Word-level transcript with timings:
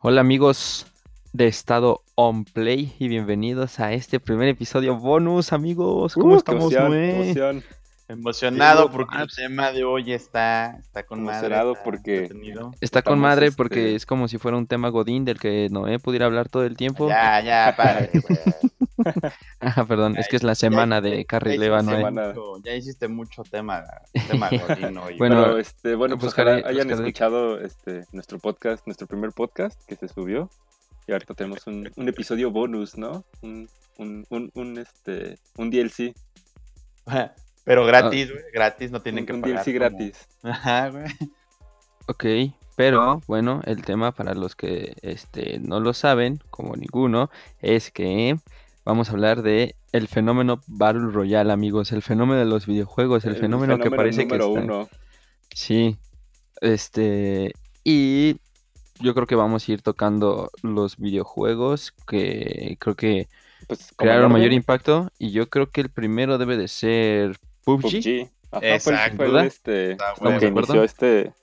Hola 0.00 0.20
amigos 0.20 0.86
de 1.32 1.46
Estado 1.46 2.02
On 2.14 2.44
Play 2.44 2.94
y 2.98 3.08
bienvenidos 3.08 3.80
a 3.80 3.92
este 3.92 4.20
primer 4.20 4.48
episodio 4.48 4.96
bonus, 4.96 5.52
amigos. 5.52 6.14
¿Cómo 6.14 6.34
Uh, 6.34 6.36
estamos, 6.38 6.72
emoción. 6.72 7.64
Emocionado 8.08 8.90
porque 8.90 9.16
ah, 9.18 9.22
el 9.24 9.28
tema 9.34 9.70
de 9.70 9.84
hoy 9.84 10.12
está, 10.12 10.76
está 10.78 11.02
con 11.02 11.24
madre. 11.24 11.54
Está 11.54 11.84
porque-. 11.84 12.28
Está 12.80 13.02
con 13.02 13.18
madre 13.18 13.46
este- 13.48 13.56
porque 13.56 13.94
es 13.94 14.06
como 14.06 14.28
si 14.28 14.38
fuera 14.38 14.56
un 14.56 14.66
tema 14.66 14.88
godín 14.88 15.24
del 15.26 15.38
que 15.38 15.68
Noé 15.70 15.98
pudiera 15.98 16.24
hablar 16.26 16.48
todo 16.48 16.64
el 16.64 16.76
tiempo. 16.76 17.08
Ya, 17.08 17.40
ya, 17.42 17.76
güey. 17.76 18.34
Ah, 19.60 19.84
perdón, 19.86 20.16
es 20.16 20.28
que 20.28 20.36
es 20.36 20.42
la 20.42 20.54
semana 20.54 21.00
de. 21.00 21.24
Semana. 21.96 22.28
mucho- 22.28 22.62
Ya 22.64 22.74
hiciste 22.74 23.08
mucho 23.08 23.42
tema, 23.42 23.84
hoy. 25.04 25.18
Bueno, 25.18 25.42
Pero, 25.42 25.58
este, 25.58 25.94
bueno, 25.94 26.16
pues 26.18 26.32
buscaré- 26.32 26.60
ojalá 26.60 26.68
hayan 26.68 26.88
buscaré- 26.88 27.06
escuchado 27.08 27.60
este, 27.60 28.04
nuestro 28.12 28.38
podcast, 28.38 28.86
nuestro 28.86 29.06
primer 29.06 29.32
podcast 29.32 29.80
que 29.86 29.96
se 29.96 30.08
subió. 30.08 30.50
Y 31.06 31.12
ahorita 31.12 31.34
tenemos 31.34 31.66
un, 31.66 31.90
un 31.96 32.08
episodio 32.08 32.50
bonus, 32.50 32.96
¿no? 32.98 33.24
Un, 33.42 33.68
un, 33.96 34.26
un, 34.30 34.50
un, 34.54 34.78
este, 34.78 35.38
un 35.56 35.70
DLC. 35.70 36.14
Pero 37.64 37.84
gratis, 37.84 38.30
güey, 38.30 38.44
gratis, 38.52 38.90
no 38.90 39.00
tienen 39.02 39.22
Un, 39.22 39.26
que 39.26 39.32
un 39.34 39.40
pagar. 39.42 39.56
DLC 39.64 39.64
como- 39.66 39.78
gratis. 39.78 40.28
Ajá, 40.42 40.88
güey. 40.90 41.04
Ok, 42.06 42.24
pero 42.76 43.20
bueno, 43.26 43.60
el 43.66 43.84
tema 43.84 44.12
para 44.12 44.32
los 44.34 44.56
que 44.56 44.94
este, 45.02 45.58
no 45.58 45.78
lo 45.80 45.92
saben, 45.92 46.40
como 46.48 46.74
ninguno, 46.76 47.28
es 47.60 47.90
que 47.90 48.38
vamos 48.88 49.10
a 49.10 49.12
hablar 49.12 49.42
de 49.42 49.76
el 49.92 50.08
fenómeno 50.08 50.60
Battle 50.66 51.10
Royale, 51.12 51.52
amigos, 51.52 51.92
el 51.92 52.00
fenómeno 52.00 52.38
de 52.40 52.46
los 52.46 52.64
videojuegos, 52.64 53.26
el, 53.26 53.36
fenómeno, 53.36 53.78
que 53.78 53.90
parece 53.90 54.26
que 54.26 54.38
número 54.38 54.48
está... 54.48 54.60
uno. 54.62 54.88
Sí, 55.52 55.98
este, 56.62 57.52
y 57.84 58.36
yo 58.98 59.12
creo 59.12 59.26
que 59.26 59.34
vamos 59.34 59.68
a 59.68 59.72
ir 59.72 59.82
tocando 59.82 60.50
los 60.62 60.96
videojuegos 60.96 61.92
que 62.08 62.78
creo 62.80 62.96
que 62.96 63.28
Pues, 63.66 63.92
crearon 63.94 64.32
mayor 64.32 64.54
impacto 64.54 65.10
y 65.18 65.32
yo 65.32 65.50
creo 65.50 65.68
que 65.68 65.82
el 65.82 65.90
primero 65.90 66.38
debe 66.38 66.56
de 66.56 66.68
ser 66.68 67.36
PUBG. 67.64 67.82
PUBG. 67.82 68.30
Ajá, 68.50 68.66
Exacto. 68.74 69.16
fue 69.26 69.46
este, 69.46 69.98
bueno. 70.22 70.40
que 70.40 70.46
inició 70.46 70.82
este, 70.82 71.34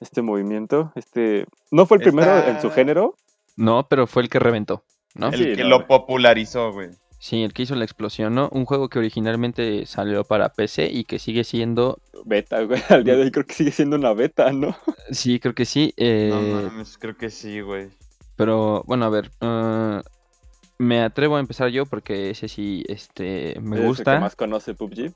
este 0.00 0.20
movimiento. 0.20 0.90
Este, 0.96 1.46
no 1.70 1.86
fue 1.86 1.98
el 1.98 2.02
primero 2.02 2.36
Está- 2.38 2.50
en 2.50 2.60
su 2.60 2.72
género. 2.72 3.14
No, 3.54 3.86
pero 3.88 4.08
fue 4.08 4.22
el 4.22 4.28
que 4.28 4.40
reventó, 4.40 4.82
¿no? 5.16 5.28
El 5.28 5.34
Sí, 5.38 5.44
que 5.56 5.62
no, 5.62 5.68
lo 5.70 5.76
güey. 5.78 5.88
popularizó, 5.88 6.72
güey. 6.72 6.90
Sí, 7.18 7.42
el 7.42 7.52
que 7.52 7.62
hizo 7.62 7.74
la 7.74 7.84
explosión, 7.84 8.34
¿no? 8.34 8.48
Un 8.52 8.66
juego 8.66 8.88
que 8.88 8.98
originalmente 8.98 9.86
salió 9.86 10.22
para 10.24 10.50
PC 10.50 10.90
y 10.92 11.04
que 11.04 11.18
sigue 11.18 11.44
siendo, 11.44 11.98
Beta, 12.24 12.62
güey. 12.62 12.80
Al 12.90 13.04
día 13.04 13.16
de 13.16 13.22
hoy 13.22 13.30
creo 13.30 13.46
que 13.46 13.54
sigue 13.54 13.70
siendo 13.72 13.96
una 13.96 14.12
beta, 14.12 14.52
¿no? 14.52 14.76
sí, 15.10 15.40
creo 15.40 15.54
que 15.54 15.64
sí, 15.64 15.92
eh, 15.96 16.30
No 16.32 16.40
mames, 16.68 16.98
creo 16.98 17.16
que 17.16 17.30
sí, 17.30 17.60
güey. 17.60 17.88
pero 18.36 18.82
bueno, 18.86 19.06
a 19.06 19.08
ver, 19.08 19.30
ah, 19.40 20.02
me 20.78 21.00
atrevo 21.02 21.36
a 21.36 21.40
empezar 21.40 21.70
yo 21.70 21.86
porque 21.86 22.30
ese 22.30 22.48
sí, 22.48 22.84
este, 22.88 23.56
me 23.62 23.76
Es 23.76 23.82
el 23.82 23.88
gusta. 23.88 24.14
que 24.14 24.20
más 24.20 24.36
conoce 24.36 24.74
PUBG. 24.74 25.12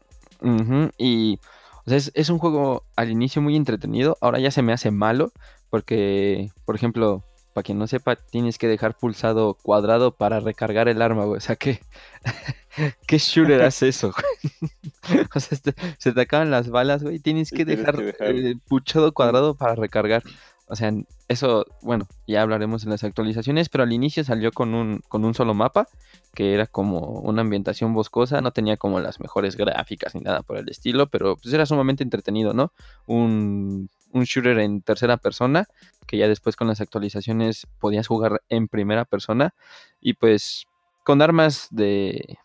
Y 0.98 1.38
o 1.86 1.90
sea, 1.90 1.96
es, 1.98 2.10
es 2.14 2.28
un 2.30 2.38
juego 2.38 2.84
al 2.96 3.10
inicio 3.10 3.42
muy 3.42 3.56
entretenido, 3.56 4.16
ahora 4.20 4.38
ya 4.38 4.50
se 4.50 4.62
me 4.62 4.72
hace 4.72 4.90
malo 4.90 5.32
porque, 5.70 6.50
por 6.64 6.74
ejemplo, 6.76 7.22
para 7.60 7.66
quien 7.66 7.78
no 7.78 7.86
sepa, 7.86 8.16
tienes 8.16 8.56
que 8.56 8.68
dejar 8.68 8.96
pulsado 8.96 9.52
cuadrado 9.52 10.12
para 10.16 10.40
recargar 10.40 10.88
el 10.88 11.02
arma, 11.02 11.26
güey. 11.26 11.36
O 11.36 11.40
sea, 11.40 11.56
¿qué, 11.56 11.80
¿qué 13.06 13.18
shooter 13.18 13.60
hace 13.62 13.88
eso? 13.88 14.12
güey? 14.12 15.26
o 15.34 15.40
sea, 15.40 15.48
este- 15.56 15.74
se 15.98 16.12
te 16.12 16.20
acaban 16.22 16.50
las 16.50 16.70
balas, 16.70 17.02
güey, 17.02 17.18
tienes 17.18 17.50
que 17.50 17.66
tienes 17.66 17.78
dejar, 17.84 17.96
que 17.96 18.04
dejar- 18.04 18.34
eh, 18.34 18.56
pulsado 18.66 19.12
cuadrado 19.12 19.54
para 19.56 19.74
recargar. 19.74 20.22
O 20.66 20.76
sea, 20.76 20.90
eso, 21.28 21.66
bueno, 21.82 22.06
ya 22.26 22.40
hablaremos 22.42 22.84
en 22.84 22.90
las 22.90 23.04
actualizaciones, 23.04 23.68
pero 23.68 23.84
al 23.84 23.92
inicio 23.92 24.24
salió 24.24 24.52
con 24.52 24.72
un, 24.74 25.02
con 25.08 25.24
un 25.24 25.34
solo 25.34 25.52
mapa, 25.52 25.86
que 26.32 26.54
era 26.54 26.66
como 26.66 27.00
una 27.20 27.42
ambientación 27.42 27.92
boscosa, 27.92 28.40
no 28.40 28.52
tenía 28.52 28.76
como 28.78 29.00
las 29.00 29.20
mejores 29.20 29.56
gráficas 29.56 30.14
ni 30.14 30.22
nada 30.22 30.42
por 30.42 30.56
el 30.56 30.68
estilo, 30.70 31.08
pero 31.08 31.36
pues 31.36 31.52
era 31.52 31.66
sumamente 31.66 32.04
entretenido, 32.04 32.54
¿no? 32.54 32.72
Un, 33.06 33.90
un 34.12 34.24
shooter 34.24 34.58
en 34.58 34.82
tercera 34.82 35.16
persona, 35.16 35.66
que 36.06 36.16
ya 36.16 36.28
después 36.28 36.56
con 36.56 36.68
las 36.68 36.80
actualizaciones 36.80 37.66
podías 37.78 38.06
jugar 38.06 38.42
en 38.48 38.68
primera 38.68 39.04
persona, 39.04 39.54
y 40.00 40.14
pues 40.14 40.66
con 41.04 41.22
armas 41.22 41.68
de, 41.70 42.38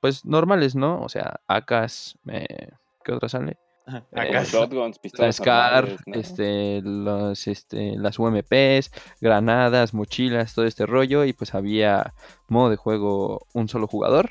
pues 0.00 0.24
normales, 0.24 0.74
¿no? 0.74 1.00
O 1.02 1.08
sea, 1.08 1.40
AKs, 1.46 2.18
eh, 2.28 2.68
¿qué 3.04 3.12
otra 3.12 3.28
sale? 3.28 3.58
Acá 3.86 4.42
Eh. 4.42 4.44
Shotguns, 4.44 4.96
La 4.96 5.02
pistolas 5.02 5.36
SCAR, 5.36 5.88
normales, 5.88 6.06
¿no? 6.06 6.14
este, 6.14 6.80
los, 6.82 7.46
este, 7.46 7.96
las 7.96 8.18
UMPs, 8.18 8.92
granadas, 9.20 9.94
mochilas, 9.94 10.54
todo 10.54 10.64
este 10.64 10.86
rollo. 10.86 11.24
Y 11.24 11.32
pues 11.32 11.54
había 11.54 12.14
modo 12.48 12.70
de 12.70 12.76
juego 12.76 13.46
un 13.52 13.68
solo 13.68 13.86
jugador, 13.86 14.30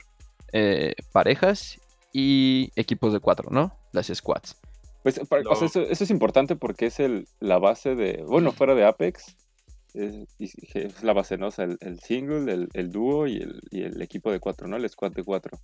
eh, 0.53 0.95
parejas 1.11 1.79
y 2.13 2.71
equipos 2.75 3.13
de 3.13 3.19
cuatro, 3.19 3.49
¿no? 3.51 3.73
Las 3.91 4.07
squads. 4.07 4.55
Pues, 5.03 5.19
para- 5.29 5.49
o 5.49 5.55
sea, 5.55 5.67
eso, 5.67 5.81
eso 5.81 6.03
es 6.03 6.09
importante 6.11 6.55
porque 6.55 6.87
es 6.87 6.99
el, 6.99 7.27
la 7.39 7.57
base 7.57 7.95
de, 7.95 8.23
bueno, 8.27 8.51
fuera 8.51 8.75
de 8.75 8.85
Apex, 8.85 9.35
es, 9.93 11.03
la 11.03 11.13
base, 11.13 11.37
¿no? 11.37 11.47
O 11.47 11.51
sea, 11.51 11.65
el, 11.65 11.77
el 11.81 11.99
single, 11.99 12.51
el, 12.51 12.69
el 12.73 12.91
dúo 12.91 13.27
y 13.27 13.37
el, 13.37 13.61
y 13.71 13.83
el 13.83 14.01
equipo 14.01 14.31
de 14.31 14.39
cuatro, 14.39 14.67
¿no? 14.67 14.77
El 14.77 14.87
squad 14.89 15.11
de 15.11 15.23
cuatro. 15.23 15.57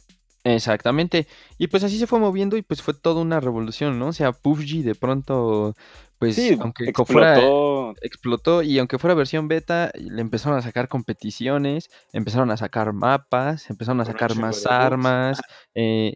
Exactamente. 0.43 1.27
Y 1.57 1.67
pues 1.67 1.83
así 1.83 1.97
se 1.97 2.05
fue 2.05 2.19
moviendo 2.19 2.55
y 2.55 2.61
pues 2.61 2.81
fue 2.81 2.93
toda 2.93 3.21
una 3.21 3.39
revolución, 3.39 3.97
¿no? 3.97 4.07
O 4.09 4.13
sea, 4.13 4.31
PUBG 4.31 4.83
de 4.83 4.93
pronto, 4.93 5.73
pues 6.19 6.35
Sí, 6.35 6.55
aunque 6.59 6.93
co- 6.93 7.03
fuera 7.03 7.33
explotó, 7.33 7.95
explotó 8.01 8.61
y 8.61 8.77
aunque 8.77 8.99
fuera 8.99 9.15
versión 9.15 9.47
beta, 9.47 9.91
le 9.95 10.21
empezaron 10.21 10.57
a 10.59 10.61
sacar 10.61 10.87
competiciones, 10.87 11.89
empezaron 12.13 12.51
a 12.51 12.57
sacar 12.57 12.93
mapas, 12.93 13.69
empezaron 13.71 14.01
a 14.01 14.05
sacar 14.05 14.35
más 14.35 14.65
armas. 14.67 15.41
eh, 15.73 16.13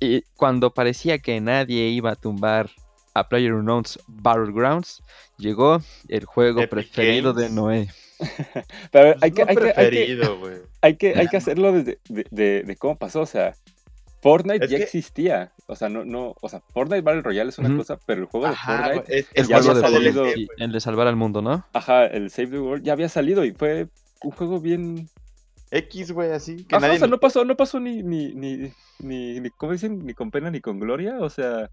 y 0.00 0.22
cuando 0.36 0.72
parecía 0.72 1.18
que 1.18 1.40
nadie 1.40 1.88
iba 1.88 2.10
a 2.12 2.16
tumbar 2.16 2.70
a 3.14 3.28
PlayerUnknown's 3.28 3.98
Battlegrounds, 4.06 5.02
llegó 5.38 5.80
el 6.08 6.24
juego 6.24 6.60
Epic 6.60 6.70
preferido 6.70 7.32
de. 7.32 7.48
Noé. 7.50 7.88
pero 8.92 9.14
hay 9.20 9.30
Pues 9.30 9.32
que, 9.32 9.42
hay, 9.42 9.46
que, 9.46 9.50
hay, 9.50 9.56
que, 9.56 9.60
preferido, 9.74 10.38
güey. 10.38 10.54
hay, 10.82 10.96
que, 10.96 11.14
hay 11.14 11.28
que 11.28 11.36
hacerlo 11.36 11.72
desde 11.72 11.98
de, 12.08 12.26
de- 12.30 12.62
de 12.62 12.76
cómo 12.76 12.96
pasó, 12.96 13.20
o 13.22 13.26
sea, 13.26 13.54
Fortnite 14.22 14.64
Es 14.64 14.70
ya 14.70 14.78
que- 14.78 14.84
existía, 14.84 15.52
o 15.66 15.76
sea, 15.76 15.88
no, 15.88 16.04
no, 16.04 16.34
o 16.40 16.48
sea, 16.48 16.60
Fortnite 16.72 17.02
Battle 17.02 17.22
Royale 17.22 17.50
es 17.50 17.58
una 17.58 17.76
cosa, 17.76 17.98
pero 18.06 18.22
el 18.22 18.26
juego 18.26 18.48
de 18.48 18.54
Fortnite, 18.56 19.18
es- 19.18 19.26
El 19.34 19.46
ya 19.46 19.58
juego 19.62 19.70
había 19.72 19.82
de 19.82 20.12
salido- 20.12 20.46
el 20.58 20.72
de 20.72 20.80
salvar 20.80 21.06
al 21.06 21.16
mundo, 21.16 21.42
¿no? 21.42 21.64
ajá, 21.72 22.06
el 22.06 22.30
Save 22.30 22.48
the 22.48 22.58
World 22.58 22.84
ya 22.84 22.92
había 22.92 23.08
salido 23.08 23.44
y 23.44 23.52
fue 23.52 23.88
un 24.22 24.30
juego 24.32 24.60
bien 24.60 25.08
X, 25.76 26.12
güey, 26.12 26.32
así. 26.32 26.64
Que 26.64 26.76
Ajá, 26.76 26.86
nadie 26.86 26.96
o 26.96 27.00
sea, 27.00 27.08
no 27.08 27.18
pasó, 27.20 27.44
no 27.44 27.56
pasó 27.56 27.80
ni, 27.80 28.02
ni, 28.02 28.34
ni, 28.34 28.72
ni, 29.00 29.40
ni, 29.40 29.50
¿cómo 29.50 29.72
dicen? 29.72 30.04
Ni 30.04 30.14
con 30.14 30.30
pena 30.30 30.50
ni 30.50 30.60
con 30.60 30.78
gloria, 30.80 31.18
o 31.20 31.30
sea, 31.30 31.70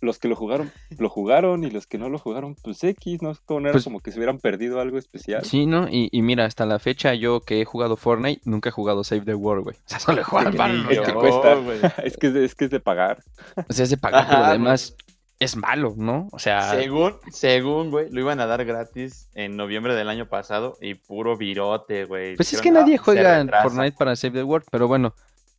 los 0.00 0.18
que 0.20 0.28
lo 0.28 0.36
jugaron, 0.36 0.70
lo 0.98 1.08
jugaron, 1.08 1.64
y 1.64 1.70
los 1.70 1.86
que 1.86 1.98
no 1.98 2.08
lo 2.08 2.18
jugaron, 2.18 2.54
pues 2.62 2.82
X, 2.84 3.20
¿no? 3.20 3.32
Como, 3.44 3.60
no 3.60 3.66
era 3.68 3.72
Pues- 3.72 3.84
como 3.84 4.00
que 4.00 4.12
se 4.12 4.18
hubieran 4.18 4.38
perdido 4.38 4.80
algo 4.80 4.96
especial. 4.98 5.44
Sí, 5.44 5.66
¿no? 5.66 5.88
Y, 5.88 6.08
y 6.12 6.22
mira, 6.22 6.44
hasta 6.44 6.66
la 6.66 6.78
fecha 6.78 7.14
yo 7.14 7.40
que 7.40 7.60
he 7.60 7.64
jugado 7.64 7.96
Fortnite, 7.96 8.42
nunca 8.44 8.68
he 8.68 8.72
jugado 8.72 9.02
Save 9.04 9.22
the 9.22 9.34
World, 9.34 9.64
güey. 9.64 9.76
O 9.76 9.80
sea, 9.86 9.98
solo 9.98 10.20
he 10.20 10.24
jugado 10.24 10.50
que- 10.52 10.94
es 10.94 11.00
que 11.00 11.12
cuesta. 11.14 11.54
es, 12.04 12.16
que 12.16 12.26
es 12.28 12.34
de, 12.34 12.44
es 12.44 12.54
que 12.54 12.64
es 12.66 12.70
de 12.70 12.80
pagar. 12.80 13.22
O 13.68 13.72
sea, 13.72 13.84
es 13.84 13.90
de 13.90 13.96
pagar, 13.96 14.26
pero 14.28 14.44
además 14.44 14.94
es 15.40 15.56
malo, 15.56 15.94
¿no? 15.96 16.28
O 16.32 16.38
sea, 16.38 16.70
Según, 16.72 17.14
según, 17.30 17.90
güey, 17.90 18.10
lo 18.10 18.20
iban 18.20 18.40
a 18.40 18.46
dar 18.46 18.64
gratis 18.64 19.30
en 19.34 19.56
noviembre 19.56 19.94
del 19.94 20.08
año 20.08 20.28
pasado 20.28 20.76
y 20.80 20.94
puro 20.94 21.36
virote, 21.36 22.04
güey. 22.06 22.34
Pues 22.36 22.52
es 22.52 22.60
que 22.60 22.70
"No, 22.72 22.80
nadie 22.80 22.98
juega 22.98 23.38
en 23.40 23.46
retrasa". 23.46 23.68
Fortnite 23.68 23.96
para 23.96 24.16
Save 24.16 24.32
the 24.38 24.42
World, 24.42 24.66
pero 24.70 24.88
bueno, 24.88 25.14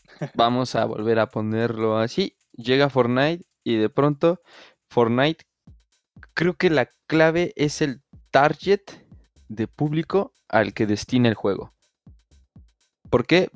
vamos 0.36 0.76
a 0.76 0.84
volver 0.86 1.20
a 1.20 1.28
ponerlo 1.28 1.98
así. 1.98 2.36
Llega 2.54 2.90
Fortnite 2.90 3.46
y 3.64 3.78
de 3.78 3.90
pronto 3.90 4.42
Fortnite, 4.90 5.46
creo 6.34 6.56
que 6.56 6.70
la 6.70 6.90
clave 7.08 7.54
es 7.56 7.82
el 7.82 8.02
target 8.32 8.82
de 9.48 9.68
público 9.68 10.34
al 10.50 10.74
que 10.74 10.88
destina 10.88 11.30
el 11.30 11.36
juego. 11.36 11.74
¿Por 13.10 13.26
qué? 13.26 13.50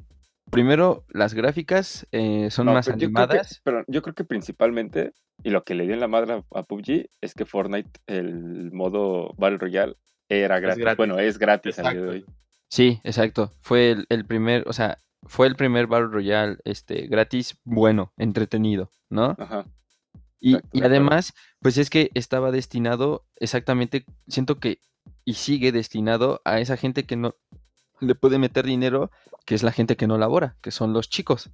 Primero, 0.50 1.04
las 1.10 1.34
gráficas 1.34 2.08
eh, 2.12 2.50
son 2.52 2.68
No, 2.68 2.74
más 2.74 2.86
pero 2.86 2.98
yo 2.98 3.12
creo 3.12 3.28
que- 3.28 3.34
animadas. 3.34 3.62
pero 3.64 3.84
yo 3.88 4.02
creo 4.02 4.14
que 4.16 4.24
principalmente, 4.24 5.14
y 5.44 5.50
lo 5.50 5.64
que 5.64 5.76
le 5.76 5.86
dio 5.86 5.94
en 5.94 6.00
la 6.00 6.08
madre 6.08 6.44
a, 6.52 6.64
PUBG, 6.64 7.10
es 7.22 7.34
que 7.34 7.46
Fortnite, 7.46 8.00
el 8.08 8.72
modo 8.72 9.34
Battle 9.38 9.58
Royale, 9.58 9.96
era 10.30 10.60
gratis. 10.60 10.82
gratis. 10.82 10.98
Bueno, 10.98 11.20
es 11.20 11.38
gratis 11.38 11.80
al 11.80 11.94
día 11.94 12.02
de 12.02 12.10
hoy. 12.10 12.26
Sí, 12.70 13.00
exacto. 13.04 13.52
Fue 13.62 13.92
el, 13.92 14.06
el 14.10 14.26
primer, 14.26 14.64
o 14.68 14.74
sea, 14.74 14.98
fue 15.26 15.48
el 15.48 15.56
primer 15.56 15.88
Battle 15.88 16.08
Royale 16.08 16.58
este, 16.66 17.08
gratis, 17.08 17.58
bueno, 17.64 18.14
entretenido, 18.18 18.92
¿no? 19.10 19.36
Ajá. 19.38 19.66
Y, 20.40 20.56
Exacto, 20.56 20.78
y 20.78 20.82
además, 20.84 21.34
pues 21.62 21.78
es 21.78 21.90
que 21.90 22.12
estaba 22.16 22.52
destinado 22.52 23.26
exactamente, 23.38 24.06
siento 24.28 24.60
que, 24.60 24.80
y 25.24 25.36
sigue 25.36 25.72
destinado 25.72 26.42
a 26.44 26.60
esa 26.60 26.76
gente 26.76 27.06
que 27.06 27.16
no 27.16 27.36
le 28.02 28.16
puede 28.16 28.40
meter 28.40 28.66
dinero, 28.66 29.12
que 29.46 29.56
es 29.56 29.64
la 29.64 29.72
gente 29.72 29.96
que 29.96 30.08
no 30.08 30.18
labora, 30.18 30.58
que 30.62 30.72
son 30.72 30.94
los 30.94 31.10
chicos. 31.10 31.50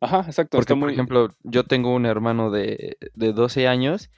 Ajá, 0.00 0.24
exacto. 0.26 0.58
Porque, 0.58 0.76
por 0.76 0.90
ejemplo, 0.90 1.34
yo 1.42 1.64
tengo 1.64 1.94
un 1.94 2.06
hermano 2.06 2.50
de, 2.50 2.98
de 3.14 3.32
12 3.32 3.66
años 3.68 4.10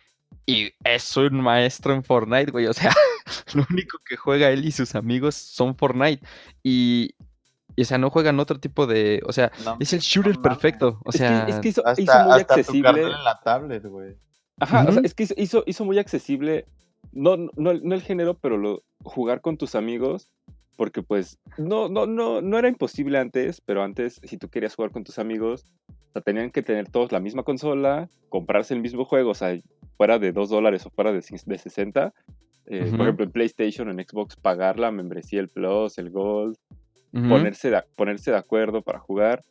y 0.46 0.72
es 0.84 1.16
un 1.16 1.40
maestro 1.40 1.94
en 1.94 2.02
Fortnite, 2.04 2.50
güey. 2.50 2.66
O 2.66 2.72
sea, 2.72 2.92
lo 3.54 3.64
único 3.70 3.98
que 4.08 4.16
juega 4.16 4.50
él 4.50 4.64
y 4.64 4.72
sus 4.72 4.94
amigos 4.94 5.34
son 5.36 5.76
Fortnite. 5.76 6.26
Y, 6.62 7.10
y, 7.76 7.82
o 7.82 7.84
sea, 7.84 7.98
no 7.98 8.10
juegan 8.10 8.40
otro 8.40 8.58
tipo 8.58 8.86
de. 8.86 9.22
O 9.26 9.32
sea, 9.32 9.52
No, 9.64 9.76
es 9.80 9.92
el 9.92 10.00
shooter 10.00 10.36
no 10.36 10.42
perfecto. 10.42 11.00
O 11.04 11.10
Es 11.10 11.12
que- 11.12 11.19
sea, 11.19 11.46
es 11.48 11.60
que, 11.60 11.69
hizo, 11.69 11.86
hasta, 11.86 12.02
hizo 12.02 12.12
muy 12.25 12.40
hasta 12.40 12.54
accesible. 12.54 13.02
en 13.02 13.25
la 13.25 13.40
tablet, 13.44 13.86
güey. 13.86 14.16
Ajá, 14.60 14.84
o 14.88 14.92
sea, 14.92 15.02
es 15.04 15.14
que 15.14 15.22
hizo, 15.22 15.34
hizo, 15.36 15.62
hizo 15.66 15.84
muy 15.84 15.98
accesible, 16.00 16.66
no, 17.12 17.36
no, 17.56 17.70
el- 17.70 17.84
no 17.84 17.94
el 17.94 18.02
género, 18.02 18.34
pero 18.34 18.56
lo, 18.56 18.82
jugar 19.04 19.40
con 19.40 19.56
tus 19.56 19.76
amigos, 19.76 20.28
porque 20.78 21.02
pues 21.02 21.38
no, 21.58 21.88
no, 21.88 22.06
no, 22.06 22.40
no 22.40 22.56
era 22.56 22.69
imposible 22.69 23.19
antes, 23.19 23.60
pero 23.60 23.82
antes 23.82 24.20
si 24.22 24.38
tú 24.38 24.48
querías 24.48 24.76
jugar 24.76 24.92
con 24.92 25.02
tus 25.02 25.19
amigos, 25.19 25.64
o 25.88 26.12
sea, 26.12 26.22
tenían 26.22 26.52
que 26.52 26.62
tener 26.62 26.88
todos 26.88 27.10
la 27.10 27.19
misma 27.19 27.42
consola, 27.42 28.08
comprarse 28.28 28.75
el 28.75 28.80
mismo 28.80 29.04
juego, 29.04 29.30
o 29.32 29.34
sea, 29.34 29.58
fuera 29.96 30.20
de 30.20 30.30
2 30.30 30.48
dólares 30.50 30.86
o 30.86 30.90
fuera 30.90 31.10
de, 31.12 31.19
de 31.46 31.58
60. 31.58 32.14
eh, 32.66 32.84
Ujú. 32.86 32.96
Por 32.96 33.06
ejemplo, 33.06 33.25
en 33.25 33.32
PlayStation, 33.32 33.88
en 33.90 34.06
Xbox, 34.06 34.36
pagar 34.36 34.78
la 34.78 34.92
membresía, 34.92 35.40
el 35.40 35.48
Plus, 35.48 35.98
el 35.98 36.10
Gold, 36.10 36.56
ponerse, 37.28 37.70
de, 37.70 37.82
ponerse 37.96 38.30
de 38.30 38.36
acuerdo 38.36 38.80
para 38.82 39.00
jugar. 39.00 39.42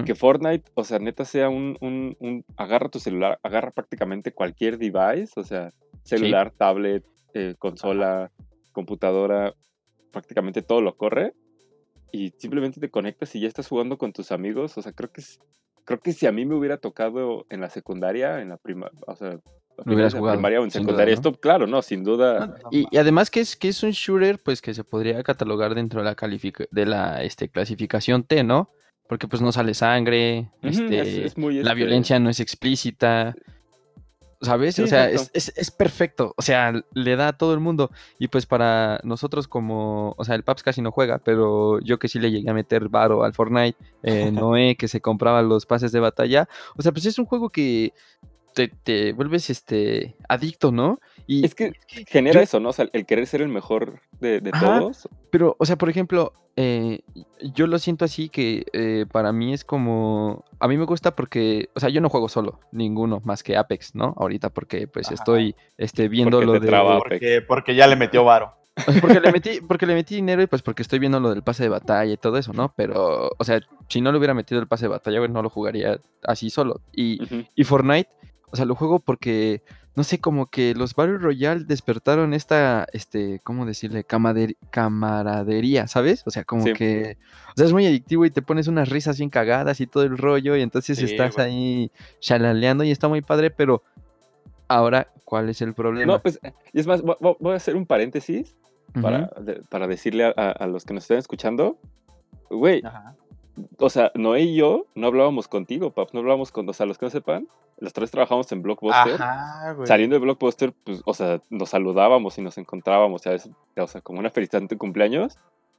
Y 0.00 0.04
que 0.04 0.14
Fortnite, 0.14 0.70
o 0.74 0.82
sea, 0.84 0.98
neta 0.98 1.24
sea 1.26 1.48
un, 1.48 1.76
un, 1.80 2.16
un- 2.18 2.44
agarra 2.56 2.88
tu 2.88 2.98
celular, 2.98 3.38
agarra 3.42 3.70
prácticamente 3.70 4.32
cualquier 4.32 4.78
device, 4.78 5.32
o 5.36 5.44
sea, 5.44 5.70
celular, 6.02 6.50
tablet, 6.50 7.04
eh, 7.34 7.54
consola, 7.58 8.30
computadora, 8.72 9.52
prácticamente 10.20 10.62
todo 10.62 10.80
lo 10.80 10.96
corre 10.96 11.34
y 12.10 12.32
simplemente 12.38 12.80
te 12.80 12.88
conectas 12.90 13.34
y 13.36 13.40
ya 13.40 13.48
estás 13.48 13.68
jugando 13.68 13.98
con 13.98 14.14
tus 14.14 14.32
amigos, 14.32 14.78
o 14.78 14.82
sea, 14.82 14.92
creo 14.92 15.10
que 15.12 15.20
es, 15.20 15.38
creo 15.84 16.00
que 16.00 16.14
si 16.14 16.26
a 16.26 16.32
mí 16.32 16.46
me 16.46 16.54
hubiera 16.54 16.78
tocado 16.78 17.44
en 17.50 17.60
la 17.60 17.68
secundaria, 17.68 18.40
en 18.40 18.48
la 18.48 18.56
prima, 18.56 18.90
o 19.06 19.14
sea, 19.14 19.32
finales 19.32 19.42
hubieras 19.84 20.14
jugado, 20.14 20.38
primaria 20.38 20.60
o 20.60 20.64
en 20.64 20.70
sin 20.70 20.84
duda, 20.84 20.92
secundaria, 20.92 21.14
¿no? 21.14 21.18
esto, 21.20 21.32
claro, 21.38 21.66
no, 21.66 21.82
sin 21.82 22.02
duda. 22.02 22.46
No 22.46 22.54
Y, 22.70 22.86
y 22.90 22.96
además 22.96 23.30
que 23.30 23.40
es, 23.40 23.56
que 23.56 23.68
es 23.68 23.82
un 23.82 23.90
shooter, 23.90 24.38
pues 24.42 24.62
que 24.62 24.72
se 24.72 24.84
podría 24.84 25.22
catalogar 25.22 25.74
dentro 25.74 26.00
de 26.00 26.06
la 26.06 26.16
calific- 26.16 26.66
de 26.70 26.86
la 26.86 27.22
este, 27.22 27.50
clasificación 27.50 28.22
T, 28.24 28.42
¿no? 28.42 28.70
Porque 29.10 29.28
pues 29.28 29.42
no 29.42 29.52
sale 29.52 29.74
sangre, 29.74 30.50
este, 30.62 31.00
es- 31.00 31.32
es 31.32 31.36
muy, 31.36 31.56
la 31.56 31.60
este, 31.72 31.74
violencia 31.74 32.18
no 32.18 32.30
es 32.30 32.40
explícita. 32.40 33.34
¿Sabes? 34.42 34.74
Sí, 34.74 34.82
o 34.82 34.86
sea, 34.86 35.08
es, 35.08 35.30
es 35.32 35.70
perfecto. 35.70 36.34
O 36.36 36.42
sea, 36.42 36.72
le 36.92 37.16
da 37.16 37.28
a 37.28 37.32
todo 37.38 37.54
el 37.54 37.60
mundo. 37.60 37.90
Y 38.18 38.28
pues 38.28 38.46
para 38.46 39.00
nosotros 39.02 39.48
como... 39.48 40.14
O 40.18 40.24
sea, 40.24 40.34
el 40.34 40.44
Paps 40.44 40.62
casi 40.62 40.82
no 40.82 40.92
juega, 40.92 41.18
pero 41.18 41.80
yo 41.80 41.98
que 41.98 42.08
sí 42.08 42.18
le 42.18 42.30
llegué 42.30 42.50
a 42.50 42.54
meter 42.54 42.88
varo 42.88 43.24
al 43.24 43.32
Fortnite, 43.32 43.78
eh, 44.02 44.30
Noé 44.32 44.76
que 44.76 44.88
se 44.88 45.00
compraba 45.00 45.42
los 45.42 45.66
pases 45.66 45.92
de 45.92 46.00
batalla. 46.00 46.48
O 46.76 46.82
sea, 46.82 46.92
pues 46.92 47.06
es 47.06 47.18
un 47.18 47.26
juego 47.26 47.50
que 47.50 47.92
te, 48.54 48.68
te 48.68 49.12
vuelves 49.12 49.50
este 49.50 50.16
adicto, 50.28 50.72
¿no? 50.72 51.00
Y, 51.26 51.44
Es 51.44 51.54
que 51.54 51.72
genera 52.08 52.40
yo- 52.40 52.44
eso, 52.44 52.60
¿no? 52.60 52.68
O 52.70 52.72
sea, 52.72 52.88
el 52.92 53.06
querer 53.06 53.26
ser 53.26 53.42
el 53.42 53.48
mejor 53.48 54.00
de, 54.20 54.40
de 54.40 54.50
Ajá. 54.52 54.78
todos. 54.80 55.08
Pero, 55.30 55.56
o 55.58 55.66
sea, 55.66 55.76
por 55.76 55.90
ejemplo, 55.90 56.32
eh, 56.56 57.00
yo 57.54 57.66
lo 57.66 57.78
siento 57.78 58.04
así 58.04 58.28
que 58.28 58.64
eh, 58.72 59.06
para 59.10 59.32
mí 59.32 59.52
es 59.52 59.64
como... 59.64 60.44
A 60.60 60.68
mí 60.68 60.76
me 60.76 60.84
gusta 60.84 61.16
porque, 61.16 61.68
o 61.74 61.80
sea, 61.80 61.88
yo 61.88 62.00
no 62.00 62.08
juego 62.08 62.28
solo, 62.28 62.60
ninguno, 62.72 63.20
más 63.24 63.42
que 63.42 63.56
Apex, 63.56 63.94
¿no? 63.94 64.14
Ahorita 64.16 64.50
porque 64.50 64.86
pues 64.86 65.06
Ajá. 65.06 65.14
estoy 65.14 65.54
este, 65.76 66.08
viendo 66.08 66.38
Porque 66.38 66.46
lo 66.46 66.60
de... 66.60 66.66
traba. 66.66 66.98
Porque, 66.98 67.42
porque 67.46 67.74
ya 67.74 67.86
le 67.86 67.96
metió 67.96 68.24
varo. 68.24 68.54
porque 69.00 69.20
le 69.20 69.32
metí, 69.32 69.60
porque 69.66 69.86
le 69.86 69.94
metí 69.94 70.16
dinero 70.16 70.42
y 70.42 70.46
pues 70.46 70.60
porque 70.60 70.82
estoy 70.82 70.98
viendo 70.98 71.18
lo 71.18 71.30
del 71.30 71.42
pase 71.42 71.62
de 71.62 71.70
batalla 71.70 72.12
y 72.12 72.18
todo 72.18 72.36
eso, 72.36 72.52
¿no? 72.52 72.74
Pero, 72.76 73.30
o 73.38 73.44
sea, 73.44 73.58
si 73.88 74.02
no 74.02 74.12
le 74.12 74.18
hubiera 74.18 74.34
metido 74.34 74.60
el 74.60 74.68
pase 74.68 74.84
de 74.84 74.90
batalla, 74.90 75.18
güey, 75.18 75.30
no 75.30 75.42
lo 75.42 75.48
jugaría 75.48 75.98
así 76.22 76.50
solo. 76.50 76.82
Y, 76.92 77.18
y 77.54 77.64
Fortnite, 77.64 78.10
o 78.50 78.54
sea, 78.56 78.66
lo 78.66 78.74
juego 78.74 78.98
porque, 79.00 79.62
no 79.96 80.04
sé, 80.04 80.18
como 80.20 80.46
que 80.46 80.74
los 80.74 80.94
Battle 80.94 81.18
Royale 81.18 81.64
despertaron 81.64 82.34
esta, 82.34 82.86
este, 82.92 83.40
¿cómo 83.42 83.64
decirle? 83.66 84.04
Camader- 84.06 84.56
camaradería, 84.70 85.86
¿sabes? 85.88 86.22
O 86.26 86.30
sea, 86.30 86.44
como 86.44 86.62
Sí. 86.64 86.72
que, 86.74 87.16
o 87.48 87.52
sea, 87.56 87.66
es 87.66 87.72
muy 87.72 87.86
adictivo 87.86 88.24
y 88.26 88.30
te 88.30 88.42
pones 88.42 88.68
unas 88.68 88.88
risas 88.90 89.16
bien 89.18 89.30
cagadas 89.30 89.80
y 89.80 89.86
todo 89.86 90.02
el 90.04 90.18
rollo 90.18 90.54
y 90.56 90.62
entonces 90.62 90.98
Sí, 90.98 91.04
estás 91.06 91.38
ahí 91.38 91.90
chalaleando 92.20 92.84
y 92.84 92.90
está 92.90 93.08
muy 93.08 93.22
padre, 93.22 93.50
pero 93.50 93.82
ahora, 94.68 95.08
¿cuál 95.24 95.48
es 95.48 95.62
el 95.62 95.74
problema? 95.74 96.12
No, 96.14 96.22
pues, 96.22 96.38
y 96.72 96.78
es 96.80 96.86
más, 96.86 97.02
vo- 97.02 97.18
vo- 97.18 97.36
voy 97.40 97.54
a 97.54 97.56
hacer 97.56 97.74
un 97.76 97.86
paréntesis 97.86 98.54
para, 99.00 99.30
de- 99.40 99.62
para 99.70 99.86
decirle 99.86 100.24
a, 100.26 100.34
a- 100.36 100.50
a 100.52 100.66
los 100.66 100.84
que 100.84 100.92
nos 100.94 101.04
están 101.04 101.18
escuchando. 101.18 101.78
Güey, 102.50 102.82
Ajá. 102.84 103.14
O 103.78 103.90
sea, 103.90 104.12
Noé 104.14 104.42
y 104.42 104.56
yo 104.56 104.86
no 104.94 105.06
hablábamos 105.06 105.48
contigo, 105.48 105.90
Paps, 105.90 106.14
no 106.14 106.20
hablábamos 106.20 106.52
con, 106.52 106.68
o 106.68 106.72
sea, 106.72 106.86
los 106.86 106.98
que 106.98 107.06
no 107.06 107.10
sepan, 107.10 107.48
los 107.78 107.92
tres 107.92 108.10
trabajamos 108.10 108.50
en 108.52 108.62
Blockbuster. 108.62 109.14
Ajá, 109.20 109.72
güey. 109.74 109.86
Saliendo 109.86 110.14
de 110.14 110.20
Blockbuster, 110.20 110.72
pues, 110.84 111.02
o 111.04 111.14
sea, 111.14 111.40
nos 111.50 111.70
saludábamos 111.70 112.38
y 112.38 112.42
nos 112.42 112.58
encontrábamos, 112.58 113.22
¿sabes? 113.22 113.48
O 113.76 113.86
sea, 113.86 114.00
como 114.00 114.18
una 114.20 114.30
felicidad 114.30 114.62
de 114.62 114.76
cumpleaños. 114.76 115.36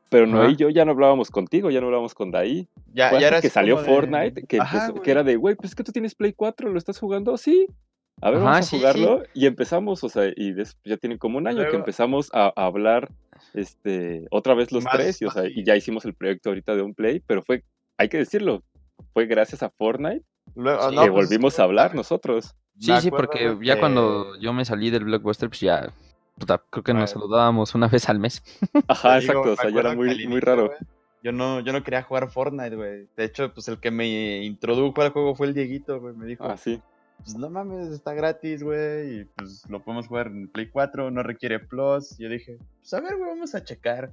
Pero 0.09 0.25
Noé 0.25 0.43
Ajá. 0.45 0.51
y 0.51 0.55
yo 0.55 0.69
ya 0.69 0.85
no 0.85 0.91
hablábamos 0.91 1.29
contigo, 1.31 1.69
ya 1.69 1.81
no 1.81 1.87
hablábamos 1.87 2.13
con 2.15 2.31
Daí. 2.31 2.69
Ya, 2.93 3.11
ya 3.19 3.27
era 3.27 3.41
que 3.41 3.49
salió 3.49 3.77
de- 3.77 3.83
Fortnite, 3.83 4.43
que, 4.47 4.57
Ajá, 4.59 4.77
empezó- 4.77 4.91
güey. 4.93 5.03
que 5.03 5.11
era 5.11 5.23
de, 5.23 5.35
güey, 5.35 5.55
pues 5.55 5.71
es 5.71 5.75
que 5.75 5.83
tú 5.83 5.91
tienes 5.91 6.15
Play 6.15 6.31
4, 6.31 6.69
¿lo 6.69 6.77
estás 6.77 6.97
jugando? 6.97 7.35
Sí. 7.37 7.67
A 8.21 8.31
ver, 8.31 8.39
vamos 8.39 8.57
a 8.57 8.63
sí, 8.63 8.69
sí. 8.69 8.77
jugarlo. 8.77 9.23
Y 9.33 9.45
empezamos, 9.47 10.03
o 10.05 10.09
sea, 10.09 10.31
y 10.35 10.55
ya 10.85 10.95
tiene 10.97 11.17
como 11.17 11.37
un 11.37 11.47
año 11.47 11.67
que 11.69 11.75
empezamos 11.75 12.29
a, 12.33 12.53
a 12.55 12.65
hablar 12.65 13.09
este, 13.53 14.25
otra 14.31 14.53
vez 14.53 14.71
los 14.71 14.83
Más 14.83 14.93
tres, 14.93 15.21
y, 15.21 15.25
o 15.25 15.31
sea, 15.31 15.43
y 15.45 15.51
así. 15.51 15.63
ya 15.63 15.75
hicimos 15.75 16.05
el 16.05 16.13
proyecto 16.13 16.49
ahorita 16.49 16.75
de 16.75 16.81
un 16.81 16.93
Play, 16.93 17.21
pero 17.25 17.41
fue, 17.43 17.63
hay 17.97 18.09
que 18.09 18.17
decirlo, 18.17 18.63
fue 19.13 19.25
gracias 19.25 19.63
a 19.63 19.69
Fortnite 19.69 20.23
Luego- 20.55 20.89
Sí, 20.89 20.95
no, 20.95 21.03
que 21.03 21.11
pues, 21.11 21.27
volvimos 21.27 21.59
a 21.59 21.63
hablar 21.63 21.93
nosotros. 21.95 22.55
Sí, 22.79 22.91
sí, 23.01 23.09
porque 23.11 23.57
ya 23.63 23.79
cuando 23.79 24.37
yo 24.39 24.53
me 24.53 24.63
salí 24.65 24.89
del 24.89 25.03
Blockbuster, 25.05 25.49
pues 25.49 25.59
ya, 25.61 25.91
puta, 26.37 26.63
creo 26.69 26.83
que 26.83 26.93
nos 26.93 27.09
saludábamos 27.11 27.73
una 27.75 27.87
vez 27.87 28.07
al 28.09 28.19
mes. 28.19 28.43
Ajá, 28.87 29.19
digo, 29.19 29.31
exacto, 29.33 29.51
o 29.51 29.55
sea, 29.55 29.69
ya 29.69 29.79
era 29.79 29.95
muy, 29.95 30.27
muy 30.27 30.39
raro. 30.39 30.71
Yo 31.23 31.31
no, 31.31 31.59
yo 31.59 31.73
no 31.73 31.83
quería 31.83 32.03
jugar 32.03 32.29
Fortnite, 32.29 32.75
güey. 32.75 33.07
De 33.17 33.25
hecho, 33.25 33.51
pues 33.53 33.67
el 33.67 33.79
que 33.79 33.89
me 33.91 34.43
introdujo 34.45 35.01
al 35.01 35.09
juego 35.11 35.35
fue 35.35 35.47
el 35.47 35.53
Dieguito, 35.55 35.99
güey. 35.99 36.15
Me 36.15 36.25
dijo, 36.27 36.45
Ah, 36.45 36.55
sí. 36.55 36.79
Pues 37.17 37.35
no 37.35 37.49
mames, 37.49 37.89
está 37.89 38.13
gratis, 38.13 38.63
güey. 38.63 39.21
Y 39.21 39.25
pues 39.25 39.63
lo 39.69 39.83
podemos 39.83 40.07
jugar 40.07 40.27
en 40.27 40.47
Play 40.47 40.69
4, 40.69 41.11
no 41.11 41.23
requiere 41.23 41.59
Plus. 41.59 42.17
Yo 42.17 42.29
dije, 42.29 42.57
pues 42.79 42.93
a 42.93 43.01
ver, 43.01 43.15
güey, 43.17 43.29
vamos 43.29 43.55
a 43.55 43.63
checar. 43.63 44.11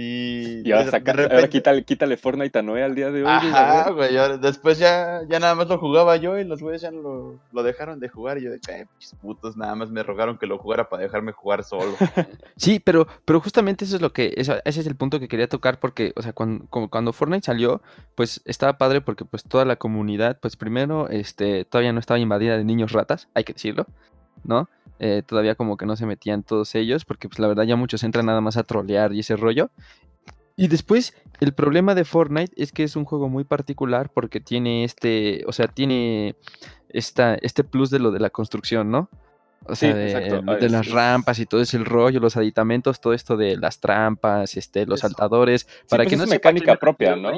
Y, 0.00 0.62
Y 0.64 0.70
ahora, 0.70 0.92
saca- 0.92 1.12
de 1.12 1.22
ahora 1.22 1.28
repente- 1.34 1.48
quítale, 1.48 1.82
quítale 1.82 2.16
Fortnite 2.16 2.56
a 2.56 2.62
Noé 2.62 2.84
al 2.84 2.94
día 2.94 3.10
de 3.10 3.22
hoy. 3.24 3.28
Ajá, 3.28 3.90
güey. 3.90 4.14
Después 4.40 4.78
ya, 4.78 5.22
ya 5.28 5.40
nada 5.40 5.56
más 5.56 5.66
lo 5.66 5.76
jugaba 5.78 6.14
yo 6.14 6.38
y 6.38 6.44
los 6.44 6.60
güeyes 6.62 6.82
ya 6.82 6.92
no 6.92 7.02
lo, 7.02 7.40
lo 7.50 7.62
dejaron 7.64 7.98
de 7.98 8.08
jugar. 8.08 8.38
Y 8.38 8.44
yo 8.44 8.50
de, 8.52 8.60
eh, 8.68 8.86
putos, 9.20 9.56
nada 9.56 9.74
más 9.74 9.90
me 9.90 10.04
rogaron 10.04 10.38
que 10.38 10.46
lo 10.46 10.56
jugara 10.58 10.88
para 10.88 11.02
dejarme 11.02 11.32
jugar 11.32 11.64
solo. 11.64 11.96
Sí, 12.56 12.78
pero, 12.78 13.08
pero 13.24 13.40
justamente 13.40 13.84
eso 13.86 13.96
es 13.96 14.00
lo 14.02 14.12
que, 14.12 14.34
eso- 14.36 14.58
ese 14.64 14.80
es 14.82 14.86
el 14.86 14.94
punto 14.94 15.18
que 15.18 15.26
quería 15.26 15.48
tocar 15.48 15.80
porque, 15.80 16.12
o 16.14 16.22
sea, 16.22 16.32
cuando, 16.32 16.64
como 16.70 16.88
cuando 16.88 17.12
Fortnite 17.12 17.46
salió, 17.46 17.82
pues 18.14 18.40
estaba 18.44 18.78
padre 18.78 19.00
porque 19.00 19.24
pues 19.24 19.42
toda 19.42 19.64
la 19.64 19.74
comunidad, 19.74 20.38
pues 20.40 20.54
primero, 20.56 21.08
este, 21.08 21.64
todavía 21.64 21.92
no 21.92 21.98
estaba 21.98 22.20
invadida 22.20 22.56
de 22.56 22.62
niños 22.64 22.92
ratas, 22.92 23.26
hay 23.34 23.42
que 23.42 23.52
decirlo, 23.54 23.84
¿no? 24.44 24.68
Eh, 25.00 25.22
todavía 25.24 25.54
como 25.54 25.76
que 25.76 25.86
no 25.86 25.96
se 25.96 26.06
metían 26.06 26.42
todos 26.42 26.74
ellos 26.74 27.04
porque 27.04 27.28
pues 27.28 27.38
la 27.38 27.46
verdad 27.48 27.64
ya 27.64 27.76
muchos 27.76 28.02
entran 28.02 28.26
nada 28.26 28.40
más 28.40 28.56
a 28.56 28.64
trolear 28.64 29.12
y 29.12 29.20
ese 29.20 29.36
rollo. 29.36 29.70
Y 30.56 30.66
después, 30.66 31.14
el 31.40 31.52
problema 31.54 31.94
de 31.94 32.04
Fortnite 32.04 32.52
es 32.56 32.72
que 32.72 32.82
es 32.82 32.96
un 32.96 33.04
juego 33.04 33.28
muy 33.28 33.44
particular 33.44 34.10
porque 34.12 34.40
tiene 34.40 34.82
este, 34.82 35.44
o 35.46 35.52
sea, 35.52 35.68
tiene 35.68 36.34
esta, 36.88 37.36
este 37.42 37.62
plus 37.62 37.90
de 37.90 38.00
lo 38.00 38.10
de 38.10 38.18
la 38.18 38.30
construcción, 38.30 38.90
¿no? 38.90 39.08
O 39.66 39.74
Sí, 39.76 39.86
sea, 39.86 39.94
de, 39.94 40.04
exacto. 40.06 40.42
de 40.56 40.66
Ah, 40.66 40.68
las 40.68 40.86
es- 40.86 40.92
rampas 40.92 41.38
y 41.38 41.46
todo 41.46 41.60
ese 41.60 41.78
rollo, 41.78 42.18
los 42.18 42.36
aditamentos, 42.36 43.00
todo 43.00 43.12
esto 43.12 43.36
de 43.36 43.56
las 43.56 43.78
trampas, 43.80 44.56
este, 44.56 44.84
los 44.86 44.98
Eso. 44.98 45.08
saltadores. 45.08 45.64
Para 45.88 46.02
pues 46.04 46.08
que 46.08 46.14
es 46.16 46.20
no 46.20 46.26
sepa 46.26 46.34
mecánica 46.52 46.76
propia, 46.76 47.14
¿no? 47.14 47.30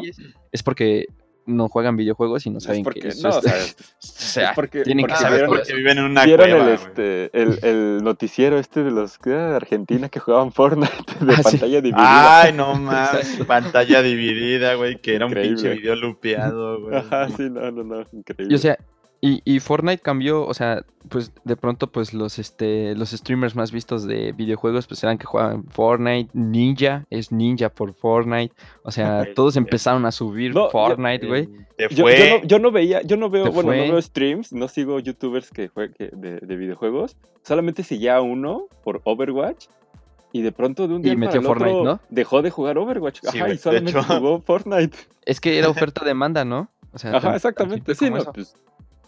Es 0.53 0.63
porque 0.63 1.07
no 1.51 1.69
juegan 1.69 1.97
videojuegos 1.97 2.47
y 2.47 2.51
no 2.51 2.61
saben 2.61 2.81
es 2.81 2.85
porque, 2.85 3.01
que 3.01 3.09
eso 3.09 3.29
no, 3.29 3.35
o 3.37 3.39
es- 3.39 3.45
sea, 3.45 3.55
o 3.63 3.63
sea, 4.01 4.49
es 4.51 4.55
porque, 4.55 4.83
tienen 4.83 5.07
que 5.07 5.17
saber 5.17 5.47
porque 5.47 5.75
viven 5.75 5.99
en 5.99 6.05
una 6.05 6.25
vieron 6.25 6.49
cueva, 6.49 6.71
el, 6.71 6.79
güey. 6.79 6.89
este, 6.89 7.31
el, 7.43 7.59
el 7.63 8.05
noticiero 8.05 8.59
este 8.59 8.83
de 8.83 8.91
los 8.91 9.19
de 9.21 9.37
Argentina 9.37 10.09
que 10.09 10.21
jugaban 10.21 10.53
Fortnite 10.53 10.95
de 11.25 11.33
Ah, 11.35 11.43
sí. 11.43 11.43
pantalla 11.59 11.81
dividida. 11.81 12.41
Ay, 12.43 12.53
no 12.53 12.75
mames, 12.81 13.41
pantalla 13.47 14.03
dividida, 14.03 14.75
güey, 14.75 15.01
que 15.01 15.15
era 15.15 15.27
un 15.27 15.35
pinche 15.35 15.69
video 15.71 15.97
lupeado, 15.97 16.81
güey. 16.81 16.97
Ajá, 16.97 17.29
sí, 17.29 17.49
no, 17.51 17.71
no, 17.71 17.85
no, 17.85 18.05
increíble. 18.13 18.53
Y 18.53 18.55
o 18.55 18.59
sea, 18.59 18.79
y, 19.23 19.43
y 19.45 19.61
Fortnite 19.61 20.03
cambió, 20.03 20.47
o 20.47 20.55
sea, 20.55 20.83
pues 21.11 21.33
de 21.45 21.57
pronto 21.57 21.89
pues 21.93 22.15
los 22.15 22.39
este 22.39 22.95
los 22.95 23.11
streamers 23.11 23.55
más 23.55 23.71
vistos 23.71 24.07
de 24.07 24.33
videojuegos 24.33 24.87
pues 24.87 25.03
eran 25.03 25.19
que 25.19 25.27
jugaban 25.27 25.65
Fortnite, 25.65 26.31
Ninja, 26.33 27.05
es 27.11 27.31
Ninja 27.31 27.69
por 27.69 27.93
Fortnite, 27.95 28.55
o 28.83 28.91
sea, 28.91 29.27
todos 29.35 29.57
empezaron 29.57 30.07
a 30.07 30.13
subir 30.13 30.55
No, 30.55 30.71
Fortnite, 30.71 31.27
güey. 31.27 31.49
Te 31.77 31.89
yo, 31.95 32.05
fue. 32.05 32.17
yo 32.19 32.39
no, 32.39 32.45
yo 32.45 32.59
no 32.59 32.71
veía, 32.71 33.03
yo 33.03 33.17
no 33.17 33.29
veo, 33.31 33.45
bueno, 33.53 33.69
fue. 33.71 33.77
no 33.87 33.93
veo 33.93 34.03
streams, 34.03 34.53
no 34.53 34.69
sigo 34.69 34.99
youtubers 35.01 35.51
que 35.51 35.71
que- 35.99 36.11
de, 36.15 36.39
de 36.39 36.57
videojuegos, 36.57 37.17
solamente 37.43 37.83
seguía 37.83 38.17
a 38.17 38.21
uno 38.23 38.69
por 38.85 39.01
Overwatch 39.05 39.67
y 40.33 40.43
de 40.43 40.53
pronto 40.53 40.87
de 40.89 40.95
un 40.95 41.01
Y 41.01 41.05
día 41.05 41.13
para 41.15 41.27
metió 41.27 41.41
el 41.41 41.47
Fortnite, 41.47 41.71
otro 41.75 41.85
¿no? 41.85 42.01
dejó 42.09 42.41
de 42.43 42.51
jugar 42.51 42.79
Overwatch, 42.79 43.21
Sí, 43.23 43.39
ajá, 43.39 43.51
y 43.53 43.59
solamente 43.59 43.91
hecho. 43.99 44.03
jugó 44.05 44.41
Fortnite. 44.41 44.97
Es 45.27 45.41
que 45.41 45.59
era 45.59 45.69
oferta-demanda, 45.71 46.45
¿no? 46.45 46.71
O 46.93 46.99
sea, 46.99 47.17
Ajá, 47.17 47.37
exactamente, 47.37 47.95
sí, 47.95 48.11
no, 48.11 48.25
pues, 48.33 48.55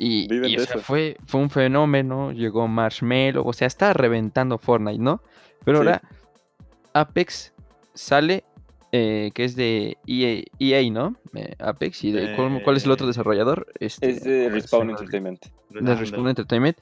Y, 0.05 0.27
y, 0.35 0.57
o 0.57 0.61
sea, 0.65 0.75
eso. 0.77 0.79
fue, 0.81 1.17
fue 1.27 1.41
un 1.41 1.49
fenómeno, 1.51 2.33
llegó 2.33 2.67
Marshmello, 2.67 3.45
o 3.45 3.53
sea, 3.53 3.69
estaba 3.69 3.93
reventando 3.93 4.59
Fortnite, 4.59 4.99
¿no? 4.99 5.21
Pero 5.65 5.79
Sí. 5.81 5.87
ahora 5.87 6.03
Apex 6.93 7.53
sale, 7.95 8.43
eh, 8.91 9.31
que 9.33 9.45
es 9.45 9.55
de 9.55 9.97
EA, 10.07 10.43
EA, 10.59 10.91
¿no? 10.91 11.15
Eh, 11.35 11.55
Apex. 11.59 12.03
¿Y 12.05 12.11
de, 12.13 12.35
¿cuál, 12.35 12.61
cuál 12.65 12.77
es 12.77 12.85
el 12.85 12.91
otro 12.91 13.07
Eh, 13.07 13.09
desarrollador? 13.09 13.67
Este, 13.79 14.11
Es 14.11 14.25
de 14.25 14.49
Respawn 14.51 14.91
Entertainment. 14.91 15.45
de 15.71 15.95
Respawn 15.95 16.29
Entertainment. 16.29 16.79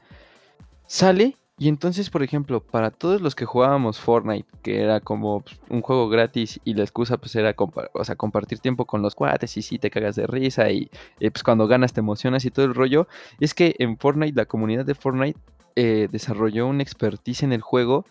Sale 0.87 1.37
y 1.61 1.69
entonces, 1.69 2.09
por 2.09 2.23
ejemplo, 2.23 2.61
para 2.61 2.91
todos 2.91 3.21
los 3.21 3.35
que 3.35 3.45
jugábamos 3.45 4.01
Fortnite, 4.01 4.49
que 4.63 4.81
era 4.81 5.01
como 5.01 5.43
pues, 5.43 5.61
un 5.69 5.83
juego 5.83 6.09
gratis 6.09 6.59
y 6.65 6.73
la 6.73 6.85
excusa 6.85 7.19
pues 7.19 7.37
era 7.37 7.55
o 7.93 8.03
sea, 8.03 8.17
compartir 8.17 8.61
tiempo 8.61 8.87
con 8.87 9.03
los 9.03 9.15
cuates 9.15 9.59
y 9.59 9.63
sí 9.63 9.79
te 9.79 9.91
cagas 9.91 10.17
de 10.17 10.27
risa 10.27 10.71
y 10.71 10.89
eh, 11.21 11.31
pues 11.31 11.43
cuando 11.43 11.67
ganas 11.69 11.93
te 11.93 12.01
emocionas 12.01 12.47
y 12.47 12.51
todo 12.51 12.65
el 12.65 12.75
rollo, 12.75 13.09
es 13.41 13.53
que 13.53 13.77
en 13.79 13.99
Fortnite, 13.99 14.35
la 14.35 14.47
comunidad 14.47 14.87
de 14.87 14.95
Fortnite 14.95 15.39
eh, 15.77 16.09
desarrolló 16.11 16.67
una 16.67 16.83
expertise 16.83 17.43
en 17.43 17.53
el 17.53 17.61
juego 17.61 18.07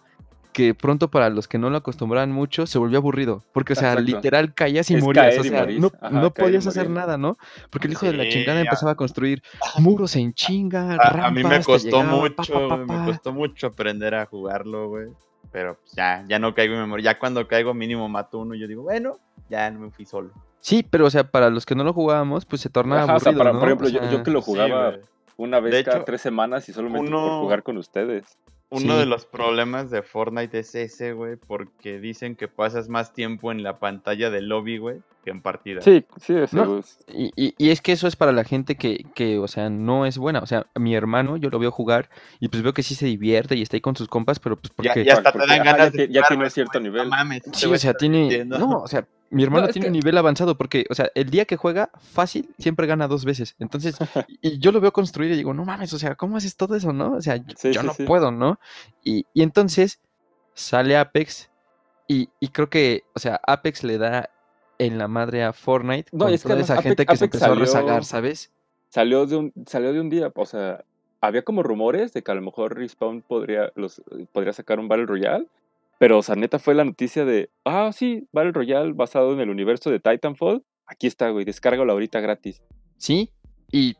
que 0.59 0.73
pronto 0.73 1.09
para 1.09 1.29
los 1.29 1.47
que 1.47 1.57
no 1.57 1.69
lo 1.69 1.77
acostumbraban 1.77 2.31
mucho 2.31 2.67
se 2.67 2.77
volvió 2.77 2.97
aburrido, 2.97 3.43
porque 3.53 3.73
o 3.73 3.75
sea, 3.75 3.93
Exacto. 3.93 4.11
literal 4.15 4.53
caías 4.53 4.89
y 4.91 4.95
Es 4.95 5.03
morías, 5.03 5.37
o 5.37 5.41
y 5.45 5.49
sea, 5.49 5.61
morir. 5.61 5.79
no, 5.79 5.91
Ajá, 6.01 6.09
no 6.09 6.31
podías 6.33 6.67
hacer 6.67 6.89
morir. 6.89 6.97
nada, 6.97 7.17
¿no? 7.17 7.37
Porque 7.69 7.87
el 7.87 7.93
hijo 7.93 8.05
de 8.05 8.13
la 8.13 8.27
chingada 8.27 8.59
empezaba 8.61 8.91
a 8.91 8.95
construir 8.95 9.41
muros 9.79 10.15
en 10.15 10.33
chinga, 10.33 10.95
A, 10.95 11.27
a 11.27 11.31
mí 11.31 11.43
me 11.43 11.61
costó 11.63 11.87
llegaba, 12.01 12.03
mucho, 12.17 12.53
pa, 12.53 12.67
pa, 12.67 12.75
güey, 12.75 12.87
pa. 12.87 12.93
me 12.99 13.05
costó 13.05 13.31
mucho 13.33 13.67
aprender 13.67 14.15
a 14.15 14.25
jugarlo, 14.25 14.89
güey. 14.89 15.07
Pero 15.51 15.77
pues, 15.79 15.93
ya, 15.93 16.23
ya 16.27 16.37
no 16.39 16.53
caigo 16.53 16.75
en 16.75 16.81
memoria. 16.81 17.13
Ya 17.13 17.19
cuando 17.19 17.47
caigo 17.47 17.73
mínimo 17.73 18.07
mato 18.09 18.37
uno 18.39 18.53
y 18.53 18.59
yo 18.59 18.67
digo, 18.67 18.83
bueno, 18.83 19.17
ya 19.49 19.71
no 19.71 19.79
me 19.79 19.89
fui 19.91 20.05
solo. 20.05 20.31
Sí, 20.59 20.83
pero 20.87 21.05
o 21.05 21.09
sea, 21.09 21.23
para 21.31 21.49
los 21.49 21.65
que 21.65 21.73
no 21.73 21.83
lo 21.83 21.93
jugábamos, 21.93 22.45
pues 22.45 22.61
se 22.61 22.69
tornaba 22.69 23.03
Ajá, 23.03 23.15
o 23.15 23.19
sea, 23.19 23.29
aburrido, 23.31 23.39
para- 23.39 23.53
¿no? 23.53 23.59
por 23.59 23.67
ejemplo, 23.69 23.87
O 24.07 24.11
yo, 24.11 24.23
que 24.23 24.29
lo 24.31 24.41
jugaba 24.41 24.97
una 25.37 25.59
vez 25.61 25.73
De 25.73 25.83
cada 25.85 25.97
hecho, 25.97 26.05
tres 26.05 26.21
semanas 26.21 26.67
y 26.69 26.73
solamente 26.73 27.09
por 27.09 27.17
uno- 27.19 27.39
jugar 27.39 27.63
con 27.63 27.77
ustedes. 27.77 28.37
Uno 28.71 28.93
Sí. 28.93 28.99
de 28.99 29.05
los 29.07 29.25
problemas 29.25 29.89
de 29.89 30.03
Fortnite 30.03 30.59
es 30.59 30.75
ese, 30.75 31.13
güey, 31.13 31.38
porque 31.38 31.99
dicen 31.99 32.35
que 32.35 32.47
pasas 32.47 32.88
más 32.88 33.13
tiempo 33.13 33.51
en 33.51 33.63
la 33.63 33.79
pantalla 33.79 34.29
del 34.29 34.47
lobby, 34.47 34.77
güey, 34.77 34.97
que 35.23 35.31
en 35.31 35.41
partida. 35.41 35.81
Sí, 35.81 36.05
sí, 36.21 36.35
ese 36.35 36.55
No. 36.55 36.77
es- 36.77 36.99
Y, 37.07 37.31
y- 37.35 37.55
y 37.57 37.71
es 37.71 37.81
que 37.81 37.93
eso 37.93 38.07
es 38.07 38.15
para 38.15 38.31
la 38.31 38.43
gente 38.43 38.75
que, 38.75 39.05
que, 39.15 39.39
o 39.39 39.47
sea, 39.47 39.71
no 39.71 40.05
es 40.05 40.19
buena. 40.19 40.39
O 40.39 40.45
sea, 40.45 40.67
mi 40.75 40.93
hermano, 40.95 41.35
yo 41.38 41.49
lo 41.49 41.57
veo 41.57 41.71
jugar 41.71 42.09
y 42.39 42.49
pues 42.49 42.61
veo 42.61 42.73
que 42.75 42.83
sí 42.83 42.93
se 42.93 43.07
divierte 43.07 43.55
y 43.55 43.63
está 43.63 43.75
ahí 43.75 43.81
con 43.81 43.95
sus 43.95 44.07
compas, 44.07 44.38
pero 44.39 44.55
pues 44.55 44.71
porque... 44.75 45.03
ya 45.03 45.13
hasta 45.13 45.31
te 45.31 45.39
porque, 45.39 45.51
dan 45.51 45.61
ajá, 45.61 45.71
ganas 45.71 45.91
ya 45.93 45.97
de 46.01 46.07
que- 46.07 46.13
ya 46.13 46.19
jugar, 46.21 46.27
tiene 46.27 46.43
güey, 46.43 46.51
cierto 46.51 46.79
nivel. 46.79 47.03
No 47.05 47.09
mames, 47.09 47.41
Sí, 47.53 47.65
o 47.65 47.75
sea, 47.77 47.93
tiene... 47.95 48.17
divirtiendo". 48.17 48.59
No, 48.59 48.81
o 48.83 48.88
sea, 48.88 49.07
mi 49.31 49.43
hermano 49.43 49.67
tiene 49.67 49.86
que- 49.86 49.89
un 49.89 49.93
nivel 49.93 50.17
avanzado 50.17 50.57
porque, 50.57 50.86
o 50.89 50.95
sea, 50.95 51.09
el 51.15 51.29
día 51.29 51.45
que 51.45 51.55
juega 51.57 51.89
fácil, 52.00 52.50
siempre 52.57 52.88
gana 52.88 53.07
dos 53.07 53.25
veces. 53.25 53.55
Entonces, 53.59 53.95
y 54.41 54.59
yo 54.59 54.71
lo 54.71 54.81
veo 54.81 54.91
construir 54.93 55.31
y 55.31 55.36
digo, 55.38 55.53
no 55.53 55.65
mames, 55.65 55.93
o 55.93 56.00
sea, 56.00 56.15
¿cómo 56.15 56.38
haces 56.38 56.55
todo 56.55 56.75
eso, 56.75 56.93
no? 56.93 57.13
O 57.13 57.21
sea, 57.21 57.38
yo, 57.38 57.43
Sí, 57.57 57.71
yo 57.71 57.81
sí, 57.81 57.88
no 57.88 57.93
sí. 57.93 58.03
puedo, 58.03 58.31
¿no? 58.31 58.59
Y, 59.03 59.25
y 59.33 59.43
entonces 59.43 60.00
sale 60.53 60.98
Apex 60.98 61.50
y, 62.07 62.29
y 62.39 62.48
creo 62.50 62.69
que, 62.69 63.03
o 63.15 63.19
sea, 63.19 63.39
Apex 63.45 63.83
le 63.83 63.98
da 63.98 64.29
en 64.79 64.98
la 64.98 65.07
madre 65.07 65.43
a 65.43 65.53
Fortnite 65.53 66.09
No, 66.12 66.25
con 66.25 66.33
es 66.33 66.41
que 66.41 66.43
toda 66.43 66.53
además 66.55 66.69
esa 66.69 66.79
Apex- 66.79 66.83
gente 66.83 67.05
que 67.05 67.17
se 67.17 67.25
empezó 67.25 67.45
a 67.45 67.48
salió- 67.50 67.62
rezagar, 67.65 68.05
¿sabes? 68.05 68.51
Salió 68.89 69.25
de 69.27 69.36
un, 69.36 69.53
salió 69.67 69.93
de 69.93 70.00
un 70.01 70.09
día, 70.09 70.31
o 70.33 70.45
sea, 70.45 70.83
había 71.21 71.43
como 71.43 71.62
rumores 71.62 72.13
de 72.13 72.24
que 72.24 72.31
a 72.31 72.36
lo 72.36 72.41
mejor 72.41 72.75
Respawn 72.75 73.21
podría, 73.21 73.71
los, 73.75 74.01
podría 74.31 74.53
sacar 74.53 74.79
un 74.79 74.88
Battle 74.88 75.05
Royale, 75.05 75.45
pero, 76.00 76.18
o 76.18 76.24
sea, 76.24 76.36
neta 76.36 76.58
fue 76.58 76.74
la 76.74 76.84
noticia 76.86 77.24
de, 77.25 77.51
ah, 77.65 77.91
sí, 77.94 78.27
Battle 78.32 78.53
Royale 78.53 78.94
basado 78.94 79.34
en 79.34 79.39
el 79.39 79.50
universo 79.51 79.91
de 79.91 80.00
Titanfall, 80.00 80.63
aquí 80.88 81.06
está, 81.06 81.29
güey, 81.29 81.46
descárgalo 81.46 81.91
ahorita 81.94 82.20
gratis. 82.20 82.63
Sí, 82.98 83.32
y, 83.72 83.96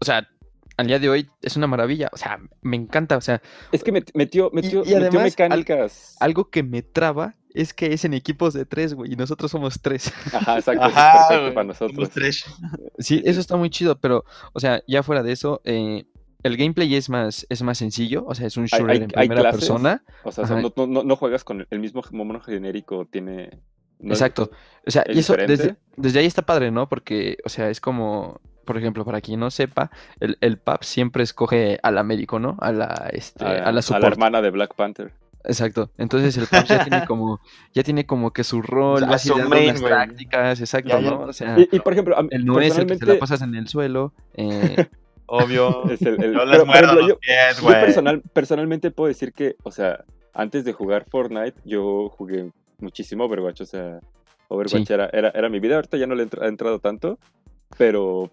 o 0.00 0.04
sea, 0.04 0.28
al 0.76 0.86
día 0.86 0.98
de 0.98 1.08
hoy 1.08 1.28
es 1.42 1.56
una 1.56 1.66
maravilla, 1.66 2.08
o 2.12 2.16
sea, 2.16 2.38
me 2.62 2.76
encanta, 2.76 3.16
o 3.16 3.20
sea, 3.20 3.40
Es 3.72 3.82
que 3.84 3.92
met- 3.92 4.10
metió, 4.14 4.50
metió, 4.52 4.80
y 4.82 4.94
metió 4.94 4.96
además, 4.98 5.16
al- 5.16 5.24
mecánicas. 5.50 6.16
algo 6.20 6.50
que 6.50 6.62
me 6.62 6.82
traba 6.82 7.34
es 7.54 7.72
que 7.72 7.92
es 7.92 8.04
en 8.04 8.14
equipos 8.14 8.52
de 8.52 8.66
tres, 8.66 8.94
güey, 8.94 9.12
y 9.12 9.16
nosotros 9.16 9.50
somos 9.50 9.80
tres. 9.80 10.12
Ajá, 10.32 10.58
exacto, 10.58 10.86
eso 10.86 10.98
es 10.98 11.04
perfecto 11.04 11.40
güey, 11.42 11.54
para 11.54 11.66
nosotros. 11.68 11.94
somos 11.94 12.10
tres. 12.10 12.44
Sí, 12.98 13.22
eso 13.24 13.40
está 13.40 13.56
muy 13.56 13.70
chido, 13.70 13.98
pero, 14.00 14.24
o 14.52 14.58
sea, 14.60 14.82
ya 14.88 15.02
fuera 15.04 15.22
de 15.22 15.30
eso, 15.32 15.60
eh, 15.64 16.04
el 16.44 16.56
gameplay 16.56 16.94
es 16.94 17.08
más, 17.10 17.44
es 17.48 17.62
más 17.62 17.78
sencillo, 17.78 18.24
o 18.26 18.34
sea, 18.36 18.46
es 18.46 18.56
un 18.56 18.66
shooter 18.66 18.90
hay- 18.90 18.96
en 18.98 19.08
primera 19.08 19.40
clases, 19.40 19.60
persona. 19.60 20.04
O 20.22 20.30
sea, 20.30 20.44
no, 20.44 20.72
no- 20.76 20.86
no- 20.86 21.02
no 21.02 21.16
juegas 21.16 21.42
con 21.42 21.60
el, 21.62 21.66
el 21.70 21.80
mismo 21.80 22.02
mono 22.12 22.40
genérico, 22.40 23.06
tiene... 23.06 23.58
no 23.98 24.12
es- 24.12 24.20
Exacto. 24.20 24.50
O 24.86 24.90
sea, 24.90 25.02
¿Es 25.02 25.16
y 25.16 25.18
eso 25.20 25.34
desde, 25.34 25.76
desde 25.96 26.18
ahí 26.20 26.26
está 26.26 26.42
padre, 26.42 26.70
¿no? 26.70 26.88
Porque, 26.88 27.38
o 27.44 27.48
sea, 27.48 27.68
es 27.70 27.80
como, 27.80 28.40
por 28.64 28.78
ejemplo, 28.78 29.04
para 29.04 29.20
quien 29.20 29.40
no 29.40 29.50
sepa, 29.50 29.90
el, 30.20 30.38
el 30.40 30.58
PUB 30.58 30.84
siempre 30.84 31.22
escoge 31.24 31.78
al 31.82 31.98
Américo, 31.98 32.38
¿no? 32.38 32.56
A 32.60 32.70
la, 32.72 33.08
este, 33.12 33.44
a, 33.44 33.72
la 33.72 33.82
support. 33.82 34.04
hermana 34.04 34.40
de 34.42 34.50
Black 34.50 34.74
Panther. 34.76 35.12
Exacto. 35.46 35.90
Entonces 35.98 36.36
el 36.38 36.46
PUB 36.46 36.64
ya 36.64 36.84
tiene 36.84 37.04
como, 37.06 37.40
ya 37.74 37.82
tiene 37.82 38.06
como 38.06 38.32
que 38.32 38.44
su 38.44 38.62
rol, 38.62 39.00
sea, 39.00 39.08
vas 39.08 39.22
su 39.22 39.28
ideando 39.34 39.50
main, 39.50 39.68
unas 39.70 39.80
güey. 39.82 39.92
tácticas, 39.92 40.60
exacto, 40.60 40.88
Ya, 40.88 41.00
ya. 41.00 41.10
¿no? 41.10 41.20
O 41.20 41.32
sea, 41.34 41.58
Y, 41.58 41.68
y, 41.72 41.80
por 41.80 41.92
ejemplo, 41.92 42.16
a 42.18 42.22
mí, 42.22 42.28
el 42.30 42.44
no 42.46 42.60
es 42.60 42.76
el 42.78 42.86
que 42.86 42.96
se 42.96 43.04
la 43.06 43.18
pasas 43.18 43.42
en 43.42 43.54
el 43.54 43.68
suelo. 43.68 44.12
eh, 44.34 44.86
Obvio. 45.26 45.84
es 45.90 46.02
el- 46.02 46.22
el- 46.22 46.32
Yo 46.34 46.38
pero, 46.40 46.44
les 46.46 46.58
por 46.58 46.66
muero 46.66 46.84
ejemplo, 46.86 47.00
los 47.00 47.08
yo- 47.08 47.18
pies, 47.18 47.56
yo 47.58 47.62
güey. 47.62 47.80
personal, 47.80 48.22
personalmente 48.32 48.90
puedo 48.90 49.08
decir 49.08 49.32
que, 49.32 49.56
o 49.62 49.70
sea, 49.70 50.04
antes 50.32 50.64
de 50.64 50.72
jugar 50.72 51.06
Fortnite, 51.10 51.60
yo 51.64 52.08
jugué 52.10 52.50
muchísimo 52.78 53.24
Overwatch, 53.24 53.60
o 53.62 53.66
sea, 53.66 54.00
Overwatch 54.48 54.86
Sí. 54.86 54.92
era, 54.92 55.08
era, 55.12 55.30
era 55.30 55.48
mi 55.48 55.60
vida, 55.60 55.76
ahorita 55.76 55.96
ya 55.96 56.06
no 56.06 56.14
le 56.14 56.24
he 56.24 56.46
entrado 56.46 56.78
tanto, 56.80 57.18
pero, 57.78 58.30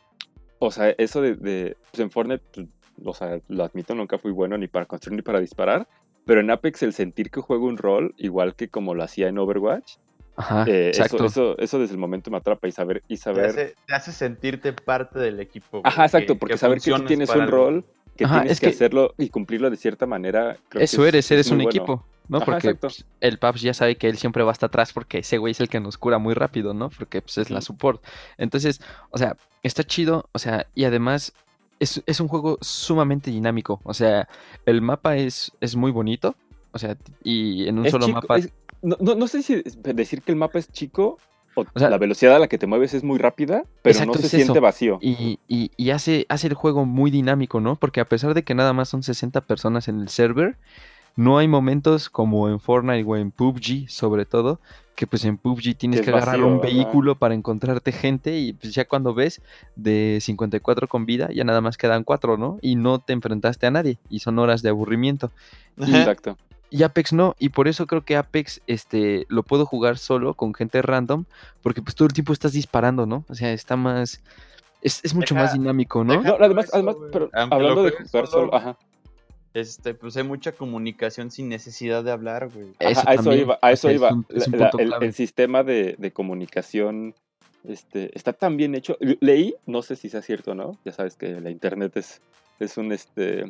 o 0.60 0.72
sea, 0.72 0.90
eso 0.98 1.22
de, 1.22 1.36
de 1.36 1.78
pues 1.92 2.00
en 2.02 2.12
Fortnite, 2.12 2.44
pues, 2.54 2.68
o 3.04 3.14
sea, 3.14 3.40
lo 3.48 3.64
admito, 3.64 3.96
nunca 3.96 4.18
fui 4.18 4.32
bueno 4.32 4.58
ni 4.58 4.68
para 4.68 4.86
construir 4.86 5.16
ni 5.18 5.22
para 5.22 5.40
disparar, 5.40 5.88
pero 6.26 6.42
en 6.42 6.52
Apex 6.52 6.84
el 6.84 6.94
sentir 6.94 7.32
que 7.32 7.42
juego 7.42 7.66
un 7.66 7.78
rol, 7.78 8.14
igual 8.18 8.56
que 8.56 8.68
como 8.68 8.94
lo 8.94 9.04
hacía 9.04 9.28
en 9.28 9.38
Overwatch, 9.40 9.96
ajá, 10.42 10.64
eh, 10.68 10.90
eso, 10.94 11.04
exacto. 11.04 11.26
eso, 11.26 11.58
eso 11.58 11.80
desde 11.80 11.94
el 11.94 12.00
momento 12.00 12.30
me 12.32 12.38
atrapa 12.38 12.68
y 12.68 12.72
saber, 12.72 13.04
y 13.08 13.16
Te 13.16 13.22
saber 13.22 13.46
hace, 13.46 13.76
te 13.88 13.94
hace 13.94 14.12
sentirte 14.12 14.74
parte 14.74 15.20
del 15.20 15.40
equipo. 15.40 15.80
güey, 15.80 15.84
Ajá, 15.86 16.06
exacto, 16.06 16.34
que- 16.34 16.40
porque 16.40 16.54
que 16.54 16.58
saber 16.58 16.80
que 16.82 16.92
tú 16.92 17.04
tienes 17.06 17.30
un 17.30 17.42
algo. 17.42 17.52
rol, 17.58 17.86
que 18.16 18.26
Ajá, 18.26 18.36
tienes 18.42 18.52
es 18.54 18.60
que, 18.60 18.68
que- 18.68 18.74
hacerlo 18.74 19.14
y 19.18 19.30
cumplirlo 19.30 19.70
de 19.70 19.78
cierta 19.78 20.06
manera. 20.06 20.58
creo 20.70 20.80
que 20.80 20.84
Eso 20.84 21.04
es- 21.04 21.08
eres, 21.10 21.26
es 21.26 21.32
eres 21.32 21.52
un 21.52 21.58
bueno. 21.60 21.70
equipo, 21.70 22.06
¿no? 22.28 22.38
Ajá, 22.38 22.46
Porque 22.46 22.76
pues, 22.76 23.06
el 23.22 23.38
PUBG 23.40 23.58
ya 23.62 23.74
sabe 23.74 23.96
que 23.96 24.08
él 24.10 24.18
siempre 24.18 24.44
va 24.44 24.52
hasta 24.52 24.66
atrás 24.68 24.94
porque 24.94 25.20
ese 25.20 25.38
güey 25.38 25.52
es 25.52 25.60
el 25.60 25.70
que 25.70 25.80
nos 25.80 25.98
cura 25.98 26.18
muy 26.18 26.34
rápido, 26.34 26.74
¿no? 26.74 26.90
Porque 26.90 27.22
pues, 27.22 27.38
es 27.38 27.50
la 27.50 27.62
support. 27.62 28.04
Entonces, 28.38 28.82
o 29.12 29.18
sea, 29.18 29.36
está 29.64 29.84
chido, 29.84 30.30
o 30.34 30.40
sea, 30.40 30.68
y 30.76 30.84
además 30.86 31.34
es, 31.80 32.04
es 32.06 32.20
un 32.20 32.28
juego 32.28 32.58
sumamente 32.62 33.32
dinámico. 33.32 33.80
O 33.84 33.94
sea, 33.94 34.28
el 34.66 34.82
mapa 34.82 35.18
es, 35.18 35.52
es 35.62 35.76
muy 35.76 35.92
bonito, 35.92 36.36
o 36.74 36.78
sea, 36.80 36.96
y 37.24 37.68
en 37.68 37.80
un 37.80 37.86
Es 37.86 37.92
solo 37.92 38.06
chico, 38.06 38.22
mapa... 38.22 38.38
es- 38.38 38.52
no, 38.82 38.98
no- 39.00 39.16
no 39.16 39.28
sé 39.28 39.44
si 39.44 39.62
decir 39.84 40.22
que 40.22 40.32
el 40.32 40.38
mapa 40.38 40.60
es 40.60 40.72
chico 40.72 41.18
o, 41.56 41.66
O 41.74 41.80
sea, 41.80 41.90
la 41.90 41.98
velocidad 41.98 42.36
a 42.36 42.40
la 42.40 42.48
que 42.48 42.58
te 42.58 42.66
mueves 42.66 42.94
es 42.94 43.04
muy 43.04 43.20
rápida, 43.20 43.66
pero 43.82 43.92
Exacto, 43.94 44.14
no 44.14 44.20
se 44.20 44.26
es 44.28 44.32
siente 44.32 44.54
eso. 44.54 44.62
vacío. 44.62 45.00
Y, 45.02 45.38
y- 45.50 45.72
y 45.76 45.90
hace, 45.90 46.26
hace 46.30 46.48
el 46.48 46.54
juego 46.54 46.86
muy 46.86 47.12
dinámico, 47.12 47.60
¿no? 47.60 47.76
Porque 47.76 48.00
a 48.00 48.06
pesar 48.06 48.34
de 48.34 48.44
que 48.44 48.56
nada 48.56 48.72
más 48.72 48.88
son 48.88 49.04
60 49.04 49.42
personas 49.42 49.90
en 49.90 50.00
el 50.00 50.08
server, 50.08 50.56
no 51.18 51.38
hay 51.38 51.50
momentos 51.50 52.10
como 52.10 52.48
en 52.48 52.62
Fortnite 52.62 53.04
o 53.06 53.18
en 53.18 53.32
PUBG, 53.32 53.90
sobre 53.90 54.26
todo, 54.26 54.62
que 54.96 55.08
pues 55.08 55.26
en 55.26 55.38
PUBG 55.38 55.76
tienes 55.76 56.00
es 56.00 56.06
que 56.06 56.12
agarrar 56.12 56.40
vacío, 56.40 56.48
un 56.48 56.62
vehículo 56.62 57.16
para 57.18 57.34
encontrarte 57.34 57.92
gente 57.92 58.38
y 58.40 58.54
pues 58.54 58.74
ya 58.74 58.86
cuando 58.86 59.14
ves 59.14 59.42
de 59.76 60.20
54 60.22 60.88
con 60.88 61.06
vida, 61.06 61.30
ya 61.34 61.44
nada 61.44 61.60
más 61.60 61.76
quedan 61.78 62.06
4, 62.06 62.38
¿no? 62.38 62.60
Y 62.62 62.76
no 62.78 63.00
te 63.00 63.12
enfrentaste 63.12 63.68
a 63.68 63.72
nadie 63.72 63.98
y 64.10 64.20
son 64.20 64.40
horas 64.40 64.62
de 64.62 64.70
aburrimiento. 64.70 65.32
Exacto. 65.78 66.38
Y 66.40 66.51
Apex 66.84 67.12
no, 67.14 67.36
y 67.38 67.50
por 67.50 67.68
eso 67.68 67.86
creo 67.88 68.04
que 68.06 68.16
Apex 68.16 68.62
este, 68.68 69.26
lo 69.30 69.44
puedo 69.44 69.66
jugar 69.66 69.98
solo 69.98 70.34
con 70.36 70.54
gente 70.54 70.82
random, 70.82 71.26
porque 71.62 71.82
pues 71.82 71.96
todo 71.96 72.08
el 72.08 72.14
tiempo 72.14 72.32
estás 72.34 72.54
disparando, 72.54 73.06
¿no? 73.06 73.26
O 73.30 73.36
sea, 73.36 73.52
está 73.52 73.76
más... 73.76 74.22
Es, 74.82 75.00
es 75.04 75.14
mucho 75.14 75.36
Deja- 75.36 75.46
más 75.46 75.54
dinámico, 75.54 76.04
¿no? 76.04 76.14
además, 76.40 76.66
eso, 76.66 76.76
además 76.76 76.96
pero 77.12 77.30
hablando 77.34 77.84
de 77.84 77.92
jugar 77.92 78.08
solo, 78.10 78.28
solo, 78.28 78.56
ajá, 78.56 78.78
Este, 79.54 79.94
pues 79.94 80.16
hay 80.18 80.24
mucha 80.24 80.54
comunicación 80.54 81.30
sin 81.30 81.50
necesidad 81.50 82.04
de 82.04 82.12
hablar, 82.12 82.50
güey. 82.50 82.68
ajá, 82.80 83.04
a 83.06 83.14
eso 83.16 83.34
iba, 83.36 83.60
a 83.62 83.68
o 83.68 83.70
eso 83.70 83.90
es 83.90 83.96
iba. 83.96 84.14
un- 84.14 84.26
es 84.30 84.48
un 84.48 84.54
La- 84.54 84.58
la- 84.66 84.72
punto 84.72 84.80
el, 84.98 85.04
el 85.04 85.14
sistema 85.14 85.64
de, 85.64 85.96
de 86.00 86.12
comunicación 86.12 87.14
este, 87.68 88.10
está 88.18 88.34
tan 88.34 88.58
bien 88.58 88.74
hecho. 88.74 88.98
Le- 89.02 89.18
Leí, 89.22 89.54
no 89.68 89.82
sé 89.84 89.96
si 89.98 90.10
sea 90.10 90.22
cierto 90.24 90.52
o 90.52 90.56
no, 90.56 90.80
ya 90.86 90.94
sabes 90.94 91.16
que 91.16 91.40
la 91.42 91.52
internet 91.52 91.96
es, 91.98 92.22
es 92.60 92.78
un, 92.78 92.92
este, 92.92 93.46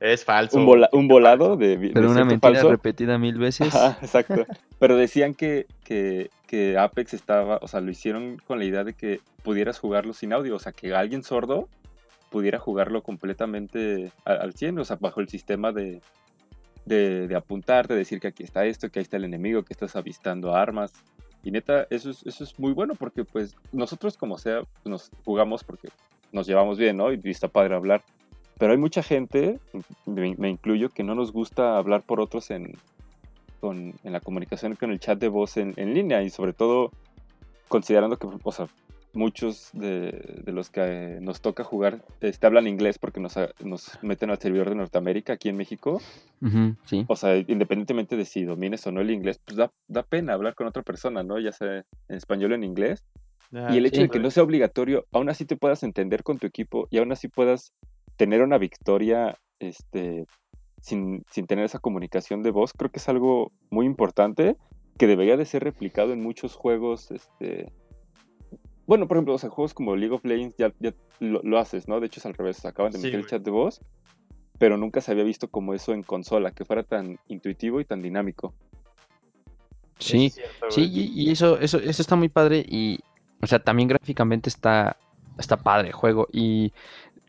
Es 0.00 0.24
falso. 0.24 0.56
un, 0.58 0.64
vola- 0.66 0.88
güey. 0.90 1.00
un 1.02 1.08
volado 1.08 1.56
de, 1.56 1.76
de 1.76 1.90
Pero 1.90 2.10
una 2.10 2.24
mentira 2.24 2.54
falso. 2.54 2.70
repetida 2.70 3.18
mil 3.18 3.38
veces. 3.38 3.74
Ajá, 3.74 3.98
exacto. 4.00 4.46
Pero 4.78 4.96
decían 4.96 5.34
que, 5.34 5.66
que, 5.84 6.30
que 6.46 6.78
Apex 6.78 7.12
estaba, 7.14 7.58
o 7.60 7.68
sea, 7.68 7.80
lo 7.80 7.90
hicieron 7.90 8.38
con 8.46 8.58
la 8.58 8.64
idea 8.64 8.82
de 8.82 8.94
que 8.94 9.20
pudieras 9.42 9.78
jugarlo 9.78 10.12
sin 10.14 10.32
audio, 10.32 10.56
o 10.56 10.58
sea, 10.58 10.72
que 10.72 10.94
alguien 10.94 11.22
sordo 11.22 11.68
pudiera 12.30 12.58
jugarlo 12.58 13.02
completamente 13.02 14.10
al 14.24 14.54
100, 14.54 14.78
o 14.78 14.84
sea, 14.84 14.96
bajo 15.00 15.20
el 15.20 15.28
sistema 15.28 15.72
de, 15.72 16.00
de, 16.86 17.26
de 17.28 17.34
apuntar, 17.36 17.88
de 17.88 17.96
decir 17.96 18.20
que 18.20 18.28
aquí 18.28 18.42
está 18.42 18.64
esto, 18.64 18.88
que 18.88 19.00
ahí 19.00 19.02
está 19.02 19.16
el 19.18 19.24
enemigo, 19.24 19.64
que 19.64 19.72
estás 19.74 19.96
avistando 19.96 20.54
armas. 20.54 20.92
Y 21.42 21.50
neta, 21.50 21.86
eso 21.90 22.10
es, 22.10 22.24
eso 22.26 22.44
es 22.44 22.58
muy 22.58 22.72
bueno 22.72 22.94
porque 22.94 23.24
pues 23.24 23.56
nosotros 23.72 24.16
como 24.16 24.38
sea 24.38 24.62
nos 24.84 25.10
jugamos 25.24 25.64
porque 25.64 25.88
nos 26.32 26.46
llevamos 26.46 26.78
bien, 26.78 26.96
¿no? 26.98 27.12
Y 27.12 27.20
está 27.24 27.48
padre 27.48 27.74
hablar. 27.74 28.02
Pero 28.60 28.72
hay 28.72 28.78
mucha 28.78 29.02
gente, 29.02 29.58
me, 30.04 30.36
me 30.36 30.50
incluyo, 30.50 30.90
que 30.90 31.02
no 31.02 31.14
nos 31.14 31.32
gusta 31.32 31.78
hablar 31.78 32.02
por 32.02 32.20
otros 32.20 32.50
en, 32.50 32.76
con, 33.58 33.94
en 34.04 34.12
la 34.12 34.20
comunicación 34.20 34.76
con 34.76 34.90
el 34.90 35.00
chat 35.00 35.18
de 35.18 35.28
voz 35.28 35.56
en, 35.56 35.72
en 35.78 35.94
línea 35.94 36.22
y 36.22 36.28
sobre 36.28 36.52
todo 36.52 36.92
considerando 37.68 38.18
que, 38.18 38.28
o 38.42 38.52
sea, 38.52 38.68
muchos 39.14 39.70
de, 39.72 40.42
de 40.44 40.52
los 40.52 40.68
que 40.68 41.18
nos 41.22 41.40
toca 41.40 41.64
jugar 41.64 42.04
este, 42.20 42.46
hablan 42.46 42.66
inglés 42.66 42.98
porque 42.98 43.18
nos, 43.18 43.34
nos 43.64 43.98
meten 44.02 44.28
al 44.28 44.38
servidor 44.38 44.68
de 44.68 44.76
Norteamérica 44.76 45.32
aquí 45.32 45.48
en 45.48 45.56
México. 45.56 46.02
Sí. 46.84 47.06
O 47.08 47.16
sea, 47.16 47.38
independientemente 47.38 48.14
de 48.14 48.26
si 48.26 48.44
domines 48.44 48.86
o 48.86 48.92
no 48.92 49.00
el 49.00 49.10
inglés, 49.10 49.40
pues 49.42 49.56
da, 49.56 49.72
da 49.88 50.02
pena 50.02 50.34
hablar 50.34 50.54
con 50.54 50.66
otra 50.66 50.82
persona, 50.82 51.22
¿no? 51.22 51.38
Ya 51.38 51.52
sea 51.52 51.78
en 52.08 52.16
español 52.16 52.52
o 52.52 52.54
en 52.56 52.64
inglés. 52.64 53.04
Ah, 53.54 53.70
Y 53.72 53.78
el 53.78 53.86
hecho 53.86 53.96
sí, 53.96 54.02
de 54.02 54.10
que 54.10 54.20
no 54.20 54.30
sea 54.30 54.42
obligatorio, 54.42 55.06
aún 55.12 55.30
así 55.30 55.46
te 55.46 55.56
puedas 55.56 55.82
entender 55.82 56.22
con 56.22 56.38
tu 56.38 56.46
equipo 56.46 56.88
y 56.90 56.98
aún 56.98 57.10
así 57.10 57.26
puedas 57.26 57.72
tener 58.20 58.42
una 58.42 58.58
victoria 58.58 59.38
este, 59.60 60.26
sin, 60.82 61.24
sin 61.30 61.46
tener 61.46 61.64
esa 61.64 61.78
comunicación 61.78 62.42
de 62.42 62.50
voz, 62.50 62.74
creo 62.74 62.90
que 62.90 62.98
es 62.98 63.08
algo 63.08 63.50
muy 63.70 63.86
importante 63.86 64.58
que 64.98 65.06
debería 65.06 65.38
de 65.38 65.46
ser 65.46 65.64
replicado 65.64 66.12
en 66.12 66.22
muchos 66.22 66.54
juegos. 66.54 67.10
Este... 67.12 67.72
Bueno, 68.86 69.08
por 69.08 69.16
ejemplo, 69.16 69.32
o 69.32 69.38
sea, 69.38 69.48
juegos 69.48 69.72
como 69.72 69.96
League 69.96 70.14
of 70.14 70.22
Legends 70.26 70.54
ya, 70.58 70.70
ya 70.80 70.92
lo, 71.18 71.40
lo 71.42 71.58
haces, 71.58 71.88
¿no? 71.88 71.98
De 71.98 72.08
hecho 72.08 72.20
es 72.20 72.26
al 72.26 72.34
revés, 72.34 72.62
acaban 72.66 72.92
de 72.92 72.98
Sí, 72.98 73.04
meter 73.06 73.20
el 73.20 73.26
chat 73.26 73.42
de 73.42 73.50
voz, 73.50 73.80
pero 74.58 74.76
nunca 74.76 75.00
se 75.00 75.12
había 75.12 75.24
visto 75.24 75.48
como 75.48 75.72
eso 75.72 75.94
en 75.94 76.02
consola, 76.02 76.50
que 76.50 76.66
fuera 76.66 76.82
tan 76.82 77.18
intuitivo 77.26 77.80
y 77.80 77.86
tan 77.86 78.02
dinámico. 78.02 78.52
Sí, 79.98 80.26
es 80.26 80.34
cierto, 80.34 80.70
sí, 80.70 80.82
y, 80.92 81.22
y 81.22 81.30
eso, 81.30 81.58
eso, 81.58 81.78
eso 81.78 82.02
está 82.02 82.16
muy 82.16 82.28
padre 82.28 82.66
y, 82.68 82.98
o 83.40 83.46
sea, 83.46 83.60
también 83.60 83.88
gráficamente 83.88 84.50
está, 84.50 84.98
está 85.38 85.56
padre 85.56 85.88
el 85.88 85.94
juego 85.94 86.28
y 86.30 86.74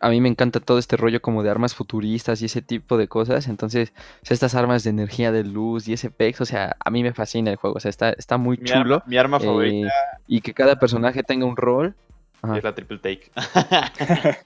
a 0.01 0.09
mí 0.09 0.19
me 0.19 0.27
encanta 0.29 0.59
todo 0.59 0.79
este 0.79 0.97
rollo 0.97 1.21
como 1.21 1.43
de 1.43 1.49
armas 1.51 1.75
futuristas 1.75 2.41
y 2.41 2.45
ese 2.45 2.61
tipo 2.61 2.97
de 2.97 3.07
cosas, 3.07 3.47
entonces, 3.47 3.93
o 4.23 4.25
sea, 4.25 4.33
estas 4.35 4.55
armas 4.55 4.83
de 4.83 4.89
energía 4.89 5.31
de 5.31 5.43
luz 5.43 5.87
y 5.87 5.93
ese 5.93 6.09
pex, 6.09 6.41
o 6.41 6.45
sea, 6.45 6.75
a 6.83 6.89
mí 6.89 7.03
me 7.03 7.13
fascina 7.13 7.51
el 7.51 7.57
juego, 7.57 7.77
o 7.77 7.79
sea, 7.79 7.89
está, 7.89 8.09
está 8.11 8.37
muy 8.37 8.57
Mi 8.57 8.65
chulo 8.65 8.95
arma, 8.95 9.03
mi 9.07 9.17
arma 9.17 9.37
eh, 9.37 9.39
favorita 9.45 9.93
y 10.27 10.41
que 10.41 10.53
cada 10.53 10.77
personaje 10.79 11.23
tenga 11.23 11.45
un 11.45 11.55
rol. 11.55 11.95
Ajá. 12.41 12.57
es 12.57 12.63
la 12.63 12.73
triple 12.73 12.97
take. 12.97 13.31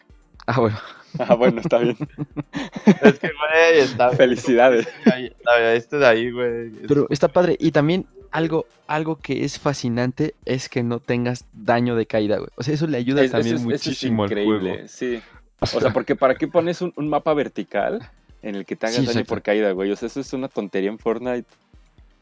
Ah, 0.48 0.60
bueno, 0.60 0.78
Ah, 1.18 1.34
bueno, 1.34 1.62
está 1.62 1.78
bien. 1.80 1.98
es 3.02 3.20
que, 3.20 3.30
güey, 3.30 3.80
está. 3.80 4.10
Felicidades. 4.12 4.88
Ahí- 5.12 5.34
Este 5.74 5.98
de 5.98 6.06
ahí, 6.06 6.30
güey. 6.30 6.72
pero 6.88 7.08
está 7.10 7.30
padre 7.30 7.56
y 7.60 7.72
también 7.72 8.06
algo, 8.32 8.66
algo 8.86 9.16
que 9.16 9.44
es 9.46 9.58
fascinante 9.58 10.36
es 10.46 10.68
que 10.70 10.84
no 10.84 11.00
tengas 11.00 11.46
daño 11.54 11.96
de 11.96 12.06
caída, 12.06 12.38
güey. 12.38 12.50
O 12.58 12.64
sea, 12.64 12.74
eso 12.74 12.86
le 12.86 12.98
ayuda 12.98 13.24
Es- 13.24 13.32
también 13.32 13.56
eso 13.56 13.70
es- 13.72 13.82
eso 13.82 13.82
es 13.82 13.88
muchísimo 13.88 14.24
al 14.26 14.30
juego. 14.30 14.76
sí. 14.88 15.22
O 15.62 15.66
sea, 15.66 15.92
porque 15.94 16.16
¿para 16.16 16.36
qué 16.36 16.48
pones 16.48 16.82
un, 16.82 16.94
un 16.96 17.08
mapa 17.10 17.34
vertical 17.34 18.08
en 18.42 18.56
el 18.56 18.66
que 18.66 18.76
te 18.76 18.86
hagas 18.86 18.96
Sí, 18.98 19.02
daño 19.06 19.12
exacto. 19.12 19.30
por 19.30 19.42
caída, 19.42 19.72
güey? 19.72 19.92
O 19.92 19.96
sea, 19.96 20.08
eso 20.08 20.20
es 20.20 20.34
una 20.34 20.48
tontería 20.48 20.90
en 20.90 21.00
Fortnite 21.00 21.48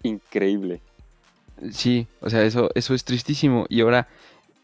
increíble. 0.04 0.82
Sí, 1.72 2.08
o 2.22 2.30
sea, 2.30 2.44
eso, 2.44 2.70
eso 2.76 2.94
es 2.94 3.04
tristísimo. 3.04 3.66
Y 3.70 3.82
ahora, 3.82 4.08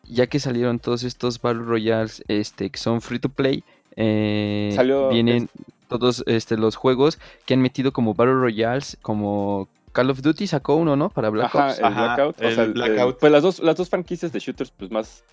ya 0.07 0.27
que 0.27 0.39
salieron 0.39 0.79
todos 0.79 1.03
estos 1.03 1.41
Battle 1.41 1.63
Royales 1.63 2.23
este, 2.27 2.69
que 2.69 2.77
son 2.79 3.01
free 3.01 3.19
to 3.19 3.29
play, 3.29 3.63
eh, 3.95 4.71
Salió- 4.75 5.09
vienen 5.09 5.49
todos 5.87 6.23
este, 6.27 6.57
los 6.57 6.75
juegos 6.75 7.19
que 7.45 7.53
han 7.53 7.61
metido 7.61 7.91
como 7.91 8.13
Battle 8.13 8.35
Royales, 8.35 8.97
como 9.01 9.67
Call 9.91 10.09
of 10.11 10.21
Duty 10.21 10.45
sacó 10.47 10.75
uno, 10.75 10.95
¿no? 10.95 11.09
Para 11.09 11.29
Black 11.29 11.53
Ajá, 11.55 11.67
Ops. 11.69 11.79
el 11.79 11.85
Ajá, 11.85 12.03
Blackout. 12.15 12.39
O 12.41 12.43
el 12.47 12.55
sea, 12.55 12.65
Blackout. 12.65 13.19
pues 13.19 13.31
las 13.31 13.43
dos, 13.43 13.59
las 13.59 13.75
dos 13.75 13.89
franquicias 13.89 14.31
de 14.31 14.39
shooters 14.39 14.71
pues 14.71 14.91
más, 14.91 15.23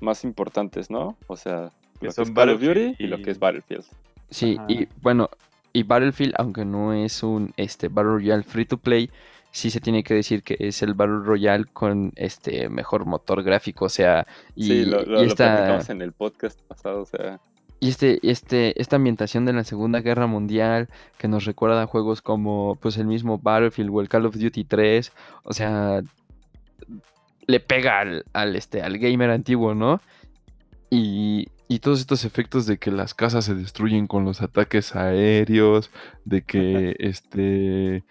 más 0.00 0.24
importantes, 0.24 0.90
¿no? 0.90 1.16
O 1.28 1.36
sea, 1.36 1.70
Que 2.00 2.06
lo 2.06 2.12
que 2.12 2.24
son 2.24 2.34
Call 2.34 2.48
of 2.50 2.60
Duty 2.60 2.66
Battlefield 2.66 3.00
y... 3.00 3.06
lo 3.06 3.22
que 3.22 3.30
es 3.30 3.38
Battlefield. 3.38 3.84
Sí, 4.30 4.56
Ajá. 4.58 4.66
y 4.68 4.88
bueno, 5.02 5.28
y 5.72 5.82
Battlefield, 5.82 6.34
aunque 6.38 6.64
no 6.64 6.92
es 6.92 7.22
un 7.22 7.52
este, 7.56 7.88
Battle 7.88 8.12
Royale 8.12 8.42
free 8.42 8.64
to 8.64 8.78
play, 8.78 9.10
sí 9.52 9.70
se 9.70 9.80
tiene 9.80 10.02
que 10.02 10.14
decir 10.14 10.42
que 10.42 10.56
es 10.58 10.82
el 10.82 10.94
Battle 10.94 11.20
Royale 11.24 11.64
con 11.72 12.12
este 12.16 12.68
mejor 12.68 13.06
motor 13.06 13.42
gráfico, 13.42 13.84
o 13.86 13.88
sea, 13.88 14.26
y, 14.54 14.64
sí, 14.64 14.84
lo, 14.84 15.02
y 15.02 15.06
lo, 15.06 15.12
lo 15.12 15.20
esta- 15.22 15.56
platicamos 15.56 15.90
en 15.90 16.02
el 16.02 16.12
podcast 16.12 16.60
pasado, 16.62 17.02
o 17.02 17.06
sea... 17.06 17.40
Y 17.82 17.88
este, 17.88 18.18
este, 18.22 18.78
esta 18.78 18.96
ambientación 18.96 19.46
de 19.46 19.54
la 19.54 19.64
Segunda 19.64 20.00
Guerra 20.02 20.26
Mundial 20.26 20.88
que 21.16 21.28
nos 21.28 21.46
recuerda 21.46 21.82
a 21.82 21.86
juegos 21.86 22.20
como 22.20 22.76
pues 22.76 22.98
el 22.98 23.06
mismo 23.06 23.38
Battlefield 23.38 23.88
o 23.90 24.02
el 24.02 24.08
Call 24.10 24.26
of 24.26 24.36
Duty 24.36 24.64
3, 24.64 25.10
o 25.44 25.52
sea, 25.54 26.02
le 27.46 27.60
pega 27.60 28.00
al, 28.00 28.24
al, 28.34 28.54
este, 28.54 28.82
al 28.82 28.98
gamer 28.98 29.30
antiguo, 29.30 29.74
¿no? 29.74 30.00
Y, 30.90 31.48
y 31.70 31.78
todos 31.78 32.00
estos 32.00 32.24
efectos 32.24 32.66
de 32.66 32.78
que 32.78 32.90
las 32.90 33.14
casas 33.14 33.44
se 33.44 33.54
destruyen 33.54 34.08
con 34.08 34.24
los 34.24 34.42
ataques 34.42 34.96
aéreos, 34.96 35.90
de 36.24 36.42
que 36.42 36.96
este 36.98 38.02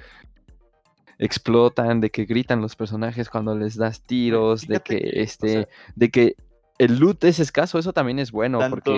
explotan, 1.18 2.00
de 2.00 2.10
que 2.10 2.24
gritan 2.24 2.62
los 2.62 2.78
personajes 2.78 3.30
cuando 3.30 3.54
les 3.58 3.76
das 3.76 4.02
tiros, 4.04 4.66
de 4.66 4.80
que 4.80 4.96
o 4.96 5.00
este, 5.22 5.50
sea- 5.50 5.68
de 5.96 6.10
que 6.10 6.36
el 6.78 7.00
loot 7.00 7.22
es 7.26 7.40
escaso, 7.40 7.78
eso 7.78 7.92
también 7.92 8.20
es 8.20 8.32
bueno, 8.32 8.60
porque 8.70 8.98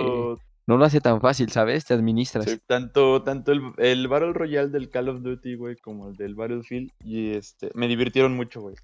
no 0.68 0.76
lo 0.76 0.84
hace 0.84 1.00
tan 1.00 1.20
fácil, 1.20 1.50
¿sabes? 1.50 1.84
Te 1.84 1.94
administras. 1.94 2.44
Sí. 2.44 2.60
tanto, 2.64 3.24
tanto 3.24 3.50
el, 3.50 3.62
el 3.78 4.06
Battle 4.06 4.32
Royale 4.32 4.68
del 4.68 4.90
Call 4.90 5.08
of 5.08 5.22
Duty, 5.22 5.56
güey, 5.56 5.74
como 5.74 6.10
el 6.10 6.16
del 6.16 6.36
Battlefield, 6.36 6.92
y 7.04 7.30
este, 7.30 7.70
me 7.74 7.88
divirtieron 7.88 8.36
mucho, 8.36 8.60
güey. 8.60 8.76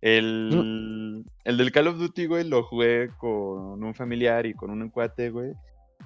El, 0.00 1.24
el 1.44 1.56
del 1.56 1.72
Call 1.72 1.88
of 1.88 1.98
Duty, 1.98 2.26
güey, 2.26 2.48
lo 2.48 2.62
jugué 2.62 3.10
con 3.18 3.82
un 3.82 3.94
familiar 3.94 4.46
y 4.46 4.54
con 4.54 4.70
un 4.70 4.88
cuate, 4.88 5.30
güey. 5.30 5.52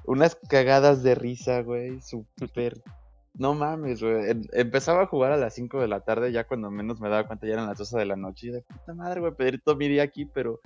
Unas 0.04 0.36
cagadas 0.48 1.02
de 1.02 1.14
risa, 1.14 1.62
güey, 1.62 2.00
súper... 2.00 2.82
No 3.36 3.54
mames, 3.54 4.00
güey. 4.02 4.30
Em- 4.30 4.44
Empezaba 4.52 5.02
a 5.02 5.06
jugar 5.06 5.32
a 5.32 5.36
las 5.36 5.54
5 5.54 5.80
de 5.80 5.88
la 5.88 6.00
tarde, 6.00 6.30
ya 6.30 6.44
cuando 6.46 6.70
menos 6.70 7.00
me 7.00 7.08
daba 7.08 7.26
cuenta 7.26 7.46
ya 7.46 7.54
eran 7.54 7.66
las 7.66 7.78
12 7.78 7.98
de 7.98 8.06
la 8.06 8.16
noche. 8.16 8.48
Y 8.48 8.50
de 8.50 8.62
puta 8.62 8.94
madre, 8.94 9.20
güey, 9.20 9.34
pedir 9.34 9.60
todo 9.60 9.76
mi 9.76 9.88
día 9.88 10.04
aquí, 10.04 10.24
pero 10.24 10.60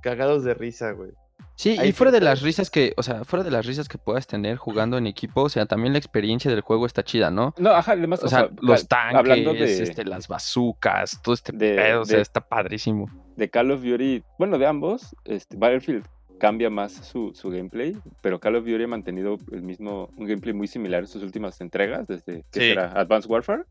cagados 0.00 0.44
de 0.44 0.54
risa, 0.54 0.92
güey. 0.92 1.10
Sí, 1.56 1.78
y 1.82 1.92
fuera 1.92 2.10
de 2.10 2.20
las 2.20 2.42
risas 2.42 2.68
que, 2.68 2.94
o 2.96 3.02
sea, 3.04 3.24
fuera 3.24 3.44
de 3.44 3.50
las 3.52 3.64
risas 3.64 3.88
que 3.88 3.96
puedas 3.96 4.26
tener 4.26 4.56
jugando 4.56 4.98
en 4.98 5.06
equipo, 5.06 5.42
o 5.42 5.48
sea, 5.48 5.66
también 5.66 5.92
la 5.92 5.98
experiencia 5.98 6.50
del 6.50 6.62
juego 6.62 6.84
está 6.84 7.04
chida, 7.04 7.30
¿no? 7.30 7.54
No, 7.58 7.70
ajá, 7.70 7.92
además, 7.92 8.22
O 8.24 8.28
sea, 8.28 8.48
los 8.60 8.84
ca- 8.86 9.10
hablando 9.10 9.50
tanques, 9.50 9.78
de, 9.78 9.84
este, 9.84 10.04
las 10.04 10.26
bazucas, 10.26 11.20
todo 11.22 11.32
este 11.34 11.52
de- 11.52 11.76
pedo, 11.76 12.00
o 12.02 12.04
sea, 12.04 12.20
está 12.20 12.40
padrísimo. 12.40 13.08
de 13.36 13.48
Call 13.50 13.70
of 13.70 13.82
Duty, 13.82 14.22
bueno, 14.38 14.58
de 14.58 14.66
ambos, 14.66 15.14
este, 15.24 15.56
Battlefield 15.56 16.04
cambia 16.40 16.70
más 16.70 16.92
su, 16.92 17.32
su 17.34 17.50
gameplay, 17.50 17.96
pero 18.20 18.40
Call 18.40 18.56
of 18.56 18.64
Duty 18.64 18.82
ha 18.82 18.88
mantenido 18.88 19.38
el 19.52 19.62
mismo, 19.62 20.10
un 20.16 20.26
gameplay 20.26 20.52
muy 20.54 20.66
similar 20.66 21.02
en 21.02 21.06
sus 21.06 21.22
últimas 21.22 21.60
entregas, 21.60 22.06
desde 22.08 22.44
que 22.50 22.60
Sí. 22.60 22.68
será 22.70 22.92
Advanced 22.96 23.30
Warfare, 23.30 23.62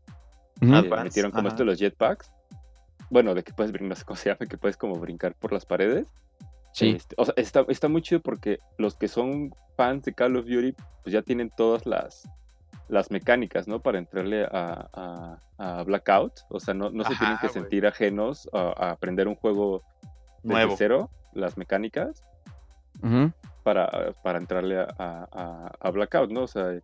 metieron 0.60 1.30
como 1.32 1.48
ajá. 1.48 1.54
esto 1.54 1.64
los 1.64 1.78
jetpacks. 1.78 2.30
Bueno, 3.10 3.34
de 3.34 3.42
que 3.44 3.52
puedes 3.52 3.70
brincar, 3.70 3.90
no 3.90 3.96
sé 3.96 4.04
cómo 4.04 4.16
se 4.16 4.30
llama, 4.30 4.46
que 4.48 4.56
puedes 4.56 4.76
como 4.78 4.96
brincar 4.96 5.34
por 5.34 5.52
las 5.52 5.66
paredes. 5.66 6.06
Sí, 6.74 6.90
Este, 6.90 7.14
o 7.18 7.24
sea, 7.24 7.34
está, 7.36 7.64
está 7.68 7.88
muy 7.88 8.02
chido 8.02 8.20
porque 8.20 8.58
los 8.78 8.94
que 8.96 9.08
son 9.08 9.54
fans 9.76 10.04
de 10.04 10.12
Call 10.12 10.36
of 10.36 10.44
Duty, 10.46 10.74
pues 11.02 11.12
ya 11.12 11.22
tienen 11.22 11.50
todas 11.56 11.86
las, 11.86 12.28
las 12.88 13.10
mecánicas, 13.10 13.66
¿no? 13.68 13.80
Para 13.80 13.98
entrarle 13.98 14.44
a, 14.44 14.88
a- 14.92 15.38
a 15.56 15.82
Blackout. 15.84 16.40
O 16.50 16.58
sea, 16.60 16.74
no, 16.74 16.90
no 16.90 17.04
se 17.04 17.14
tienen 17.16 17.38
que 17.38 17.48
sentir 17.48 17.86
ajenos 17.86 18.48
a, 18.52 18.74
a 18.76 18.90
aprender 18.90 19.28
un 19.28 19.36
juego 19.36 19.82
desde 20.42 20.48
Nuevo. 20.54 20.74
cero, 20.76 21.10
las 21.32 21.56
mecánicas, 21.56 22.22
para, 23.62 24.12
para 24.22 24.38
entrarle 24.38 24.78
a, 24.80 24.94
a- 24.98 25.28
a- 25.32 25.72
a 25.80 25.90
Blackout, 25.90 26.30
¿no? 26.30 26.42
O 26.42 26.46
sea, 26.48 26.80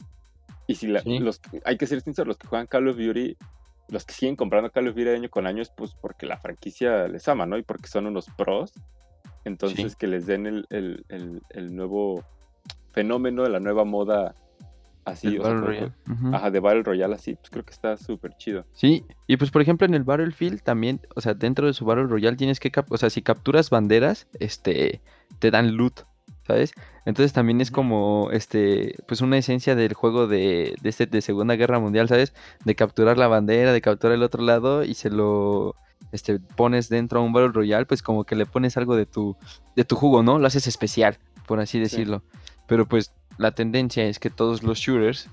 y 0.66 0.74
si 0.76 0.86
la- 0.86 1.00
Sí. 1.00 1.18
los, 1.18 1.40
hay 1.64 1.76
que 1.76 1.86
ser 1.86 2.00
sinceros, 2.00 2.28
los 2.28 2.38
que 2.38 2.46
juegan 2.48 2.66
Call 2.66 2.88
of 2.88 2.96
Duty, 2.96 3.36
los 3.88 4.04
que 4.04 4.14
siguen 4.14 4.36
comprando 4.36 4.70
Call 4.70 4.88
of 4.88 4.94
Duty 4.94 5.08
año 5.10 5.28
con 5.30 5.46
año 5.46 5.62
es 5.62 5.70
pues 5.70 5.94
porque 6.00 6.26
la 6.26 6.38
franquicia 6.38 7.08
les 7.08 7.26
ama, 7.28 7.44
¿no? 7.46 7.58
Y 7.58 7.62
porque 7.62 7.88
son 7.88 8.06
unos 8.06 8.26
pros. 8.36 8.72
Entonces 9.44 9.92
Sí. 9.92 9.98
que 9.98 10.06
les 10.06 10.26
den 10.26 10.46
el, 10.46 10.66
el- 10.70 11.04
el- 11.08 11.42
el 11.50 11.74
nuevo 11.74 12.24
fenómeno 12.92 13.48
la 13.48 13.60
nueva 13.60 13.84
moda 13.84 14.34
así, 15.04 15.38
o 15.38 15.42
sea, 15.44 15.54
Battle 15.54 15.92
ujú. 16.08 16.34
ajá, 16.34 16.50
de 16.50 16.60
Battle 16.60 16.82
Royale 16.82 17.14
así, 17.14 17.34
pues 17.34 17.50
creo 17.50 17.64
que 17.64 17.72
está 17.72 17.96
súper 17.96 18.36
chido. 18.36 18.64
Sí, 18.72 19.04
y 19.26 19.36
pues 19.38 19.50
por 19.50 19.62
ejemplo 19.62 19.86
en 19.86 19.94
el 19.94 20.04
Battlefield 20.04 20.62
también, 20.62 21.00
o 21.16 21.20
sea, 21.20 21.34
dentro 21.34 21.66
de 21.66 21.72
su 21.72 21.84
Battle 21.84 22.04
Royale 22.06 22.36
tienes 22.36 22.60
que, 22.60 22.70
o 22.88 22.96
sea, 22.96 23.10
si 23.10 23.22
capturas 23.22 23.70
banderas, 23.70 24.28
este, 24.38 25.00
te 25.38 25.50
dan 25.50 25.76
loot, 25.76 26.00
¿sabes? 26.46 26.72
Entonces 27.06 27.32
también 27.32 27.60
es 27.60 27.70
como, 27.70 28.28
este, 28.32 28.96
pues 29.08 29.20
una 29.20 29.38
esencia 29.38 29.74
del 29.74 29.94
juego 29.94 30.26
de, 30.26 30.74
de, 30.82 30.88
este, 30.88 31.06
de 31.06 31.22
Segunda 31.22 31.56
Guerra 31.56 31.78
Mundial, 31.78 32.08
¿sabes? 32.08 32.34
De 32.64 32.74
capturar 32.74 33.16
la 33.18 33.26
bandera, 33.28 33.72
de 33.72 33.80
capturar 33.80 34.14
el 34.14 34.22
otro 34.22 34.42
lado 34.42 34.84
y 34.84 34.94
se 34.94 35.10
lo, 35.10 35.76
este, 36.12 36.38
pones 36.38 36.88
dentro 36.88 37.20
a 37.20 37.22
un 37.22 37.32
Battle 37.32 37.52
Royale, 37.52 37.86
pues 37.86 38.02
como 38.02 38.24
que 38.24 38.36
le 38.36 38.46
pones 38.46 38.76
algo 38.76 38.96
de 38.96 39.06
tu, 39.06 39.36
de 39.76 39.84
tu 39.84 39.96
jugo, 39.96 40.22
¿no? 40.22 40.38
Lo 40.38 40.46
haces 40.46 40.66
especial, 40.66 41.18
por 41.46 41.60
así 41.60 41.78
decirlo. 41.78 42.22
Pero 42.66 42.86
pues 42.86 43.12
la 43.38 43.52
tendencia 43.52 44.04
es 44.04 44.18
que 44.18 44.30
todos 44.30 44.62
los 44.62 44.78
shooters, 44.78 45.28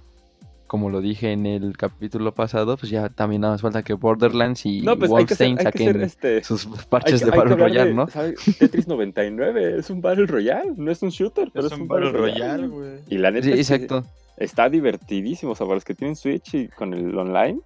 como 0.67 0.89
lo 0.89 1.01
dije 1.01 1.31
en 1.31 1.45
el 1.45 1.77
capítulo 1.77 2.33
pasado, 2.33 2.77
pues 2.77 2.91
ya 2.91 3.09
también 3.09 3.41
nada 3.41 3.53
más 3.53 3.61
falta 3.61 3.83
que 3.83 3.93
Borderlands 3.93 4.65
y 4.65 4.81
No, 4.81 4.97
pues 4.97 5.11
hay 5.11 5.25
que 5.25 5.35
ser, 5.35 5.47
Wolfenstein 5.49 5.87
saquen 5.87 6.01
este... 6.01 6.43
sus 6.43 6.65
parches 6.89 7.21
de 7.21 7.31
hay 7.31 7.37
Battle 7.37 7.55
Royale, 7.55 7.89
de, 7.89 7.95
¿no? 7.95 8.07
¿sabes? 8.07 8.39
Tetris 8.59 8.87
99 8.87 9.79
es 9.79 9.89
un 9.89 10.01
Battle 10.01 10.25
Royale, 10.25 10.73
no 10.75 10.91
es 10.91 11.01
un 11.01 11.09
shooter, 11.09 11.49
pero 11.53 11.67
Es 11.67 11.73
un 11.73 11.87
Battle 11.87 12.11
Royale, 12.11 12.67
güey. 12.67 12.99
Y 13.09 13.17
la 13.17 13.31
neta 13.31 13.45
Sí, 13.45 13.51
es 13.51 13.67
que 13.67 13.75
exacto. 13.75 14.05
está 14.37 14.69
divertidísimo. 14.69 15.53
O 15.53 15.55
sea, 15.55 15.65
para 15.65 15.75
los 15.75 15.85
que 15.85 15.95
tienen 15.95 16.15
Switch 16.15 16.53
y 16.53 16.67
con 16.67 16.93
el 16.93 17.17
online, 17.17 17.59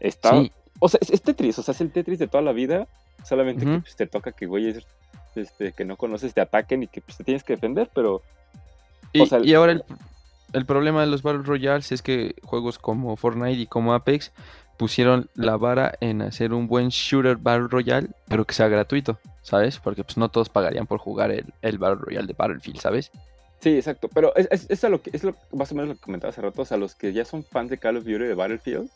está 0.00 0.40
Sí, 0.40 0.52
O 0.84 0.88
sea, 0.88 0.98
es, 1.00 1.10
es 1.10 1.22
Tetris, 1.22 1.58
o 1.60 1.62
sea, 1.62 1.72
es 1.72 1.80
el 1.80 1.92
Tetris 1.92 2.18
de 2.18 2.26
toda 2.26 2.42
la 2.42 2.52
vida. 2.52 2.88
Solamente 3.24 3.64
que 3.64 3.78
pues, 3.78 3.94
te 3.94 4.08
toca 4.08 4.32
que 4.32 4.46
güeyes 4.46 4.84
este, 5.36 5.72
que 5.72 5.84
no 5.84 5.96
conoces 5.96 6.34
te 6.34 6.40
ataquen 6.40 6.82
y 6.82 6.88
que 6.88 7.00
pues, 7.00 7.16
te 7.16 7.22
tienes 7.22 7.44
que 7.44 7.52
defender, 7.52 7.88
pero 7.94 8.20
Y, 9.12 9.20
O 9.20 9.26
sea, 9.26 9.38
y 9.38 9.54
ahora 9.54 9.72
el, 9.72 9.84
el 10.52 10.66
problema 10.66 11.02
de 11.02 11.06
los 11.06 11.22
Battle 11.22 11.44
Royales 11.44 11.92
es 11.92 12.02
que 12.02 12.34
juegos 12.42 12.80
como 12.80 13.16
Fortnite 13.16 13.60
y 13.60 13.66
como 13.66 13.94
Apex 13.94 14.32
pusieron 14.76 15.30
la 15.34 15.56
vara 15.56 15.94
en 16.00 16.20
hacer 16.20 16.52
un 16.52 16.66
buen 16.66 16.88
shooter 16.88 17.36
Battle 17.36 17.68
Royale, 17.68 18.08
pero 18.26 18.44
que 18.44 18.54
sea 18.54 18.66
gratuito, 18.66 19.20
¿sabes? 19.42 19.78
Porque 19.78 20.02
pues 20.02 20.16
no 20.16 20.30
todos 20.30 20.48
pagarían 20.48 20.88
por 20.88 20.98
jugar 20.98 21.30
el, 21.30 21.46
el 21.62 21.78
Battle 21.78 22.00
Royale 22.00 22.26
de 22.26 22.34
Battlefield, 22.36 22.80
¿sabes? 22.80 23.12
sí, 23.62 23.76
exacto. 23.76 24.08
Pero 24.12 24.34
es, 24.34 24.48
es, 24.50 24.66
es 24.68 24.84
a 24.84 24.88
lo 24.88 25.00
que, 25.00 25.10
es 25.12 25.22
lo, 25.22 25.36
más 25.52 25.70
o 25.70 25.74
menos 25.74 25.90
lo 25.90 25.94
que 25.94 26.00
comentaba 26.00 26.30
hace 26.30 26.42
rato. 26.42 26.62
O 26.62 26.64
sea, 26.64 26.76
los 26.76 26.94
que 26.94 27.12
ya 27.12 27.24
son 27.24 27.44
fans 27.44 27.70
de 27.70 27.78
Call 27.78 27.96
of 27.96 28.04
Duty 28.04 28.24
de 28.24 28.34
Battlefield, 28.34 28.90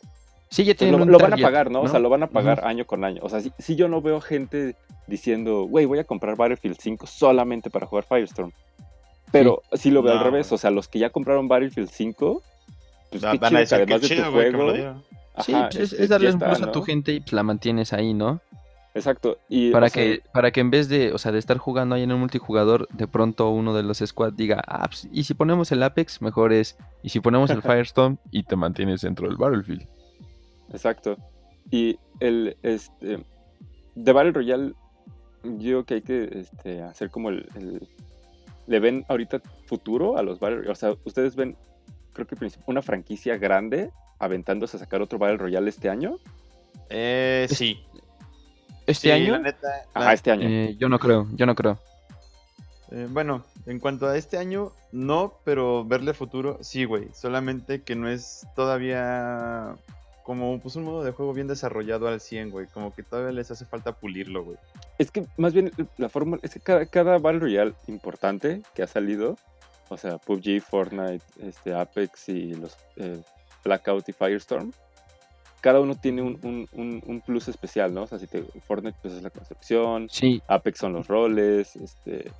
Sí, 0.49 0.63
ya 0.63 0.75
tienen 0.75 0.97
lo, 0.97 1.05
un 1.05 1.11
lo 1.11 1.19
van 1.19 1.33
a 1.33 1.37
pagar, 1.37 1.69
¿no? 1.69 1.81
O 1.81 1.87
sea, 1.87 1.99
lo 1.99 2.09
van 2.09 2.23
a 2.23 2.27
pagar 2.27 2.65
año 2.65 2.85
con 2.85 3.03
año. 3.03 3.21
O 3.23 3.29
sea, 3.29 3.41
si, 3.41 3.51
si 3.59 3.75
yo 3.75 3.87
no 3.89 4.01
veo 4.01 4.21
gente 4.21 4.75
diciendo, 5.07 5.63
güey, 5.63 5.85
voy 5.85 5.99
a 5.99 6.03
comprar 6.03 6.35
Battlefield 6.35 6.77
5 6.79 7.07
solamente 7.07 7.69
para 7.69 7.85
jugar 7.85 8.05
Firestorm. 8.05 8.51
Pero 9.31 9.61
sí, 9.73 9.91
lo 9.91 10.01
veo 10.01 10.13
No, 10.13 10.19
al 10.19 10.25
revés. 10.25 10.51
O 10.51 10.57
sea, 10.57 10.71
los 10.71 10.87
que 10.87 10.99
ya 10.99 11.09
compraron 11.09 11.47
Battlefield 11.47 11.89
5, 11.89 12.41
pues 13.11 13.23
qué 13.23 13.37
van 13.37 13.37
chido 13.37 13.47
a 13.47 13.49
que 13.49 13.57
decir 13.57 13.77
que 13.77 13.83
además 13.83 14.01
de 14.01 14.15
tu 14.15 14.31
juego. 14.31 14.73
digo. 14.73 15.03
Sí, 15.39 15.53
ajá, 15.53 15.69
pues, 15.69 15.75
es, 15.75 15.91
este, 15.91 16.03
es 16.03 16.09
darle 16.09 16.31
un 16.31 16.39
plus 16.39 16.61
a 16.61 16.65
¿no? 16.65 16.71
tu 16.71 16.81
gente 16.81 17.11
y 17.11 17.19
pues, 17.19 17.33
la 17.33 17.43
mantienes 17.43 17.93
ahí, 17.93 18.13
¿no? 18.13 18.41
Exacto. 18.95 19.37
Y, 19.47 19.69
Para 19.69 19.89
sea, 19.89 20.03
que, 20.03 20.23
para 20.33 20.51
que 20.51 20.59
en 20.59 20.71
vez 20.71 20.89
de, 20.89 21.13
o 21.13 21.19
sea, 21.19 21.31
de 21.31 21.37
estar 21.37 21.57
jugando 21.57 21.93
ahí 21.93 22.03
en 22.03 22.11
un 22.11 22.19
multijugador, 22.19 22.87
de 22.91 23.07
pronto 23.07 23.49
uno 23.49 23.75
de 23.75 23.83
los 23.83 23.99
squad 23.99 24.33
diga, 24.33 24.63
ah, 24.65 24.87
pues, 24.87 25.07
y 25.11 25.25
si 25.25 25.35
ponemos 25.35 25.71
el 25.71 25.83
Apex, 25.83 26.21
mejor 26.21 26.51
es, 26.51 26.77
y 27.03 27.09
si 27.09 27.19
ponemos 27.19 27.51
el 27.51 27.61
Firestorm, 27.61 28.17
y 28.31 28.43
te 28.43 28.55
mantienes 28.55 29.01
dentro 29.01 29.27
del 29.27 29.37
Battlefield. 29.37 29.85
Exacto. 30.71 31.17
Y 31.71 31.99
el 32.19 32.57
este 32.63 33.23
de 33.95 34.11
Battle 34.11 34.31
Royale, 34.31 34.73
yo 35.43 35.83
creo 35.83 35.85
que 35.85 35.93
hay 35.95 36.01
que 36.01 36.29
este, 36.39 36.81
hacer 36.83 37.09
como 37.09 37.29
el, 37.29 37.47
el- 37.55 37.87
le 38.67 38.79
ven 38.79 39.05
ahorita 39.07 39.41
futuro 39.65 40.17
a 40.17 40.23
los 40.23 40.39
Battle 40.39 40.57
Royale. 40.57 40.71
O 40.71 40.75
sea, 40.75 40.93
ustedes 41.05 41.35
ven, 41.35 41.55
creo 42.13 42.27
que 42.27 42.35
una 42.65 42.81
franquicia 42.81 43.37
grande 43.37 43.91
aventándose 44.19 44.77
a 44.77 44.79
sacar 44.79 45.01
otro 45.01 45.17
Battle 45.19 45.37
Royale 45.37 45.69
este 45.69 45.89
año. 45.89 46.17
Eh, 46.89 47.47
sí. 47.49 47.83
Este 48.85 49.07
Sí, 49.07 49.11
año, 49.11 49.33
la 49.33 49.39
neta, 49.39 49.67
Ajá, 49.93 50.13
este 50.13 50.31
año. 50.31 50.47
eh, 50.47 50.75
yo 50.79 50.87
no 50.89 50.97
creo, 50.99 51.27
yo 51.33 51.45
no 51.45 51.55
creo. 51.55 51.77
eh, 52.91 53.07
bueno, 53.09 53.43
en 53.65 53.79
cuanto 53.79 54.07
a 54.07 54.15
este 54.17 54.37
año, 54.37 54.71
no, 54.93 55.33
pero 55.43 55.83
verle 55.83 56.13
futuro, 56.13 56.57
sí, 56.61 56.85
güey. 56.85 57.09
Solamente 57.13 57.81
que 57.83 57.95
no 57.95 58.07
es 58.09 58.47
todavía 58.55 59.75
como 60.27 60.59
pues, 60.59 60.75
un 60.75 60.83
modo 60.83 61.05
de 61.05 61.13
juego 61.13 61.31
bien 61.33 61.47
desarrollado 61.47 62.09
al 62.09 62.19
100, 62.19 62.51
güey. 62.51 62.67
Como 62.67 62.93
que 62.93 63.01
todavía 63.01 63.31
les 63.31 63.49
hace 63.49 63.65
falta 63.65 63.93
pulirlo, 63.93 64.43
güey. 64.43 64.57
Es 64.97 65.09
que 65.09 65.25
más 65.37 65.53
bien 65.53 65.71
la 65.95 66.09
fórmula, 66.09 66.41
es 66.43 66.53
que 66.53 66.59
cada, 66.59 66.85
cada 66.85 67.17
Battle 67.17 67.39
Royale 67.39 67.73
importante 67.87 68.61
que 68.75 68.83
ha 68.83 68.87
salido, 68.87 69.37
o 69.87 69.95
sea, 69.95 70.17
PUBG, 70.17 70.59
Fortnite, 70.61 71.23
este, 71.41 71.73
Apex 71.73 72.27
y 72.27 72.53
los 72.55 72.75
eh, 72.97 73.21
Blackout 73.63 74.09
y 74.09 74.11
Firestorm, 74.11 74.73
cada 75.61 75.79
uno 75.79 75.95
tiene 75.95 76.21
un, 76.21 76.37
un- 76.43 76.67
un- 76.73 77.01
un 77.05 77.21
plus 77.21 77.47
especial, 77.47 77.93
¿no? 77.93 78.03
O 78.03 78.07
sea, 78.07 78.19
si 78.19 78.27
te, 78.27 78.43
Fortnite 78.67 78.97
pues 79.01 79.13
es 79.13 79.23
la 79.23 79.29
construcción, 79.29 80.09
Sí, 80.11 80.41
Apex 80.49 80.77
son 80.79 80.91
los 80.91 81.07
roles, 81.07 81.73
este, 81.77 82.31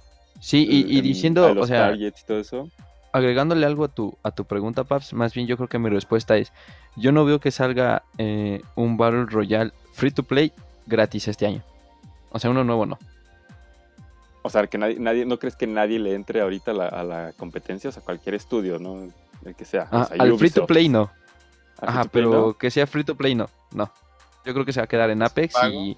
sí, 0.42 0.68
y, 0.70 0.98
y 0.98 1.02
diciendo, 1.02 1.46
a 1.46 1.52
o 1.52 1.54
los 1.56 1.68
sea, 1.70 1.88
targets 1.88 2.22
y 2.22 2.26
todo 2.26 2.40
eso. 2.40 2.70
Agregándole 3.18 3.66
algo 3.66 3.84
a 3.86 3.88
tu, 3.90 4.18
a 4.24 4.32
tu 4.32 4.46
pregunta, 4.46 4.84
Paps, 4.84 5.14
más 5.14 5.34
bien 5.34 5.48
yo 5.48 5.58
creo 5.58 5.68
que 5.68 5.80
mi 5.80 5.90
respuesta 5.90 6.38
es, 6.38 6.52
yo 6.96 7.12
no 7.12 7.26
veo 7.26 7.40
que 7.40 7.52
salga 7.52 8.04
eh, 8.18 8.62
un 8.76 8.98
Battle 8.98 9.26
Royale 9.26 9.72
free 9.94 10.12
to 10.12 10.24
play 10.24 10.54
gratis 10.86 11.28
este 11.28 11.46
año. 11.46 11.62
O 12.32 12.40
sea, 12.40 12.50
uno 12.50 12.64
nuevo 12.64 12.86
no. 12.86 12.98
O 14.44 14.50
sea, 14.50 14.66
que 14.68 14.78
nadie, 14.78 14.98
nadie, 15.00 15.26
¿no 15.26 15.40
crees 15.40 15.56
que 15.56 15.68
nadie 15.68 16.00
le 16.00 16.14
entre 16.14 16.40
ahorita 16.42 16.72
a 16.72 16.74
la, 16.74 16.86
a 16.88 17.04
la 17.04 17.34
competencia? 17.34 17.90
O 17.90 17.94
sea, 17.94 18.02
cualquier 18.04 18.36
estudio, 18.36 18.80
¿no? 18.80 19.12
El 19.44 19.56
que 19.56 19.66
sea. 19.66 19.88
o 19.92 19.98
Ah, 19.98 20.06
sea, 20.06 20.18
al 20.24 20.38
free 20.38 20.50
to 20.52 20.66
play 20.66 20.88
no. 20.88 21.12
¿Al 21.80 21.90
Ajá, 21.90 22.02
play 22.06 22.24
pero 22.24 22.32
no? 22.48 22.54
que 22.58 22.72
sea 22.72 22.88
free 22.88 23.04
to 23.04 23.16
play 23.16 23.36
no, 23.36 23.50
no. 23.74 23.92
Yo 24.46 24.54
creo 24.54 24.66
que 24.66 24.72
se 24.72 24.80
va 24.80 24.86
a 24.86 24.88
quedar 24.88 25.10
en 25.10 25.22
Apex 25.22 25.54
pago? 25.54 25.74
y 25.74 25.98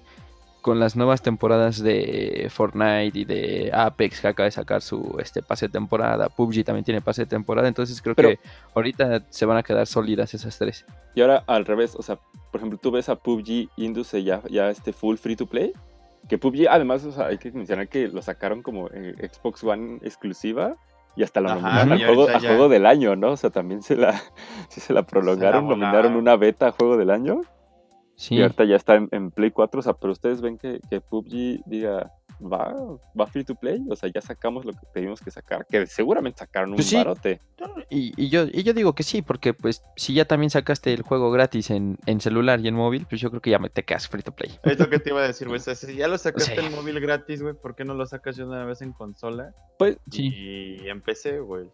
con 0.60 0.78
las 0.80 0.94
nuevas 0.96 1.22
temporadas 1.22 1.82
de 1.82 2.48
Fortnite 2.50 3.18
y 3.18 3.24
de 3.24 3.70
Apex 3.72 4.20
que 4.20 4.28
acaba 4.28 4.44
de 4.44 4.50
sacar 4.50 4.82
su 4.82 5.16
este 5.18 5.42
pase 5.42 5.66
de 5.66 5.72
temporada, 5.72 6.28
PUBG 6.28 6.64
también 6.64 6.84
tiene 6.84 7.00
pase 7.00 7.22
de 7.22 7.26
temporada, 7.26 7.66
entonces 7.68 8.00
creo 8.02 8.14
Pero- 8.14 8.28
que 8.30 8.38
ahorita 8.74 9.22
se 9.30 9.46
van 9.46 9.56
a 9.56 9.62
quedar 9.62 9.86
sólidas 9.86 10.32
esas 10.34 10.58
tres. 10.58 10.84
Y 11.14 11.20
ahora 11.22 11.42
al 11.46 11.64
revés, 11.64 11.94
o 11.96 12.02
sea, 12.02 12.18
por 12.50 12.60
ejemplo, 12.60 12.78
tú 12.80 12.90
ves 12.90 13.08
a 13.08 13.16
PUBG 13.16 13.68
Indus 13.76 14.12
ya, 14.12 14.42
ya 14.48 14.70
este 14.70 14.92
full 14.92 15.16
free 15.16 15.36
to 15.36 15.46
play. 15.46 15.72
Que 16.28 16.36
PUBG, 16.38 16.68
además, 16.68 17.04
o 17.04 17.12
sea, 17.12 17.26
hay 17.26 17.38
que 17.38 17.50
mencionar 17.50 17.88
que 17.88 18.06
lo 18.08 18.20
sacaron 18.22 18.62
como 18.62 18.88
eh, 18.92 19.14
Xbox 19.32 19.64
One 19.64 19.98
exclusiva 20.02 20.76
y 21.16 21.22
hasta 21.24 21.40
lo 21.40 21.48
Ajá, 21.50 21.84
nominaron 21.86 21.98
juego, 22.14 22.28
a 22.28 22.38
ya- 22.38 22.48
juego 22.50 22.68
del 22.68 22.86
año, 22.86 23.16
¿no? 23.16 23.32
O 23.32 23.36
sea, 23.36 23.50
también 23.50 23.82
se 23.82 23.96
la, 23.96 24.20
se 24.68 24.92
la 24.92 25.02
prolongaron, 25.02 25.66
nominaron 25.66 25.92
volaron. 26.02 26.16
una 26.16 26.36
beta 26.36 26.68
a 26.68 26.72
juego 26.72 26.96
del 26.96 27.10
año 27.10 27.40
Sí. 28.20 28.34
y 28.36 28.42
ahorita 28.42 28.64
ya 28.64 28.76
está 28.76 28.96
en, 28.96 29.08
en 29.12 29.30
Play 29.30 29.50
4. 29.50 29.80
O 29.80 29.82
sea, 29.82 29.94
pero 29.94 30.12
ustedes 30.12 30.40
ven 30.42 30.58
que, 30.58 30.78
que 30.90 31.00
PUBG 31.00 31.62
diga, 31.64 32.12
va, 32.40 32.74
va 33.18 33.26
free 33.26 33.44
to 33.44 33.54
play. 33.54 33.80
O 33.88 33.96
sea, 33.96 34.10
ya 34.14 34.20
sacamos 34.20 34.66
lo 34.66 34.72
que 34.72 34.80
pedimos 34.92 35.20
que 35.22 35.30
sacar, 35.30 35.64
que 35.66 35.86
seguramente 35.86 36.40
sacaron 36.40 36.70
un 36.70 36.76
Pues 36.76 36.88
sí. 36.88 36.96
barote. 36.96 37.40
Y, 37.88 38.12
y 38.22 38.28
yo, 38.28 38.44
y 38.44 38.62
yo 38.62 38.74
digo 38.74 38.94
que 38.94 39.02
sí, 39.04 39.22
porque 39.22 39.54
pues 39.54 39.82
si 39.96 40.12
ya 40.14 40.26
también 40.26 40.50
sacaste 40.50 40.92
el 40.92 41.00
juego 41.02 41.30
gratis 41.30 41.70
en, 41.70 41.98
en 42.06 42.20
celular 42.20 42.60
y 42.60 42.68
en 42.68 42.74
móvil, 42.74 43.06
pues 43.08 43.20
yo 43.22 43.30
creo 43.30 43.40
que 43.40 43.50
ya 43.50 43.58
me 43.58 43.70
te 43.70 43.84
quedas 43.84 44.06
free 44.06 44.22
to 44.22 44.32
play. 44.32 44.50
Es 44.64 44.78
lo 44.78 44.90
que 44.90 44.98
te 44.98 45.10
iba 45.10 45.20
a 45.20 45.26
decir, 45.26 45.48
güey. 45.48 45.58
O 45.58 45.62
sea, 45.62 45.74
si 45.74 45.94
ya 45.96 46.06
lo 46.06 46.18
sacaste 46.18 46.60
Sí. 46.60 46.66
en 46.66 46.74
móvil 46.74 47.00
gratis, 47.00 47.42
güey, 47.42 47.54
¿por 47.54 47.74
qué 47.74 47.84
no 47.86 47.94
lo 47.94 48.04
sacas 48.04 48.36
ya 48.36 48.44
de 48.44 48.50
una 48.50 48.64
vez 48.66 48.82
en 48.82 48.92
consola? 48.92 49.54
Pues, 49.78 49.96
Sí. 50.10 50.28
Y 50.34 50.88
en 50.88 51.00
PC, 51.00 51.40
güey. 51.40 51.70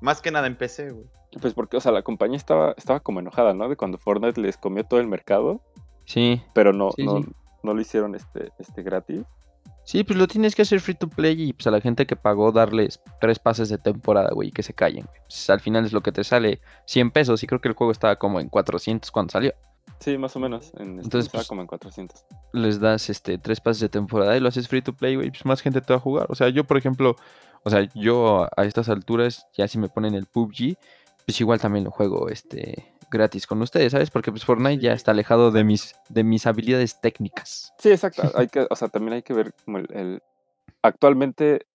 Más 0.00 0.20
que 0.22 0.30
nada 0.30 0.46
en 0.46 0.56
PC, 0.56 0.90
güey. 0.92 1.06
pues 1.40 1.54
porque, 1.54 1.76
o 1.76 1.80
sea, 1.80 1.92
la 1.92 2.02
compañía 2.02 2.36
estaba, 2.36 2.74
estaba 2.76 3.00
como 3.00 3.20
enojada, 3.20 3.54
¿no? 3.54 3.68
De 3.68 3.76
cuando 3.76 3.98
Fortnite 3.98 4.40
les 4.40 4.56
comió 4.56 4.84
todo 4.84 5.00
el 5.00 5.06
mercado. 5.06 5.60
Sí. 6.04 6.40
pero 6.54 6.72
no, 6.72 6.90
Sí, 6.96 7.04
no, 7.04 7.18
sí. 7.18 7.26
no 7.62 7.74
lo 7.74 7.80
hicieron 7.80 8.14
este, 8.14 8.50
este 8.58 8.82
gratis. 8.82 9.22
Sí, 9.84 10.04
pues 10.04 10.18
lo 10.18 10.26
tienes 10.26 10.54
que 10.54 10.62
hacer 10.62 10.80
free 10.80 10.94
to 10.94 11.08
play 11.08 11.42
y 11.48 11.52
pues 11.54 11.66
a 11.66 11.70
la 11.70 11.80
gente 11.80 12.06
que 12.06 12.14
pagó 12.16 12.52
darles 12.52 13.00
tres 13.20 13.38
pases 13.38 13.68
de 13.70 13.78
temporada, 13.78 14.30
güey, 14.32 14.48
y 14.48 14.52
que 14.52 14.62
se 14.62 14.74
callen. 14.74 15.04
güey. 15.06 15.20
Pues, 15.26 15.48
al 15.50 15.60
final 15.60 15.84
es 15.86 15.92
lo 15.92 16.02
que 16.02 16.12
te 16.12 16.24
sale 16.24 16.60
100 16.86 17.10
pesos 17.10 17.42
y 17.42 17.46
creo 17.46 17.60
que 17.60 17.68
el 17.68 17.74
juego 17.74 17.90
estaba 17.90 18.16
como 18.16 18.38
en 18.40 18.48
400 18.48 19.10
cuando 19.10 19.30
salió. 19.32 19.52
Sí, 20.00 20.16
más 20.18 20.36
o 20.36 20.40
menos. 20.40 20.72
En, 20.74 20.90
este, 20.98 21.04
Entonces, 21.04 21.24
estaba 21.26 21.40
pues, 21.40 21.48
como 21.48 21.60
en 21.62 21.66
400. 21.66 22.24
Les 22.52 22.78
das 22.80 23.08
este 23.10 23.38
tres 23.38 23.60
pases 23.60 23.80
de 23.80 23.88
temporada 23.88 24.36
y 24.36 24.40
lo 24.40 24.48
haces 24.48 24.68
free 24.68 24.82
to 24.82 24.92
play, 24.94 25.16
güey, 25.16 25.30
pues 25.30 25.44
más 25.46 25.60
gente 25.62 25.80
te 25.80 25.92
va 25.92 25.96
a 25.96 26.00
jugar. 26.00 26.26
O 26.28 26.34
sea, 26.34 26.50
yo 26.50 26.64
por 26.64 26.76
ejemplo, 26.76 27.16
o 27.64 27.70
sea, 27.70 27.88
yo 27.94 28.48
a- 28.56 28.64
estas 28.64 28.88
alturas 28.88 29.46
ya 29.56 29.68
si 29.68 29.78
me 29.78 29.88
ponen 29.88 30.14
el 30.14 30.26
PUBG, 30.26 30.76
pues 31.26 31.40
igual 31.40 31.60
también 31.60 31.84
lo 31.84 31.90
juego 31.90 32.28
este 32.28 32.92
gratis 33.10 33.46
con 33.46 33.60
ustedes, 33.62 33.92
¿sabes? 33.92 34.10
Porque 34.10 34.30
pues 34.30 34.44
Fortnite 34.44 34.82
ya 34.82 34.92
está 34.92 35.12
alejado 35.12 35.50
de 35.50 35.64
mis 35.64 35.94
de 36.10 36.24
mis 36.24 36.46
habilidades 36.46 37.00
técnicas. 37.00 37.72
Sí, 37.78 37.90
exacto. 37.90 38.30
Hay 38.34 38.48
que, 38.48 38.66
o 38.68 38.76
sea, 38.76 38.88
también 38.88 39.14
hay 39.14 39.22
que 39.22 39.32
ver 39.34 39.52
como 39.64 39.78
el... 39.78 39.86
el- 39.92 40.22
Actualmente, 40.82 41.66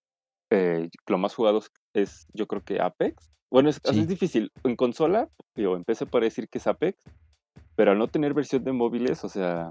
eh, 0.50 0.88
lo 1.08 1.18
más 1.18 1.34
jugado 1.34 1.60
es, 1.92 2.26
yo 2.32 2.46
creo 2.46 2.62
que 2.62 2.80
Apex. 2.80 3.30
Bueno, 3.50 3.68
es, 3.68 3.80
es 3.84 4.08
difícil. 4.08 4.50
En 4.64 4.76
consola, 4.76 5.28
en 5.56 5.84
PC 5.84 6.06
puede 6.06 6.24
decir 6.26 6.48
que 6.48 6.58
es 6.58 6.66
Apex, 6.66 6.98
pero 7.76 7.92
al 7.92 7.98
no 7.98 8.08
tener 8.08 8.32
versión 8.32 8.64
de 8.64 8.72
móviles, 8.72 9.22
o 9.24 9.28
sea, 9.28 9.70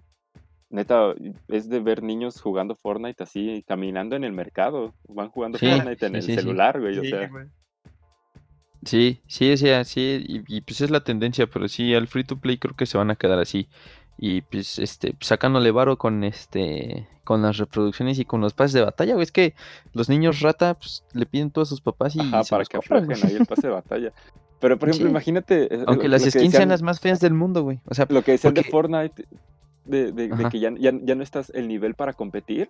neta, 0.74 1.14
es 1.48 1.70
de 1.70 1.80
ver 1.80 2.04
niños 2.04 2.42
jugando 2.42 2.76
Fortnite 2.76 3.24
así, 3.24 3.64
caminando 3.68 4.16
en 4.16 4.24
el 4.24 4.34
mercado. 4.34 4.94
Van 5.08 5.30
jugando 5.30 5.58
Sí, 5.58 5.70
Fortnite 5.70 6.06
en 6.08 6.12
sí, 6.14 6.18
el 6.18 6.24
sí, 6.24 6.36
celular, 6.36 6.82
güey. 6.82 6.98
o 7.00 7.02
Sí, 7.04 7.10
sea, 7.10 7.28
güey. 7.30 7.46
Sí, 8.86 9.22
sí, 9.28 9.56
sí, 9.56 9.70
así, 9.70 10.24
y, 10.28 10.44
y, 10.58 10.62
pues 10.62 10.82
es 10.82 10.90
la 10.92 11.04
tendencia, 11.06 11.48
pero 11.48 11.70
sí, 11.70 11.94
al 11.94 12.08
free 12.10 12.26
to 12.26 12.38
play 12.42 12.58
creo 12.58 12.76
que 12.76 12.86
se 12.86 12.98
van 12.98 13.12
a 13.12 13.16
quedar 13.16 13.40
así. 13.40 13.70
Y 14.18 14.42
pues 14.42 14.78
este, 14.78 15.16
sacándole 15.22 15.72
varo 15.72 15.98
con 15.98 16.24
este, 16.24 17.08
con 17.24 17.42
las 17.42 17.58
reproducciones 17.58 18.20
y 18.20 18.26
con 18.26 18.42
los 18.42 18.54
pases 18.54 18.74
de 18.74 18.82
batalla, 18.84 19.14
güey. 19.14 19.24
Es 19.24 19.32
que 19.32 19.56
los 19.94 20.10
niños 20.10 20.42
rata, 20.42 20.74
pues, 20.76 21.04
le 21.14 21.26
piden 21.26 21.50
todo 21.50 21.64
a 21.64 21.66
sus 21.66 21.82
papás 21.82 22.16
y 22.16 22.20
Ajá, 22.20 22.44
se 22.44 22.50
para 22.52 22.62
los 22.62 22.70
que 22.70 22.78
aflojen 22.78 23.12
ahí 23.26 23.36
el 23.36 23.46
pase 23.46 23.68
de 23.68 23.74
batalla. 23.74 24.12
Pero, 24.60 24.78
por 24.78 24.90
ejemplo, 24.90 25.08
Sí. 25.08 25.12
imagínate... 25.12 25.74
eh, 25.74 25.84
Aunque 25.88 26.08
las 26.10 26.24
skins 26.24 26.54
sean 26.54 26.70
las 26.70 26.82
más 26.82 27.00
feas 27.00 27.20
del 27.20 27.34
mundo, 27.34 27.64
güey. 27.64 27.80
O 27.86 27.94
sea, 27.94 28.06
Lo 28.10 28.22
que 28.22 28.34
decían 28.34 28.54
de 28.54 28.62
porque- 28.62 28.72
Fortnite, 28.72 29.26
de, 29.86 30.12
de- 30.12 30.30
de 30.30 30.50
que 30.50 30.60
ya, 30.60 30.72
ya, 30.78 30.92
ya 31.02 31.16
no 31.16 31.24
estás 31.24 31.50
el 31.56 31.68
nivel 31.68 31.96
para 31.96 32.14
competir. 32.14 32.70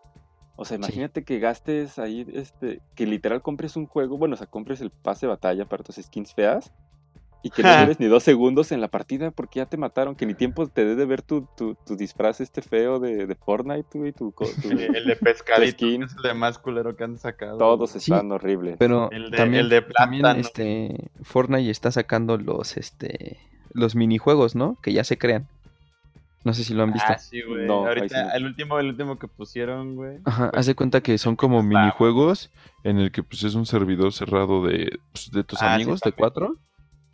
O 0.56 0.66
sea, 0.66 0.78
Sí. 0.78 0.84
imagínate 0.84 1.24
que 1.24 1.40
gastes 1.40 1.98
ahí, 1.98 2.28
este, 2.34 2.80
que 2.96 3.08
literal 3.08 3.42
compres 3.42 3.76
un 3.76 3.88
juego, 3.88 4.18
bueno, 4.18 4.36
o 4.36 4.38
sea, 4.38 4.48
compres 4.48 4.82
el 4.82 4.92
pase 4.92 5.26
de 5.26 5.32
batalla 5.32 5.66
para 5.66 5.84
tus 5.84 5.96
skins 5.96 6.34
feas 6.36 6.72
y 7.42 7.50
que 7.50 7.64
no 7.64 7.76
dures 7.82 8.00
ni 8.00 8.06
dos 8.06 8.22
segundos 8.24 8.72
en 8.72 8.80
la 8.80 8.88
partida 8.88 9.32
porque 9.32 9.60
ya 9.60 9.66
te 9.66 9.78
mataron, 9.78 10.16
que 10.16 10.26
ni 10.28 10.34
tiempo 10.36 10.68
te 10.68 10.86
dé 10.86 10.96
de 10.96 11.06
ver 11.06 11.24
tu, 11.24 11.48
tu, 11.58 11.74
tu 11.76 11.96
disfraz 11.98 12.40
este 12.40 12.62
feo 12.62 13.00
de, 13.00 13.26
de 13.26 13.36
Fortnite, 13.36 13.98
güey, 13.98 14.12
tu, 14.14 14.32
El 14.64 15.06
de 15.08 15.16
pescadito, 15.18 15.72
skin. 15.86 16.04
es 16.04 16.16
el 16.16 16.22
de 16.22 16.34
más 16.36 16.58
culero 16.60 16.96
que 16.96 17.04
han 17.04 17.18
sacado. 17.18 17.58
todos. 17.58 17.90
Sí, 17.92 17.98
están 17.98 18.32
horribles. 18.32 18.76
pero 18.78 19.10
El 19.12 19.32
de- 19.32 19.38
también, 19.38 19.64
el 19.64 19.70
de 19.70 19.82
también 19.82 20.22
plátano. 20.22 20.40
este, 20.40 21.10
Fortnite 21.24 21.70
está 21.72 21.92
sacando 21.92 22.38
los, 22.38 22.78
este, 22.78 23.40
los 23.74 23.96
minijuegos, 23.96 24.56
¿no? 24.56 24.78
Que 24.84 24.94
ya 24.94 25.04
se 25.04 25.18
crean. 25.18 25.48
No 26.44 26.54
sé 26.54 26.64
si 26.64 26.74
lo 26.74 26.84
han 26.84 26.92
visto. 26.92 27.12
Ah, 27.12 27.18
sí, 27.18 27.42
güey. 27.42 27.66
No, 27.66 27.86
Ahorita, 27.88 28.32
sí 28.32 28.38
el 28.38 28.46
último, 28.46 28.80
el 28.80 28.88
último 28.88 29.18
que 29.18 29.28
pusieron, 29.28 29.96
güey. 29.96 30.20
Ajá, 30.26 30.50
pues, 30.52 30.60
haz 30.60 30.66
de 30.66 30.76
cuenta 30.76 31.02
que 31.02 31.18
son 31.18 31.36
como 31.36 31.62
está, 31.62 31.70
minijuegos 31.70 32.52
en 32.84 32.98
el 32.98 33.12
que 33.12 33.24
pues 33.24 33.44
es 33.44 33.56
un 33.56 33.66
servidor 33.66 34.12
cerrado 34.12 34.66
de, 34.66 35.00
pues, 35.12 35.32
de 35.32 35.44
tus 35.44 35.62
Ah, 35.62 35.70
sí, 35.70 35.76
amigos, 35.76 36.02
de 36.02 36.12
cuatro. 36.12 36.58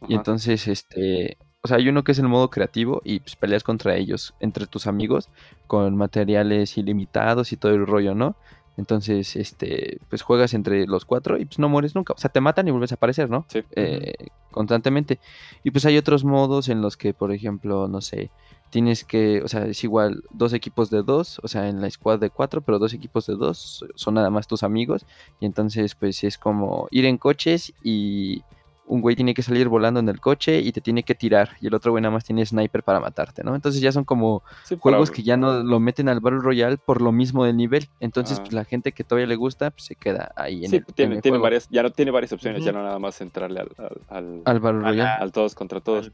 Y 0.07 0.15
entonces, 0.15 0.67
este, 0.67 1.37
o 1.61 1.67
sea, 1.67 1.77
hay 1.77 1.89
uno 1.89 2.03
que 2.03 2.13
es 2.13 2.19
el 2.19 2.27
modo 2.27 2.49
creativo 2.49 3.01
y 3.03 3.19
pues 3.19 3.35
peleas 3.35 3.63
contra 3.63 3.95
ellos, 3.95 4.33
entre 4.39 4.65
tus 4.65 4.87
amigos, 4.87 5.29
con 5.67 5.95
materiales 5.95 6.77
ilimitados 6.77 7.51
y 7.51 7.57
todo 7.57 7.73
el 7.73 7.85
rollo, 7.85 8.15
¿no? 8.15 8.35
Entonces, 8.77 9.35
este, 9.35 9.99
pues 10.09 10.21
juegas 10.21 10.53
entre 10.53 10.87
los 10.87 11.03
cuatro 11.03 11.37
y 11.37 11.43
pues 11.43 11.59
no 11.59 11.67
mueres 11.67 11.95
nunca. 11.95 12.13
O 12.13 12.17
sea, 12.17 12.31
te 12.31 12.39
matan 12.39 12.67
y 12.67 12.71
vuelves 12.71 12.93
a 12.93 12.95
aparecer, 12.95 13.29
¿no? 13.29 13.45
Sí. 13.49 13.61
Eh, 13.75 14.13
constantemente. 14.51 15.19
Y 15.65 15.71
pues 15.71 15.85
hay 15.85 15.97
otros 15.97 16.23
modos 16.23 16.69
en 16.69 16.81
los 16.81 16.95
que, 16.95 17.13
por 17.13 17.33
ejemplo, 17.33 17.89
no 17.89 17.99
sé, 17.99 18.31
tienes 18.69 19.03
que, 19.03 19.41
o 19.41 19.47
sea, 19.47 19.65
es 19.65 19.83
igual 19.83 20.23
dos 20.31 20.53
equipos 20.53 20.89
de 20.89 21.03
dos, 21.03 21.39
o 21.43 21.47
sea, 21.47 21.69
en 21.69 21.81
la 21.81 21.89
squad 21.89 22.19
de 22.19 22.29
cuatro, 22.29 22.61
pero 22.61 22.79
dos 22.79 22.93
equipos 22.93 23.25
de 23.27 23.35
dos 23.35 23.85
son 23.95 24.15
nada 24.15 24.29
más 24.29 24.47
tus 24.47 24.63
amigos. 24.63 25.05
Y 25.39 25.45
entonces, 25.45 25.95
pues 25.95 26.23
es 26.23 26.37
como 26.37 26.87
ir 26.91 27.05
en 27.05 27.17
coches 27.17 27.73
y 27.83 28.43
un 28.91 29.01
güey 29.01 29.15
tiene 29.15 29.35
que 29.35 29.43
salir 29.43 29.67
volando 29.69 29.99
en 29.99 30.09
el 30.09 30.19
coche 30.19 30.59
y 30.61 30.71
te 30.71 30.81
tiene 30.81 31.03
que 31.03 31.13
tirar. 31.13 31.51
Y 31.61 31.67
el 31.67 31.75
otro 31.75 31.91
güey 31.91 32.01
nada 32.01 32.11
más 32.11 32.25
tiene 32.25 32.43
sniper 32.43 32.81
para 32.81 32.99
matarte, 32.99 33.43
¿no? 33.43 33.53
Entonces 33.53 33.81
ya 33.81 33.91
son 33.91 34.03
como 34.03 34.41
Sí, 34.63 34.75
para- 34.77 34.81
juegos 34.81 35.11
que 35.11 35.21
ya 35.21 35.37
no 35.37 35.61
lo 35.63 35.79
meten 35.79 36.09
al 36.09 36.19
Battle 36.19 36.39
Royale 36.39 36.77
por 36.77 36.99
lo 36.99 37.11
mismo 37.11 37.45
del 37.45 37.55
nivel. 37.55 37.87
Entonces, 37.99 38.39
Ah. 38.39 38.41
pues 38.41 38.53
la 38.53 38.65
gente 38.65 38.91
que 38.91 39.03
todavía 39.03 39.27
le 39.27 39.35
gusta, 39.35 39.69
pues 39.69 39.83
se 39.85 39.93
queda 39.95 40.31
ahí 40.35 40.65
en 40.65 40.71
Sí, 40.71 40.77
el, 40.77 40.85
en 40.87 40.93
tiene, 40.95 41.15
el 41.17 41.21
tiene 41.21 41.33
juego. 41.37 41.43
varias, 41.43 41.69
ya 41.69 41.83
no 41.83 41.91
tiene 41.91 42.09
varias 42.09 42.33
opciones, 42.33 42.65
ya 42.65 42.71
no 42.71 42.81
nada 42.81 42.97
más 42.97 43.21
entrarle 43.21 43.59
al, 43.59 43.69
al, 43.77 44.01
al, 44.09 44.41
al 44.45 44.59
Battle 44.59 44.81
Royale. 44.81 45.03
al 45.23 45.31
todos 45.31 45.53
contra 45.53 45.79
todos. 45.81 46.11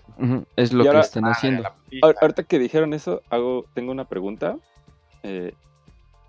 Es 0.57 0.73
lo 0.73 0.81
Y 0.81 0.83
que 0.83 0.87
ahora- 0.89 0.99
están 0.99 1.23
Ah, 1.25 1.31
haciendo. 1.31 1.63
Ahor- 2.01 2.15
Ahorita 2.21 2.43
que 2.43 2.59
dijeron 2.59 2.93
eso, 2.93 3.21
hago, 3.29 3.65
tengo 3.73 3.91
una 3.93 4.03
pregunta. 4.03 4.57
Eh, 5.23 5.53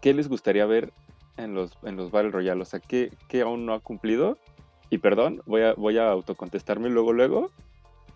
¿Qué 0.00 0.14
les 0.14 0.28
gustaría 0.28 0.64
ver 0.66 0.92
en 1.37 1.54
los, 1.54 1.72
en 1.82 1.96
los 1.96 2.12
Battle 2.12 2.30
Royale? 2.30 2.62
O 2.62 2.64
sea, 2.64 2.78
¿qué, 2.78 3.11
qué 3.28 3.42
aún 3.42 3.66
no 3.66 3.74
ha 3.74 3.80
cumplido? 3.80 4.38
Y 4.90 4.99
perdón, 4.99 5.42
voy 5.46 5.62
a, 5.62 5.75
voy 5.75 5.99
a 5.99 6.11
autocontestarme 6.11 6.88
luego, 6.90 7.12
luego. 7.12 7.51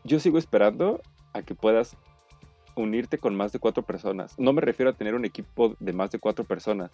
Yo 0.04 0.20
sigo 0.20 0.38
esperando 0.38 1.00
a 1.32 1.42
que 1.42 1.54
puedas 1.54 1.96
unirte 2.76 3.18
con 3.18 3.34
más 3.34 3.52
de 3.52 3.58
cuatro 3.58 3.82
personas. 3.82 4.38
No 4.38 4.52
me 4.52 4.60
refiero 4.60 4.90
a 4.90 4.94
tener 4.94 5.14
un 5.14 5.24
equipo 5.24 5.74
de 5.80 5.92
más 5.92 6.10
de 6.10 6.18
cuatro 6.18 6.44
personas. 6.44 6.90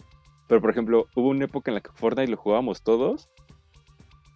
Pero, 0.47 0.61
por 0.61 0.71
ejemplo, 0.71 1.07
hubo 1.15 1.29
una 1.29 1.45
época 1.45 1.71
en 1.71 1.75
la 1.75 1.81
que 1.81 1.91
Fortnite 1.93 2.31
lo 2.31 2.37
jugábamos 2.37 2.81
todos. 2.81 3.29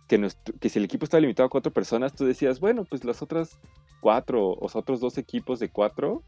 Que, 0.08 0.30
si 0.70 0.80
el 0.80 0.86
equipo 0.86 1.06
estaba 1.06 1.22
limitado 1.22 1.48
a 1.48 1.50
cuatro 1.50 1.72
personas, 1.72 2.14
tú 2.14 2.26
decías, 2.26 2.60
bueno, 2.60 2.84
pues 2.84 3.06
las 3.06 3.22
otras 3.22 3.60
cuatro 4.02 4.50
o 4.50 4.60
los 4.62 4.76
otros 4.76 5.00
dos 5.00 5.18
equipos 5.18 5.60
de 5.60 5.70
cuatro, 5.70 6.22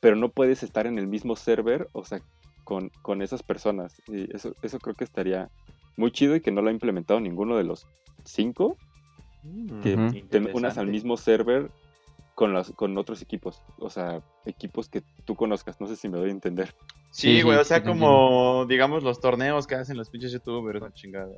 pero 0.00 0.16
no 0.16 0.28
puedes 0.28 0.62
estar 0.62 0.86
en 0.86 0.98
el 0.98 1.06
mismo 1.06 1.34
server, 1.34 1.88
o 1.92 2.04
sea, 2.04 2.20
con, 2.64 2.90
con 3.00 3.22
esas 3.22 3.42
personas. 3.42 4.02
Y 4.06 4.34
eso, 4.36 4.54
eso 4.60 4.78
creo 4.78 4.94
que 4.94 5.04
estaría 5.04 5.50
muy 5.96 6.10
chido 6.10 6.36
y 6.36 6.42
que 6.42 6.50
no 6.50 6.60
lo 6.60 6.68
ha 6.68 6.72
implementado 6.72 7.18
ninguno 7.20 7.56
de 7.56 7.64
los 7.64 7.86
cinco, 8.26 8.76
Mm, 9.42 9.80
que 9.80 10.24
te 10.28 10.38
unas 10.54 10.76
al 10.76 10.88
mismo 10.88 11.16
server 11.16 11.70
con, 12.34 12.52
las, 12.52 12.72
con 12.72 12.98
otros 12.98 13.22
equipos. 13.22 13.62
O 13.78 13.90
sea, 13.90 14.20
equipos 14.44 14.88
que 14.88 15.02
tú 15.24 15.36
conozcas. 15.36 15.80
No 15.80 15.86
sé 15.86 15.94
si 15.94 16.08
me 16.08 16.18
doy 16.18 16.30
a 16.30 16.32
entender. 16.32 16.74
Sí, 17.12 17.36
Sí, 17.36 17.42
güey, 17.42 17.56
sí, 17.56 17.60
o 17.62 17.64
sea, 17.64 17.84
como, 17.84 18.66
digamos, 18.66 19.04
los 19.04 19.20
torneos 19.20 19.66
que 19.68 19.76
hacen 19.76 19.96
los 19.96 20.10
pinches 20.10 20.32
youtubers, 20.32 20.80
una 20.82 20.92
chingada. 20.92 21.32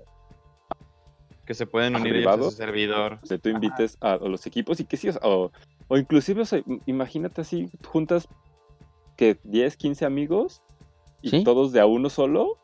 Que 1.45 1.55
se 1.55 1.67
pueden 1.67 1.97
¿Ah, 1.97 2.01
unir 2.01 2.17
ellos 2.17 2.33
a 2.33 2.43
su 2.43 2.51
servidor. 2.51 3.19
O 3.23 3.27
sea, 3.27 3.37
tú 3.39 3.49
invites 3.51 3.97
a, 4.01 4.13
a 4.13 4.17
los 4.19 4.47
equipos 4.47 4.81
y 4.81 4.85
que 4.85 4.97
sí, 4.97 5.09
o, 5.09 5.13
sea, 5.13 5.21
o, 5.25 5.51
o 5.89 5.97
inclusive, 5.99 6.43
o 6.43 6.45
sea, 6.47 6.61
im- 6.61 6.81
imagínate 6.87 7.41
así, 7.43 7.71
juntas 7.87 8.27
que 9.17 9.39
10, 9.45 9.77
15 9.77 10.05
amigos 10.07 10.63
y 11.23 11.31
Sí. 11.31 11.45
todos 11.45 11.73
de 11.73 11.81
a 11.81 11.87
uno 11.87 12.09
solo. 12.11 12.57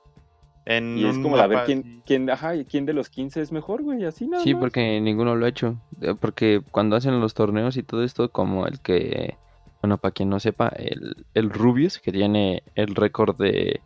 En 0.67 0.97
Y 0.97 1.05
es 1.05 1.19
como 1.19 1.37
a 1.37 1.47
ver 1.47 1.65
quién, 1.67 2.03
quién, 2.07 2.31
ajá, 2.31 2.57
y 2.57 2.65
quién 2.65 2.87
de 2.87 2.95
los 2.95 3.11
15 3.11 3.41
es 3.43 3.53
mejor, 3.53 3.83
güey, 3.83 4.05
así 4.05 4.27
nada 4.27 4.43
Sí, 4.43 4.55
más. 4.55 4.61
porque 4.63 5.01
ninguno 5.01 5.37
lo 5.37 5.45
ha 5.45 5.49
hecho. 5.49 5.77
Eh, 6.01 6.15
Porque 6.19 6.63
cuando 6.71 6.97
hacen 6.97 7.21
los 7.21 7.35
torneos 7.35 7.77
y 7.77 7.83
todo 7.83 8.03
esto, 8.03 8.31
como 8.31 8.67
el 8.67 8.81
que, 8.81 9.37
bueno, 9.83 9.99
para 9.99 10.13
quien 10.13 10.31
no 10.31 10.41
sepa, 10.41 10.69
el, 10.69 11.27
el 11.35 11.51
Rubius, 11.51 11.99
que 11.99 12.13
tiene 12.13 12.63
el 12.77 12.95
récord 12.95 13.37
de 13.37 13.81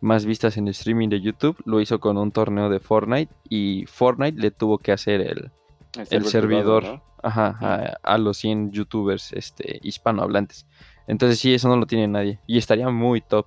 más 0.00 0.26
vistas 0.26 0.56
en 0.58 0.68
streaming 0.68 1.08
de 1.08 1.20
YouTube, 1.20 1.56
lo 1.64 1.80
hizo 1.80 1.98
con 1.98 2.18
un 2.18 2.30
torneo 2.30 2.68
de 2.68 2.78
Fortnite 2.78 3.32
y 3.48 3.84
Fortnite 3.86 4.38
le 4.38 4.50
tuvo 4.50 4.78
que 4.78 4.92
hacer 4.92 5.20
el, 5.22 5.50
el 6.10 6.24
servidor 6.26 6.84
¿no? 6.84 7.02
ajá, 7.22 7.56
a, 7.60 7.96
a 8.14 8.18
los 8.18 8.36
100 8.36 8.70
youtubers 8.70 9.32
este, 9.32 9.80
hispanohablantes. 9.82 10.66
Entonces 11.08 11.38
sí, 11.40 11.54
eso 11.54 11.68
no 11.68 11.76
lo 11.76 11.86
tiene 11.86 12.06
nadie. 12.06 12.38
Y 12.46 12.58
estaría 12.58 12.88
muy 12.90 13.22
top. 13.22 13.46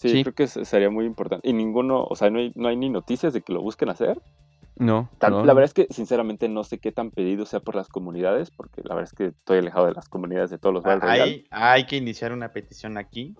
Sí, 0.00 0.08
Sí. 0.08 0.22
creo 0.22 0.34
que 0.34 0.46
se- 0.48 0.64
sería 0.64 0.90
muy 0.90 1.04
importante. 1.04 1.46
Y 1.48 1.52
ninguno, 1.52 2.02
o 2.04 2.16
sea, 2.16 2.30
no 2.30 2.38
hay, 2.38 2.52
no 2.56 2.68
hay 2.68 2.76
ni 2.76 2.88
noticias 2.88 3.32
de 3.32 3.42
que 3.42 3.52
lo 3.52 3.60
busquen 3.62 3.90
hacer. 3.90 4.20
No, 4.76 5.10
Tan- 5.18 5.32
no, 5.32 5.44
La 5.44 5.52
verdad 5.52 5.66
es 5.66 5.74
que, 5.74 5.86
sinceramente, 5.90 6.48
no 6.48 6.64
sé 6.64 6.78
qué 6.78 6.90
tan 6.90 7.10
pedido 7.10 7.44
sea 7.44 7.60
por 7.60 7.74
las 7.74 7.88
comunidades, 7.88 8.50
porque 8.50 8.80
la 8.82 8.94
verdad 8.94 9.10
es 9.12 9.16
que 9.16 9.26
estoy 9.26 9.58
alejado 9.58 9.84
de 9.86 9.92
las 9.92 10.08
comunidades 10.08 10.48
de 10.48 10.56
todos 10.56 10.72
los 10.72 10.82
Battle 10.82 11.00
Royale. 11.00 11.22
Hay, 11.22 11.44
hay 11.50 11.84
que 11.84 11.96
iniciar 11.98 12.32
una 12.32 12.48
petición 12.50 12.96
aquí. 12.96 13.34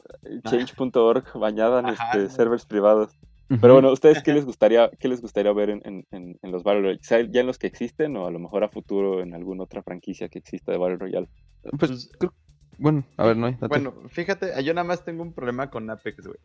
Change.org, 0.48 1.24
bañadan 1.38 1.86
este, 1.88 2.28
servers 2.28 2.66
privados. 2.66 3.18
Pero 3.60 3.72
bueno, 3.74 3.90
¿ustedes 3.90 4.22
qué 4.22 4.32
les 4.34 4.44
gustaría, 4.46 4.90
qué 5.00 5.08
les 5.08 5.20
gustaría 5.20 5.52
ver 5.52 5.70
en, 5.70 5.80
en- 5.84 6.06
en- 6.12 6.38
en 6.42 6.52
los 6.52 6.62
Battle 6.62 6.82
Royale? 6.82 7.30
Ya 7.32 7.40
en 7.40 7.46
los 7.46 7.58
que 7.58 7.66
existen 7.66 8.16
o 8.16 8.26
a 8.26 8.30
lo 8.30 8.38
mejor 8.38 8.62
a 8.62 8.68
futuro 8.68 9.22
en 9.22 9.34
alguna 9.34 9.64
otra 9.64 9.82
franquicia 9.82 10.28
que 10.28 10.38
exista 10.38 10.70
de 10.72 10.78
Battle 10.78 10.98
Royale. 10.98 11.28
Pues, 11.62 11.90
Pues, 11.90 12.12
creo- 12.18 12.34
bueno, 12.80 13.04
a 13.18 13.26
ver, 13.26 13.36
no 13.36 13.46
hay. 13.46 13.56
Bueno, 13.60 13.92
fíjate, 14.08 14.52
yo 14.64 14.72
nada 14.72 14.86
más 14.86 15.04
tengo 15.04 15.22
un 15.22 15.34
problema 15.34 15.70
con 15.70 15.90
Apex, 15.90 16.26
güey. 16.26 16.38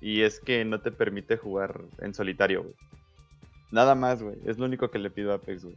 Y 0.00 0.22
es 0.22 0.38
que 0.38 0.64
no 0.64 0.80
te 0.80 0.92
permite 0.92 1.36
jugar 1.36 1.80
en 1.98 2.14
solitario, 2.14 2.62
güey. 2.62 2.74
Nada 3.72 3.96
más, 3.96 4.22
güey. 4.22 4.36
Es 4.46 4.58
lo 4.58 4.66
único 4.66 4.92
que 4.92 5.00
le 5.00 5.10
pido 5.10 5.32
a 5.32 5.36
Apex, 5.36 5.64
güey. 5.64 5.76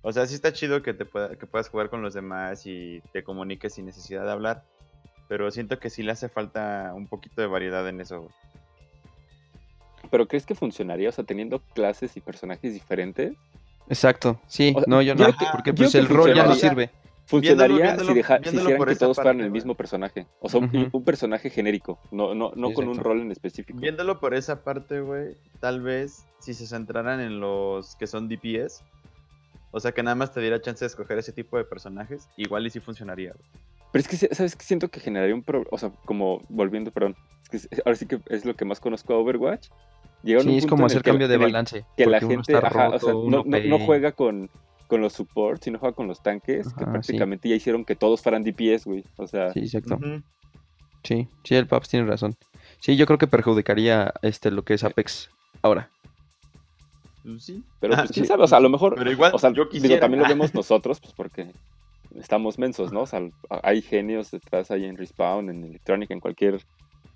O 0.00 0.12
sea, 0.12 0.26
sí 0.26 0.34
está 0.34 0.54
chido 0.54 0.82
que, 0.82 0.94
te 0.94 1.04
pueda, 1.04 1.36
que 1.36 1.46
puedas 1.46 1.68
jugar 1.68 1.90
con 1.90 2.00
los 2.00 2.14
demás 2.14 2.66
y 2.66 3.02
te 3.12 3.22
comuniques 3.22 3.74
sin 3.74 3.84
necesidad 3.84 4.24
de 4.24 4.32
hablar. 4.32 4.64
Pero 5.28 5.50
siento 5.50 5.78
que 5.78 5.90
sí 5.90 6.02
le 6.02 6.12
hace 6.12 6.30
falta 6.30 6.92
un 6.94 7.06
poquito 7.06 7.42
de 7.42 7.48
variedad 7.48 7.86
en 7.86 8.00
eso, 8.00 8.22
güey. 8.22 8.34
¿Pero 10.10 10.26
crees 10.26 10.46
que 10.46 10.54
funcionaría? 10.54 11.10
O 11.10 11.12
sea, 11.12 11.24
teniendo 11.24 11.60
clases 11.74 12.16
y 12.16 12.20
personajes 12.20 12.72
diferentes. 12.72 13.34
Exacto, 13.88 14.40
sí, 14.46 14.72
O 14.74 14.80
sea, 14.80 14.84
no, 14.88 15.02
yo 15.02 15.14
no, 15.14 15.26
porque 15.52 15.74
pues 15.74 15.94
el 15.94 16.08
rol 16.08 16.34
ya 16.34 16.46
no 16.46 16.54
sirve. 16.54 16.90
Funcionaría 17.32 17.76
viéndolo- 17.96 18.06
si, 18.08 18.14
deja- 18.14 18.38
si 18.44 18.56
hicieran 18.56 18.84
que 18.86 18.96
todos 18.96 19.16
fueran 19.16 19.40
el 19.40 19.50
mismo 19.50 19.74
personaje. 19.74 20.26
O 20.40 20.48
sea, 20.48 20.60
un, 20.60 21.04
personaje 21.04 21.50
genérico, 21.50 21.98
no, 22.10 22.34
no, 22.34 22.52
no 22.54 22.68
Sí, 22.68 22.74
con 22.74 22.88
un 22.88 22.96
rol 22.98 23.20
en 23.20 23.30
específico. 23.32 23.78
Viéndolo 23.80 24.20
por 24.20 24.34
esa 24.34 24.62
parte, 24.64 25.00
güey, 25.00 25.36
tal 25.60 25.80
vez 25.82 26.24
si 26.38 26.54
se 26.54 26.66
centraran 26.66 27.20
en 27.20 27.40
los 27.40 27.96
que 27.96 28.06
son 28.06 28.28
DPS, 28.28 28.82
o 29.70 29.80
sea, 29.80 29.92
que 29.92 30.02
nada 30.02 30.14
más 30.14 30.32
te 30.32 30.40
diera 30.40 30.60
chance 30.60 30.84
de 30.84 30.88
escoger 30.88 31.18
ese 31.18 31.32
tipo 31.32 31.56
de 31.56 31.64
personajes, 31.64 32.28
igual 32.36 32.66
y 32.66 32.70
sí 32.70 32.80
funcionaría. 32.80 33.32
güey. 33.32 33.44
Pero 33.92 34.00
es 34.00 34.08
que, 34.08 34.34
¿sabes 34.34 34.56
qué? 34.56 34.64
Siento 34.64 34.88
que 34.88 35.00
generaría 35.00 35.34
un 35.34 35.42
problema. 35.42 35.68
O 35.72 35.78
sea, 35.78 35.90
como 36.06 36.40
volviendo, 36.48 36.90
perdón. 36.90 37.14
es 37.42 37.48
que 37.48 37.56
es- 37.56 37.68
ahora 37.84 37.96
sí 37.96 38.06
que 38.06 38.20
es 38.28 38.44
lo 38.44 38.54
que 38.56 38.64
más 38.64 38.80
conozco 38.80 39.12
a 39.14 39.18
Overwatch. 39.18 39.68
Llegaron 40.22 40.46
a 40.46 40.50
Sí, 40.50 40.52
un 40.52 40.58
es 40.58 40.64
punto 40.64 40.70
como 40.76 40.82
en 40.82 40.84
el 40.84 40.86
hacer 40.92 41.02
que- 41.02 41.10
cambio 41.10 41.28
de 41.28 41.36
balance. 41.36 41.84
Que 41.96 42.06
la 42.06 42.20
gente 42.20 42.52
está 42.52 42.58
ajá, 42.66 42.88
o 42.88 42.92
roto, 42.92 43.04
sea, 43.04 43.12
no, 43.12 43.44
no- 43.44 43.78
juega 43.84 44.12
con, 44.12 44.48
con 44.92 45.00
los 45.00 45.14
supports, 45.14 45.64
sino 45.64 45.78
juega 45.78 45.96
con 45.96 46.06
los 46.06 46.22
tanques, 46.22 46.66
que 46.74 46.84
sí. 46.84 46.90
prácticamente 46.90 47.48
ya 47.48 47.54
hicieron 47.56 47.84
que 47.86 47.96
todos 47.96 48.20
fueran 48.20 48.42
DPS, 48.44 48.84
güey. 48.84 49.02
O 49.16 49.26
sea, 49.26 49.50
Sí, 49.54 49.60
exacto. 49.60 49.98
Sí, 51.02 51.28
sí, 51.44 51.54
el 51.54 51.66
Paps 51.66 51.88
tiene 51.88 52.06
razón. 52.06 52.36
Sí, 52.78 52.94
yo 52.96 53.06
creo 53.06 53.18
que 53.18 53.26
perjudicaría 53.26 54.12
este 54.20 54.50
lo 54.50 54.62
que 54.64 54.74
es 54.74 54.84
Apex 54.84 55.30
ahora. 55.62 55.88
Pues 57.24 57.42
sí. 57.44 57.62
pero 57.80 57.94
Ah, 57.94 57.98
pues 57.98 58.12
quién 58.12 58.26
sí. 58.26 58.28
sabe, 58.28 58.42
o 58.44 58.46
sea, 58.46 58.58
a 58.58 58.60
lo 58.60 58.68
mejor 58.68 58.94
Pero 58.96 59.10
igual, 59.10 59.32
O 59.34 59.38
sea, 59.38 59.48
yo 59.50 59.64
digo, 59.64 59.70
quisiera. 59.70 60.00
también 60.00 60.20
lo 60.20 60.26
Ah. 60.26 60.28
vemos 60.28 60.52
nosotros, 60.54 61.00
pues 61.00 61.14
porque 61.14 61.50
estamos 62.16 62.58
mensos, 62.58 62.92
¿no? 62.92 63.00
O 63.02 63.06
sea, 63.06 63.20
hay 63.62 63.80
genios 63.80 64.30
detrás 64.30 64.70
ahí 64.70 64.84
en 64.84 64.96
Respawn, 64.98 65.48
en 65.48 65.64
Electronic, 65.64 66.10
en 66.10 66.20
cualquier 66.20 66.60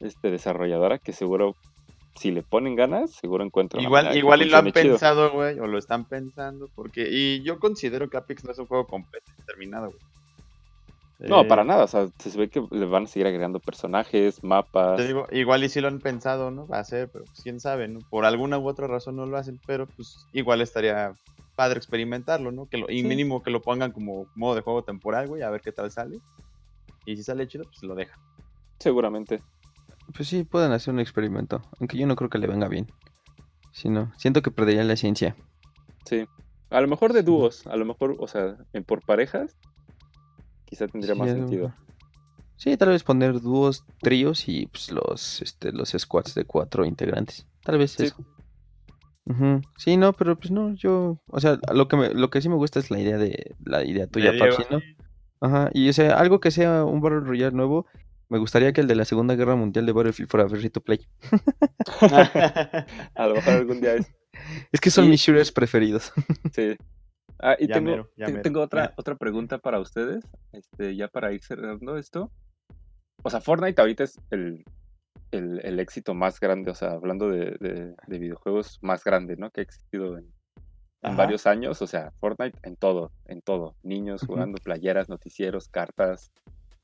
este, 0.00 0.30
desarrolladora 0.30 0.98
que 0.98 1.12
seguro, 1.12 1.54
si 2.16 2.30
le 2.30 2.42
ponen 2.42 2.74
ganas, 2.76 3.12
seguro 3.12 3.44
encuentran. 3.44 3.82
Igual, 3.82 4.16
igual 4.16 4.42
y 4.42 4.46
lo 4.46 4.56
han 4.56 4.64
chido. 4.66 4.74
pensado, 4.74 5.32
güey, 5.32 5.58
o 5.58 5.66
lo 5.66 5.78
están 5.78 6.04
pensando, 6.06 6.68
porque... 6.74 7.06
Y 7.10 7.42
yo 7.42 7.58
considero 7.58 8.08
que 8.08 8.16
Apex 8.16 8.44
no 8.44 8.52
es 8.52 8.58
un 8.58 8.66
juego 8.66 8.86
completo 8.86 9.30
y 9.38 9.42
terminado, 9.46 9.86
güey. 9.88 9.98
No, 11.18 11.40
Eh, 11.42 11.44
para 11.46 11.64
nada, 11.64 11.84
o 11.84 11.86
sea, 11.88 12.08
se 12.18 12.36
ve 12.36 12.48
que 12.50 12.62
le 12.70 12.84
van 12.84 13.04
a 13.04 13.06
seguir 13.06 13.26
agregando 13.26 13.58
personajes, 13.58 14.44
mapas. 14.44 14.98
Te 14.98 15.06
digo, 15.06 15.26
igual 15.32 15.64
y 15.64 15.68
sí 15.70 15.80
lo 15.80 15.88
han 15.88 16.00
pensado, 16.00 16.50
¿no? 16.50 16.66
Va 16.66 16.78
a 16.78 16.84
ser, 16.84 17.08
pero 17.10 17.24
pues, 17.24 17.40
quién 17.42 17.58
sabe, 17.58 17.88
¿no? 17.88 18.00
Por 18.10 18.26
alguna 18.26 18.58
u 18.58 18.68
otra 18.68 18.86
razón 18.86 19.16
no 19.16 19.24
lo 19.24 19.38
hacen, 19.38 19.58
pero 19.66 19.86
pues 19.86 20.26
igual 20.32 20.60
estaría 20.60 21.14
padre 21.54 21.78
experimentarlo, 21.78 22.52
¿no? 22.52 22.66
Que 22.66 22.76
lo, 22.76 22.90
y 22.90 23.00
Sí. 23.00 23.06
mínimo 23.06 23.42
que 23.42 23.50
lo 23.50 23.62
pongan 23.62 23.92
como 23.92 24.26
modo 24.34 24.54
de 24.56 24.60
juego 24.60 24.84
temporal, 24.84 25.26
güey, 25.26 25.40
a 25.42 25.48
ver 25.48 25.62
qué 25.62 25.72
tal 25.72 25.90
sale. 25.90 26.18
Y 27.06 27.16
si 27.16 27.22
sale 27.22 27.48
chido, 27.48 27.64
pues 27.64 27.82
lo 27.82 27.94
deja. 27.94 28.18
Seguramente. 28.78 29.40
Pues 30.14 30.28
sí, 30.28 30.44
pueden 30.44 30.72
hacer 30.72 30.94
un 30.94 31.00
experimento, 31.00 31.62
aunque 31.78 31.98
yo 31.98 32.06
no 32.06 32.16
creo 32.16 32.30
que 32.30 32.38
le 32.38 32.46
venga 32.46 32.68
bien. 32.68 32.86
Si 33.72 33.88
no, 33.88 34.12
siento 34.16 34.42
que 34.42 34.50
perdería 34.50 34.84
la 34.84 34.94
esencia. 34.94 35.36
Sí. 36.04 36.26
A 36.70 36.80
lo 36.80 36.88
mejor 36.88 37.12
de 37.12 37.20
Sí. 37.20 37.26
dúos, 37.26 37.66
a 37.66 37.76
lo 37.76 37.84
mejor, 37.84 38.16
o 38.18 38.26
sea, 38.26 38.56
en 38.72 38.84
por 38.84 39.02
parejas, 39.02 39.56
quizá 40.64 40.88
tendría 40.88 41.14
Sí, 41.14 41.20
más 41.20 41.30
sentido. 41.30 41.74
Sí, 42.56 42.76
tal 42.76 42.88
vez 42.88 43.04
poner 43.04 43.40
dúos, 43.40 43.84
tríos 44.00 44.48
y 44.48 44.66
pues, 44.66 44.90
los, 44.90 45.42
este, 45.42 45.72
los 45.72 45.90
squads 45.90 46.34
de 46.34 46.44
cuatro 46.44 46.84
integrantes. 46.86 47.46
Tal 47.62 47.78
vez 47.78 47.92
Sí. 47.92 48.06
eso. 48.06 48.16
Ujú. 49.26 49.60
Sí, 49.76 49.96
no, 49.96 50.12
pero 50.12 50.36
pues 50.38 50.50
no, 50.52 50.72
yo, 50.74 51.18
o 51.26 51.40
sea, 51.40 51.58
lo 51.74 51.88
que 51.88 51.96
me, 51.96 52.14
lo 52.14 52.30
que 52.30 52.40
sí 52.40 52.48
me 52.48 52.54
gusta 52.54 52.78
es 52.78 52.90
la 52.90 53.00
idea 53.00 53.18
de, 53.18 53.54
la 53.64 53.84
idea 53.84 54.06
tuya, 54.06 54.32
Papsi, 54.38 54.62
¿no? 54.70 54.80
Ajá, 55.40 55.68
y 55.74 55.88
o 55.88 55.92
sea, 55.92 56.16
algo 56.18 56.40
que 56.40 56.50
sea 56.50 56.84
un 56.84 57.00
Battle 57.00 57.20
Royale 57.20 57.54
nuevo, 57.54 57.86
me 58.28 58.38
gustaría 58.38 58.72
que 58.72 58.80
el 58.80 58.86
de 58.88 58.96
la 58.96 59.04
Segunda 59.04 59.34
Guerra 59.36 59.56
Mundial 59.56 59.86
de 59.86 59.92
Battlefield 59.92 60.30
fuera 60.30 60.48
free 60.48 60.70
to 60.70 60.80
play. 60.80 61.06
A 63.14 63.26
lo 63.26 63.34
mejor 63.34 63.52
algún 63.54 63.80
día 63.80 63.94
es. 63.94 64.12
Es 64.72 64.80
que 64.80 64.90
son 64.90 65.06
Y- 65.06 65.08
mis 65.10 65.20
shooters 65.20 65.52
preferidos. 65.52 66.12
Sí. 66.52 66.76
Ah, 67.38 67.54
y 67.58 67.66
Ya 67.68 67.74
tengo, 67.74 67.90
mero, 67.90 68.10
ya 68.16 68.26
te- 68.26 68.32
mero. 68.32 68.42
tengo 68.42 68.60
otra, 68.62 68.94
otra 68.96 69.14
pregunta 69.16 69.58
para 69.58 69.78
ustedes, 69.78 70.24
este, 70.52 70.96
ya 70.96 71.08
para 71.08 71.32
ir 71.32 71.42
cerrando 71.42 71.98
esto. 71.98 72.32
O 73.22 73.28
sea, 73.30 73.40
Fortnite 73.42 73.78
ahorita 73.80 74.04
es 74.04 74.18
el, 74.30 74.64
el, 75.32 75.60
el 75.62 75.78
éxito 75.80 76.14
más 76.14 76.40
grande, 76.40 76.70
o 76.70 76.74
sea, 76.74 76.92
hablando 76.92 77.28
de, 77.28 77.56
de- 77.60 77.94
de 78.06 78.18
videojuegos 78.18 78.78
más 78.80 79.04
grande, 79.04 79.36
¿no? 79.36 79.50
Que 79.50 79.60
ha 79.60 79.64
existido 79.64 80.16
en, 80.16 80.32
varios 81.14 81.46
años. 81.46 81.80
O 81.82 81.86
sea, 81.86 82.10
Fortnite 82.12 82.58
en 82.62 82.76
todo, 82.76 83.12
en 83.26 83.42
todo. 83.42 83.76
Niños 83.82 84.22
jugando 84.26 84.56
playeras, 84.62 85.08
noticieros, 85.10 85.68
cartas. 85.68 86.32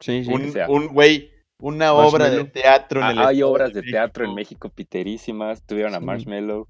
Sí, 0.03 0.25
sí. 0.25 0.31
o 0.31 0.35
un, 0.35 0.53
sea. 0.53 0.69
un 0.69 0.89
güey, 0.89 1.31
una 1.61 1.93
obra 1.95 2.29
de 2.29 2.45
teatro 2.45 3.01
en 3.01 3.07
Ah, 3.07 3.11
el 3.13 3.19
hay 3.21 3.43
obras 3.43 3.73
de 3.73 3.83
teatro 3.83 4.25
en 4.27 4.35
México. 4.35 4.69
Piterísimas, 4.69 5.63
tuvieron 5.65 5.95
a 5.95 6.01
Sí. 6.01 6.05
Marshmallow. 6.05 6.69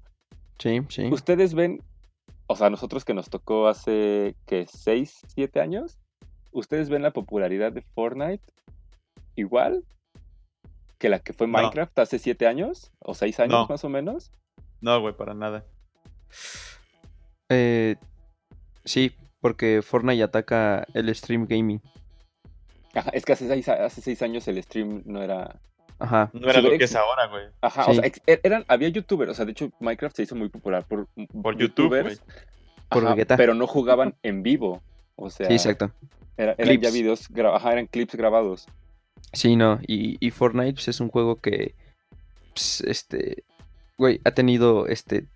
Sí, 0.59 0.81
sí. 0.89 1.05
¿Ustedes 1.11 1.53
ven, 1.55 1.81
o 2.47 2.55
sea, 2.55 2.69
nosotros 2.69 3.03
que 3.03 3.13
nos 3.13 3.29
tocó 3.29 3.67
hace, 3.67 4.35
que 4.45 4.65
6, 4.67 5.21
7 5.35 5.59
años, 5.59 5.97
¿ustedes 6.51 6.89
ven 6.89 7.01
la 7.01 7.11
popularidad 7.11 7.71
de 7.73 7.81
Fortnite 7.81 8.43
igual 9.35 9.83
que 10.99 11.09
la 11.09 11.19
que 11.19 11.33
fue 11.33 11.47
No. 11.47 11.53
Minecraft 11.57 11.97
hace 11.99 12.19
7 12.19 12.45
años 12.47 12.91
o 12.99 13.13
6 13.15 13.39
años 13.39 13.51
No. 13.61 13.67
más 13.67 13.83
o 13.83 13.89
menos? 13.89 14.31
No, 14.79 15.01
güey, 15.01 15.15
para 15.17 15.33
nada. 15.33 15.65
Eh, 17.49 17.95
sí, 18.85 19.11
porque 19.41 19.81
Fortnite 19.81 20.23
ataca 20.23 20.85
el 20.93 21.13
stream 21.15 21.45
gaming. 21.47 21.81
Ajá, 22.93 23.09
es 23.13 23.25
que 23.25 23.33
hace 23.33 23.47
6 23.47 23.69
hace 23.69 24.01
seis 24.01 24.21
años 24.21 24.47
el 24.47 24.61
stream 24.63 25.01
no 25.05 25.21
era... 25.21 25.59
Ajá. 25.99 26.29
No 26.33 26.49
era 26.49 26.59
Sí, 26.61 26.67
lo 26.67 26.77
que 26.77 26.83
es 26.83 26.95
ahora, 26.95 27.27
güey. 27.27 27.45
Ajá, 27.61 27.85
o 27.87 27.93
sea, 27.93 28.03
e- 28.05 28.39
eran, 28.43 28.65
había 28.67 28.89
youtubers, 28.89 29.31
o 29.31 29.33
sea, 29.33 29.45
de 29.45 29.51
hecho 29.51 29.71
Minecraft 29.79 30.15
se 30.15 30.23
hizo 30.23 30.35
muy 30.35 30.49
popular 30.49 30.85
por, 30.85 31.07
Por 31.41 31.57
YouTube, 31.57 31.89
güey. 32.01 32.17
Por 32.89 33.03
ajá, 33.05 33.15
Vegeta. 33.15 33.37
pero 33.37 33.53
no 33.53 33.67
jugaban 33.67 34.15
en 34.23 34.43
vivo. 34.43 34.81
O 35.15 35.29
sea, 35.29 35.47
Sí, 35.47 35.53
exacto. 35.53 35.91
era- 36.37 36.53
eran 36.57 36.75
ya 36.75 36.79
Clips. 36.89 36.93
videos, 36.93 37.31
gra- 37.31 37.55
ajá, 37.55 37.71
eran 37.71 37.87
clips 37.87 38.15
grabados. 38.15 38.67
Sí, 39.31 39.55
no. 39.55 39.79
Y, 39.87 40.17
y 40.25 40.31
Fortnite 40.31 40.73
pues, 40.73 40.87
es 40.89 40.99
un 40.99 41.09
juego 41.09 41.37
que, 41.37 41.73
pues, 42.53 42.81
este, 42.81 43.43
güey, 43.97 44.19
ha 44.25 44.31
tenido, 44.31 44.87
este, 44.87 45.27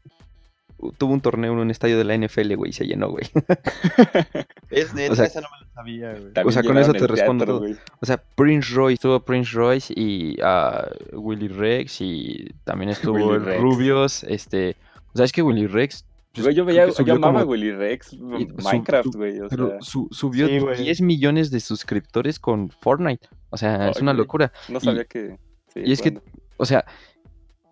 tuvo 0.97 1.13
un 1.13 1.21
torneo 1.21 1.53
en 1.53 1.59
un 1.59 1.71
estadio 1.71 1.97
de 1.97 2.03
la 2.03 2.15
NFL, 2.17 2.53
güey, 2.55 2.69
y 2.69 2.73
se 2.73 2.85
llenó, 2.85 3.09
güey. 3.09 3.23
Es 4.69 4.93
neta, 4.93 5.15
sea- 5.15 5.25
esa 5.25 5.41
no 5.41 5.47
me 5.59 5.65
la 5.65 5.71
sabía, 5.73 6.11
güey. 6.11 6.33
También 6.33 6.53
sea, 6.53 6.63
con 6.63 6.77
eso 6.77 6.93
te 6.93 7.07
respondo 7.07 7.45
teatro, 7.45 7.59
todo. 7.59 7.67
güey. 7.67 7.75
O 8.01 8.05
sea, 8.05 8.17
Prince 8.35 8.73
Royce, 8.73 8.93
estuvo 8.95 9.19
Prince 9.19 9.51
Royce 9.53 9.93
y 9.95 10.37
ah, 10.43 10.87
Willy 11.13 11.47
Rex 11.47 12.01
y 12.01 12.49
también 12.63 12.89
estuvo 12.91 13.15
Willy 13.15 13.35
el 13.35 13.45
Rex. 13.45 13.61
Rubios, 13.61 14.23
este, 14.23 14.75
o 15.13 15.17
sea, 15.17 15.25
es 15.25 15.31
que 15.31 15.41
Willy 15.41 15.67
Rex, 15.67 16.05
pues, 16.33 16.43
Güey, 16.45 16.55
yo 16.55 16.65
veía, 16.65 16.87
yo 16.87 17.13
amaba 17.15 17.39
como- 17.39 17.51
Willy 17.53 17.71
Rex, 17.71 18.13
y 18.13 18.19
Minecraft, 18.63 19.15
güey, 19.15 19.39
o 19.41 19.47
pero 19.49 19.69
sea, 19.69 19.81
su- 19.81 20.07
subió 20.11 20.47
Sí, 20.47 20.59
güey. 20.59 20.83
10 20.83 21.01
millones 21.01 21.49
de 21.49 21.59
suscriptores 21.59 22.39
con 22.39 22.69
Fortnite. 22.69 23.27
O 23.49 23.57
sea, 23.57 23.89
es 23.89 23.99
una 24.01 24.13
locura. 24.13 24.51
no 24.69 24.77
y- 24.77 24.81
sabía 24.81 25.05
que... 25.05 25.37
sí, 25.73 25.81
Y 25.83 25.91
es 25.93 26.01
que, 26.01 26.19
o 26.57 26.65
sea, 26.65 26.85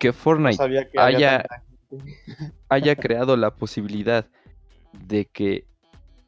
que 0.00 0.08
No 0.08 0.14
Fortnite 0.14 0.56
sabía 0.56 0.88
que 0.90 0.98
haya-. 0.98 1.44
Haya 2.68 2.96
creado 2.96 3.36
la 3.36 3.54
posibilidad 3.54 4.26
de 4.92 5.26
que 5.26 5.66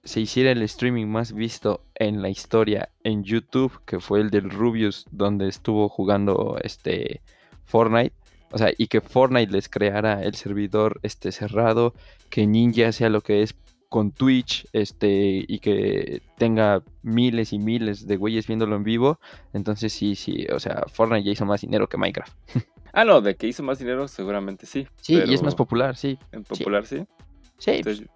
se 0.04 0.20
hiciera 0.20 0.50
el 0.50 0.62
streaming 0.62 1.06
más 1.06 1.32
visto 1.32 1.84
en 1.94 2.22
la 2.22 2.30
historia 2.30 2.88
en 3.04 3.24
YouTube, 3.24 3.80
que 3.84 4.00
fue 4.00 4.20
el 4.20 4.30
del 4.30 4.50
Rubius, 4.50 5.06
donde 5.10 5.48
estuvo 5.48 5.88
jugando 5.88 6.56
este 6.62 7.20
Fortnite. 7.64 8.14
O 8.50 8.56
sea, 8.56 8.72
y 8.76 8.86
que 8.86 9.02
Fortnite 9.02 9.52
les 9.52 9.68
creara 9.68 10.22
el 10.22 10.34
servidor 10.34 10.98
este 11.02 11.32
cerrado, 11.32 11.92
que 12.30 12.46
Ninja 12.46 12.92
sea 12.92 13.10
lo 13.10 13.20
que 13.20 13.42
es 13.42 13.54
con 13.90 14.12
Twitch, 14.12 14.66
este, 14.72 15.44
y 15.46 15.58
que 15.60 16.22
tenga 16.36 16.82
miles 17.02 17.52
y 17.52 17.58
miles 17.58 18.06
de 18.06 18.16
güeyes 18.16 18.46
viéndolo 18.46 18.76
en 18.76 18.84
vivo. 18.84 19.20
Entonces 19.52 19.92
sí, 19.92 20.14
sí, 20.14 20.46
o 20.54 20.60
sea, 20.60 20.84
Fortnite 20.90 21.24
ya 21.24 21.32
hizo 21.32 21.44
más 21.44 21.60
dinero 21.60 21.88
que 21.88 21.98
Minecraft. 21.98 22.34
Ah, 22.92 23.04
no, 23.04 23.20
de 23.20 23.36
que 23.36 23.46
hizo 23.46 23.62
más 23.62 23.78
dinero 23.78 24.08
seguramente 24.08 24.66
sí. 24.66 24.86
Sí, 25.00 25.14
y 25.24 25.34
es 25.34 25.42
más 25.42 25.54
popular, 25.54 25.96
sí. 25.96 26.18
En 26.32 26.44
popular 26.44 26.86
sí. 26.86 27.04
Sí, 27.58 27.70
Entonces, 27.72 28.06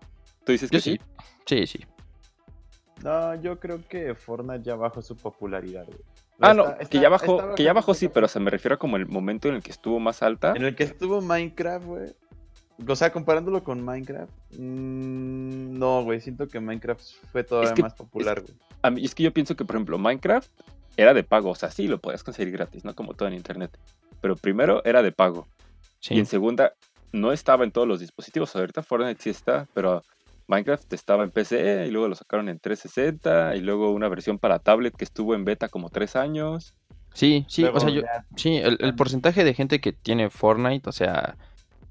¿Tú 0.45 0.53
dices 0.53 0.71
yo 0.71 0.77
que 0.79 0.81
sí. 0.83 0.99
sí? 1.47 1.67
Sí, 1.67 1.67
sí. 1.79 1.85
No, 3.03 3.35
yo 3.41 3.59
creo 3.59 3.81
que 3.89 4.15
Fortnite 4.15 4.63
ya 4.63 4.77
bajó 4.77 5.03
su 5.03 5.17
popularidad, 5.17 5.85
güey. 5.87 5.99
Ah, 6.41 6.55
no, 6.55 6.69
Está- 6.71 6.85
que 6.87 7.01
ya 7.01 7.09
bajó, 7.09 7.55
que 7.55 7.63
ya 7.65 7.73
bajó 7.73 7.95
sí, 7.95 8.09
pero 8.09 8.27
o 8.27 8.29
sea, 8.29 8.41
me 8.41 8.51
refiero 8.51 8.75
a 8.77 8.79
como 8.79 8.97
el 8.97 9.07
momento 9.07 9.49
en 9.49 9.55
el 9.57 9.63
que 9.63 9.71
estuvo 9.71 10.01
más 10.01 10.23
alta. 10.23 10.53
En 10.57 10.63
el 10.65 10.75
que 10.75 10.85
estuvo 10.85 11.21
Minecraft, 11.21 11.85
güey. 11.87 12.15
O 12.89 12.97
sea, 12.97 13.13
comparándolo 13.13 13.63
con 13.63 13.85
Minecraft. 13.85 14.33
mm, 14.59 15.79
no, 15.79 16.03
güey. 16.05 16.21
Siento 16.21 16.49
que 16.49 16.59
Minecraft 16.61 17.01
fue 17.31 17.45
todavía 17.45 17.75
que- 17.75 17.83
más 17.83 17.95
popular, 17.95 18.41
güey. 18.41 18.55
A 18.83 18.91
mí 18.91 19.05
es 19.05 19.15
que 19.15 19.23
yo 19.23 19.33
pienso 19.33 19.55
que, 19.55 19.65
por 19.65 19.77
ejemplo, 19.77 19.99
Minecraft 19.99 20.51
era 20.97 21.15
de 21.15 21.23
pago, 21.23 21.51
o 21.51 21.55
sea, 21.55 21.71
sí 21.71 21.87
lo 21.87 22.01
podías 22.01 22.25
conseguir 22.25 22.53
gratis, 22.53 22.85
¿no? 22.85 22.95
Como 22.95 23.15
todo 23.15 23.29
en 23.29 23.35
internet. 23.35 23.79
Pero 24.23 24.37
primero 24.37 24.83
era 24.87 25.03
de 25.03 25.13
pago. 25.13 25.47
Sí. 26.01 26.15
Y 26.15 26.19
en 26.21 26.27
segunda, 26.27 26.73
no 27.13 27.33
estaba 27.33 27.65
en 27.65 27.73
todos 27.73 27.87
los 27.87 28.01
dispositivos. 28.01 28.57
Ahorita 28.57 28.83
Fortnite 28.83 29.21
sí 29.23 29.29
está, 29.29 29.69
pero 29.75 30.03
Minecraft 30.47 30.91
estaba 30.95 31.23
en 31.25 31.31
PC 31.31 31.87
y 31.87 31.91
luego 31.91 32.09
lo 32.09 32.15
sacaron 32.15 32.49
en 32.49 32.59
360 32.59 33.55
y 33.57 33.61
luego 33.61 33.91
una 33.91 34.09
versión 34.09 34.39
para 34.39 34.59
tablet 34.59 34.97
que 34.97 35.05
estuvo 35.05 35.35
en 35.35 35.45
beta 35.45 35.69
como 35.69 35.91
tres 35.91 36.17
años. 36.17 36.75
Sí, 37.15 37.45
sí, 37.49 37.61
Luego 37.63 37.77
o 37.77 37.81
sea, 37.81 37.91
yo, 37.91 38.03
sí, 38.37 38.57
el, 38.57 38.79
el 38.81 38.95
porcentaje 38.95 39.45
de 39.45 39.53
gente 39.53 39.81
que 39.83 39.93
tiene 39.93 40.31
Fortnite, 40.31 40.89
o 40.89 40.93
sea, 40.93 41.37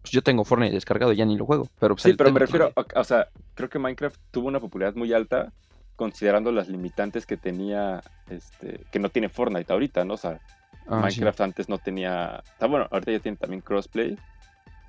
pues 0.02 0.12
yo 0.12 0.24
tengo 0.24 0.44
Fortnite 0.44 0.74
descargado, 0.74 1.14
ya 1.14 1.26
ni 1.26 1.38
lo 1.38 1.46
juego, 1.46 1.68
pero 1.80 1.94
pues 1.94 2.04
Sí, 2.04 2.14
pero 2.14 2.32
me 2.32 2.40
refiero, 2.40 2.72
a- 2.76 3.00
o 3.00 3.04
sea, 3.04 3.28
creo 3.54 3.70
que 3.70 3.78
Minecraft 3.78 4.20
tuvo 4.32 4.48
una 4.48 4.60
popularidad 4.60 4.96
muy 4.98 5.14
alta 5.14 5.54
considerando 5.96 6.52
las 6.52 6.70
limitantes 6.70 7.28
que 7.28 7.38
tenía, 7.38 8.02
este, 8.32 8.80
que 8.92 8.98
no 8.98 9.10
tiene 9.10 9.30
Fortnite 9.30 9.72
ahorita, 9.72 10.04
¿no? 10.06 10.16
O 10.16 10.18
sea, 10.18 10.40
Ah, 10.88 11.10
sí. 11.10 11.20
Minecraft 11.20 11.42
antes 11.42 11.70
no 11.70 11.78
tenía, 11.78 12.42
está 12.46 12.68
bueno, 12.68 12.88
ahorita 12.92 13.12
ya 13.12 13.20
tiene 13.20 13.38
también 13.38 13.62
crossplay, 13.62 14.18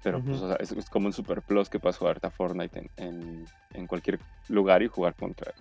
pero 0.02 0.20
pues, 0.22 0.40
o 0.40 0.48
sea, 0.48 0.56
es, 0.56 0.72
es 0.72 0.90
como 0.90 1.06
un 1.06 1.12
super 1.12 1.42
plus 1.42 1.68
que 1.68 1.78
pasó 1.78 2.06
ahorita 2.06 2.30
Fortnite 2.30 2.78
en, 2.78 2.90
en, 2.96 3.46
en 3.74 3.86
cualquier 3.86 4.18
lugar 4.48 4.82
y 4.82 4.88
jugar 4.88 5.14
contra 5.14 5.52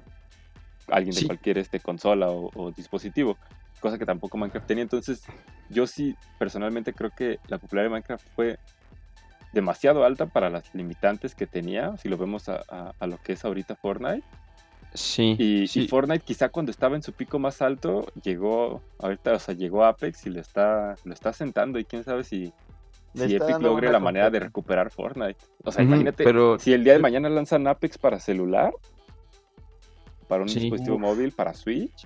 alguien 0.88 1.14
de 1.16 1.22
cualquier 1.28 1.58
este, 1.60 1.80
consola 1.80 2.30
o, 2.30 2.50
o 2.56 2.72
dispositivo, 2.72 3.38
cosa 3.80 3.98
que 3.98 4.06
tampoco 4.06 4.38
Minecraft 4.38 4.66
tenía. 4.68 4.82
Entonces, 4.84 5.24
yo 5.70 5.86
sí 5.88 6.16
personalmente 6.40 6.92
creo 6.94 7.12
que 7.12 7.40
la 7.48 7.60
popularidad 7.60 7.90
de 7.90 7.94
Minecraft 7.96 8.28
fue 8.36 8.58
demasiado 9.54 10.06
alta 10.06 10.26
para 10.26 10.50
las 10.50 10.74
limitantes 10.74 11.36
que 11.36 11.46
tenía, 11.46 11.96
si 11.98 12.10
lo 12.10 12.18
vemos 12.18 12.48
a, 12.50 12.62
a- 12.70 12.94
a 12.98 13.08
lo 13.08 13.18
que 13.18 13.34
es 13.34 13.44
ahorita 13.46 13.76
Fortnite. 13.76 14.26
Sí, 14.94 15.36
Y. 15.40 15.88
Fortnite 15.88 16.24
quizá 16.26 16.50
cuando 16.50 16.70
estaba 16.72 16.96
en 16.96 17.04
su 17.04 17.14
pico 17.14 17.40
más 17.40 17.62
alto, 17.62 18.06
llegó, 18.24 18.82
ahorita, 19.00 19.34
o 19.34 19.40
sea, 19.40 19.56
llegó 19.56 19.86
Apex 19.86 20.26
y 20.26 20.30
lo 20.32 20.42
está, 20.42 20.96
lo 21.06 21.14
está 21.14 21.32
sentando 21.32 21.80
y 21.80 21.86
quién 21.86 22.04
sabe 22.04 22.24
si, 22.26 22.52
si 23.16 23.36
Epic 23.36 23.62
logre 23.62 23.90
la 23.92 24.00
manera 24.00 24.30
de 24.30 24.40
recuperar 24.40 24.92
Fortnite. 24.92 25.40
O 25.64 25.72
sea, 25.72 25.84
imagínate, 25.84 26.24
pero 26.26 26.60
si 26.60 26.74
el 26.74 26.84
día 26.84 26.94
de 26.94 27.00
mañana 27.00 27.30
lanzan 27.30 27.68
Apex 27.68 27.98
para 27.98 28.20
celular, 28.20 28.74
para 30.28 30.44
un 30.44 30.50
Sí. 30.50 30.60
dispositivo 30.60 30.96
Uf. 30.96 31.02
móvil, 31.02 31.32
para 31.32 31.54
Switch, 31.54 32.06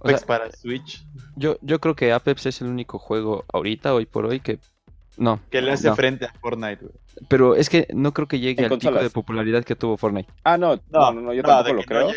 o 0.00 0.08
sea, 0.08 0.16
Apex 0.16 0.24
para 0.24 0.50
Switch. 0.52 1.04
yo, 1.36 1.56
yo 1.62 1.78
creo 1.80 1.94
que 1.94 2.12
Apex 2.12 2.46
es 2.46 2.60
el 2.60 2.68
único 2.68 2.98
juego 2.98 3.44
ahorita, 3.52 3.94
hoy 3.94 4.06
por 4.06 4.26
hoy, 4.26 4.40
que 4.40 4.58
no. 5.16 5.40
Que 5.50 5.60
le 5.62 5.72
hace 5.72 5.88
no. 5.88 5.96
frente 5.96 6.26
a 6.26 6.32
Fortnite, 6.40 6.76
güey. 6.82 6.92
Pero 7.28 7.54
es 7.54 7.68
que 7.68 7.86
no 7.94 8.12
creo 8.12 8.26
que 8.28 8.40
llegue 8.40 8.64
En 8.64 8.72
al 8.72 8.78
pico 8.78 8.92
de 8.94 9.10
popularidad 9.10 9.64
que 9.64 9.76
tuvo 9.76 9.96
Fortnite. 9.96 10.28
Ah, 10.44 10.58
no, 10.58 10.76
no, 10.90 11.12
no, 11.12 11.20
no, 11.20 11.32
yo 11.32 11.42
tampoco 11.42 11.74
lo 11.74 11.82
creo. 11.82 12.08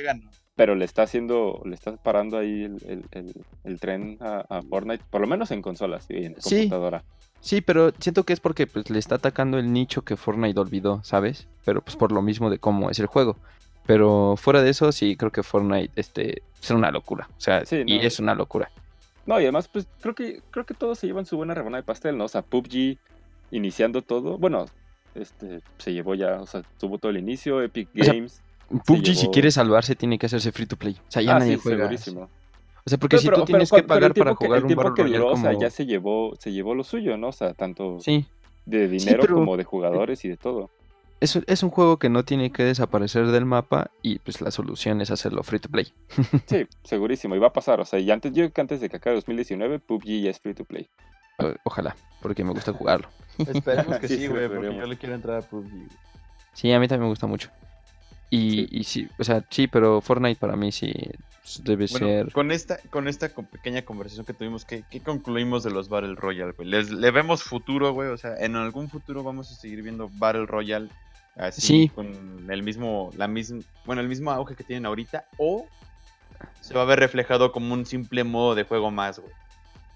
Pero 0.55 0.73
le 0.73 0.85
está 0.85 1.03
haciendo, 1.03 1.61
le 1.65 1.75
está 1.75 1.95
parando 1.97 2.35
ahí 2.37 2.63
el, 2.63 2.77
el- 2.87 3.05
el- 3.11 3.45
el 3.63 3.79
tren 3.79 4.17
a, 4.21 4.43
a 4.49 4.63
Fortnite, 4.63 5.03
por 5.11 5.21
lo 5.21 5.27
menos 5.27 5.51
en 5.51 5.61
consolas 5.61 6.07
y 6.09 6.25
en 6.25 6.41
Sí. 6.41 6.55
computadora. 6.61 7.03
Sí, 7.41 7.61
pero 7.61 7.91
siento 7.99 8.23
que 8.23 8.33
es 8.33 8.39
porque 8.39 8.65
pues, 8.65 8.89
le 8.89 8.97
está 8.97 9.15
atacando 9.15 9.59
el 9.59 9.71
nicho 9.71 10.01
que 10.01 10.17
Fortnite 10.17 10.59
olvidó, 10.59 11.01
¿sabes? 11.03 11.47
Pero 11.63 11.81
pues 11.81 11.95
por 11.95 12.11
lo 12.11 12.23
mismo 12.23 12.49
de 12.49 12.57
cómo 12.57 12.89
es 12.89 12.97
el 12.97 13.05
juego. 13.05 13.37
Pero 13.85 14.33
fuera 14.35 14.63
de 14.63 14.71
eso, 14.71 14.91
sí 14.91 15.15
creo 15.15 15.31
que 15.31 15.43
Fortnite 15.43 15.91
este, 15.95 16.41
es 16.59 16.71
una 16.71 16.89
locura. 16.89 17.29
O 17.37 17.39
sea, 17.39 17.63
Sí, 17.63 17.83
y 17.85 18.03
es 18.03 18.19
una 18.19 18.33
locura. 18.33 18.71
No, 19.27 19.39
y 19.39 19.43
además, 19.43 19.67
pues 19.67 19.87
creo 20.01 20.15
que, 20.15 20.41
creo 20.49 20.65
que 20.65 20.73
todos 20.73 20.97
se 20.97 21.05
llevan 21.05 21.25
su 21.25 21.37
buena 21.37 21.53
rebanada 21.53 21.81
de 21.81 21.85
pastel, 21.85 22.17
¿no? 22.17 22.23
O 22.23 22.27
sea, 22.29 22.41
PUBG 22.41 22.97
iniciando 23.51 24.01
todo, 24.01 24.37
bueno, 24.37 24.65
este 25.15 25.61
se 25.77 25.93
llevó 25.93 26.15
ya, 26.15 26.41
o 26.41 26.47
sea, 26.47 26.63
tuvo 26.79 26.97
todo 26.97 27.11
el 27.11 27.17
inicio, 27.17 27.61
Epic 27.61 27.89
O 27.99 28.03
sea, 28.03 28.13
Games. 28.13 28.41
PUBG 28.85 29.15
si 29.15 29.27
quiere 29.27 29.51
salvarse 29.51 29.95
tiene 29.95 30.17
que 30.17 30.25
hacerse 30.25 30.51
free 30.51 30.65
to 30.65 30.77
play. 30.77 30.93
O 30.93 31.11
sea, 31.11 31.21
ya 31.21 31.35
ah, 31.35 31.39
nadie 31.39 31.55
sí, 31.55 31.61
juega. 31.61 31.83
segurísimo. 31.83 32.21
O 32.21 32.29
O 32.85 32.89
sea, 32.89 32.97
porque 32.97 33.17
si 33.17 33.29
tú 33.29 33.43
tienes 33.43 33.69
que 33.69 33.83
pagar 33.83 34.13
para 34.13 34.33
jugar 34.33 34.63
un 34.63 34.75
Battle 34.75 34.91
Royale 34.91 35.17
duró, 35.17 35.31
como... 35.31 35.47
o 35.47 35.51
sea, 35.51 35.59
ya 35.59 35.69
se 35.69 35.85
llevó, 35.85 36.33
se 36.39 36.53
llevó 36.53 36.73
lo 36.73 36.85
suyo, 36.85 37.17
¿no? 37.17 37.27
O 37.27 37.33
sea, 37.33 37.53
tanto 37.53 37.99
Sí, 37.99 38.25
de 38.65 38.87
dinero 38.87 39.25
como 39.27 39.57
de 39.57 39.65
jugadores 39.65 40.23
y 40.23 40.29
de 40.29 40.37
todo. 40.37 40.69
Es, 41.19 41.35
un- 41.35 41.43
es 41.47 41.63
un 41.63 41.69
juego 41.69 41.97
que 41.97 42.09
no 42.09 42.23
tiene 42.23 42.51
que 42.51 42.63
desaparecer 42.63 43.27
del 43.27 43.45
mapa 43.45 43.91
y 44.01 44.19
pues 44.19 44.41
la 44.41 44.51
solución 44.51 45.01
es 45.01 45.11
hacerlo 45.11 45.43
free 45.43 45.59
to 45.59 45.69
play. 45.69 45.93
Sí, 46.47 46.67
segurísimo, 46.83 47.35
y 47.35 47.39
va 47.39 47.47
a 47.47 47.53
pasar, 47.53 47.79
o 47.79 47.85
sea, 47.85 47.99
y 47.99 48.09
antes, 48.11 48.31
yo 48.33 48.43
creo 48.43 48.53
que 48.53 48.61
antes 48.61 48.81
de 48.81 48.89
que 48.89 48.97
acabe 48.97 49.15
2019, 49.15 49.79
PUBG 49.79 50.21
ya 50.23 50.29
es 50.31 50.39
free 50.39 50.53
to 50.53 50.65
play. 50.65 50.89
O- 51.39 51.53
Ojalá, 51.63 51.95
porque 52.21 52.43
me 52.43 52.51
gusta 52.51 52.73
jugarlo. 52.73 53.07
Esperemos 53.37 53.97
que 53.99 54.07
Sí, 54.07 54.27
güey, 54.27 54.47
porque 54.47 54.75
yo 54.75 54.85
le 54.85 54.97
quiero 54.97 55.15
entrar 55.15 55.37
a 55.37 55.41
PUBG. 55.41 55.69
Sí, 56.53 56.71
a 56.71 56.79
mí 56.79 56.87
también 56.87 57.03
me 57.03 57.09
gusta 57.09 57.27
mucho. 57.27 57.49
Y 58.29 58.51
Sí. 58.51 58.67
y 58.71 58.83
sí, 58.83 59.07
o 59.19 59.23
sea, 59.23 59.43
sí, 59.49 59.67
pero 59.67 60.01
Fortnite 60.01 60.39
para 60.39 60.55
mí 60.57 60.71
sí 60.71 60.91
debe 61.63 61.85
Bueno, 61.89 62.07
ser... 62.07 62.31
con 62.33 62.51
esta, 62.51 62.77
con 62.89 63.07
esta 63.07 63.29
pequeña 63.29 63.83
conversación 63.83 64.25
que 64.25 64.33
tuvimos, 64.33 64.65
¿qué, 64.65 64.83
qué 64.89 64.99
concluimos 64.99 65.63
de 65.63 65.71
los 65.71 65.87
Battle 65.87 66.15
Royale, 66.15 66.51
güey? 66.51 66.67
¿Les, 66.67 66.89
¿Le 66.91 67.09
vemos 67.11 67.41
futuro, 67.43 67.93
güey? 67.93 68.09
O 68.09 68.17
sea, 68.17 68.35
¿en 68.37 68.57
algún 68.57 68.89
futuro 68.89 69.23
vamos 69.23 69.49
a 69.51 69.55
seguir 69.55 69.81
viendo 69.81 70.09
Battle 70.15 70.45
Royale 70.45 70.89
así 71.37 71.61
Sí. 71.61 71.89
con 71.93 72.49
el 72.49 72.63
mismo, 72.63 73.11
la 73.17 73.27
misma, 73.27 73.59
bueno, 73.85 74.01
el 74.01 74.07
mismo 74.07 74.31
auge 74.31 74.55
que 74.55 74.63
tienen 74.63 74.85
ahorita? 74.85 75.25
¿O 75.37 75.67
se 76.61 76.73
va 76.73 76.81
a 76.81 76.85
ver 76.85 76.99
reflejado 76.99 77.51
como 77.51 77.73
un 77.73 77.85
simple 77.85 78.23
modo 78.23 78.55
de 78.55 78.63
juego 78.63 78.91
más, 78.91 79.19
güey? 79.19 79.33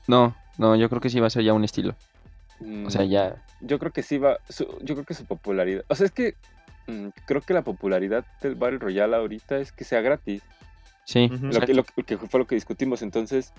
No, 0.07 0.35
no, 0.57 0.75
yo 0.75 0.89
creo 0.89 1.01
que 1.01 1.09
sí 1.09 1.19
va 1.19 1.27
a 1.27 1.31
ser 1.31 1.43
ya 1.43 1.53
un 1.53 1.63
estilo. 1.63 1.95
O 2.85 2.89
sea, 2.89 3.01
Mm, 3.05 3.09
ya... 3.09 3.35
Yo 3.61 3.77
creo 3.79 3.91
que 3.91 4.03
sí 4.03 4.17
va, 4.17 4.37
su- 4.49 4.77
yo 4.81 4.95
creo 4.95 5.05
que 5.05 5.13
su 5.13 5.25
popularidad, 5.25 5.83
o 5.87 5.95
sea, 5.95 6.05
es 6.05 6.11
que 6.11 6.35
mm, 6.87 7.09
creo 7.25 7.41
que 7.41 7.53
la 7.53 7.61
popularidad 7.61 8.25
del 8.41 8.55
Battle 8.55 8.79
Royale 8.79 9.15
ahorita 9.15 9.57
es 9.59 9.71
que 9.71 9.83
sea 9.83 10.01
gratis. 10.01 10.41
Sí, 11.05 11.29
Ujú. 11.31 11.47
Lo 11.47 11.61
que 12.05 12.17
fue 12.17 12.39
lo 12.39 12.47
que 12.47 12.55
discutimos. 12.55 13.01
Entonces, 13.01 13.51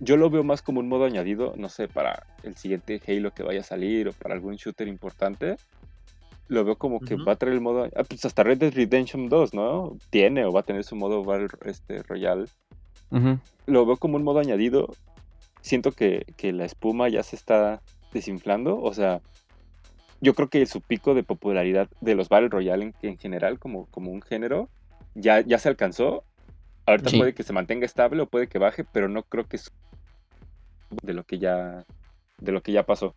yo 0.00 0.16
lo 0.16 0.30
veo 0.30 0.44
más 0.44 0.62
como 0.62 0.80
un 0.80 0.88
modo 0.88 1.04
añadido, 1.04 1.54
no 1.56 1.68
sé, 1.68 1.88
para 1.88 2.24
el 2.42 2.56
siguiente 2.56 3.00
Halo 3.06 3.32
que 3.32 3.42
vaya 3.42 3.60
a 3.60 3.64
salir 3.64 4.08
o 4.08 4.12
para 4.12 4.34
algún 4.34 4.56
shooter 4.56 4.86
importante. 4.88 5.56
Lo 6.48 6.64
veo 6.64 6.76
como 6.76 7.00
que 7.00 7.16
va 7.16 7.32
a 7.32 7.36
traer 7.36 7.54
el 7.54 7.60
modo. 7.60 7.84
Ah, 7.94 8.04
pues 8.04 8.24
hasta 8.24 8.42
Red 8.42 8.58
Dead 8.58 8.72
Redemption 8.74 9.28
2, 9.28 9.52
¿no? 9.54 9.96
Tiene 10.10 10.44
o 10.46 10.52
va 10.52 10.60
a 10.60 10.62
tener 10.62 10.82
su 10.82 10.96
modo 10.96 11.22
Battle 11.22 11.48
este, 11.66 12.02
Royale. 12.02 12.46
Ujú. 13.10 13.38
Lo 13.66 13.84
veo 13.86 13.96
como 13.98 14.16
un 14.16 14.24
modo 14.24 14.38
añadido. 14.40 14.88
Siento 15.60 15.92
que, 15.92 16.24
que 16.36 16.52
la 16.52 16.64
espuma 16.64 17.08
ya 17.08 17.22
se 17.22 17.36
está 17.36 17.82
desinflando. 18.12 18.80
O 18.80 18.94
sea, 18.94 19.20
yo 20.22 20.34
creo 20.34 20.48
que 20.48 20.64
su 20.66 20.80
pico 20.80 21.14
de 21.14 21.22
popularidad 21.22 21.88
de 22.00 22.14
los 22.14 22.28
Battle 22.30 22.48
Royale 22.48 22.84
en, 22.86 22.94
en 23.02 23.18
general, 23.18 23.58
como, 23.58 23.86
como 23.86 24.10
un 24.10 24.22
género, 24.22 24.68
ya, 25.14 25.40
ya 25.40 25.58
se 25.58 25.68
alcanzó. 25.68 26.24
Ahorita 26.86 27.10
Sí. 27.10 27.18
puede 27.18 27.34
que 27.34 27.42
se 27.42 27.52
mantenga 27.52 27.84
estable 27.84 28.22
o 28.22 28.26
puede 28.26 28.48
que 28.48 28.58
baje, 28.58 28.84
pero 28.84 29.08
no 29.10 29.22
creo 29.22 29.44
que 29.44 29.56
es 29.56 29.70
de 31.02 31.12
lo 31.12 31.24
que 31.24 31.38
ya 31.38 31.84
de 32.38 32.52
lo 32.52 32.62
que 32.62 32.72
ya 32.72 32.84
pasó. 32.86 33.14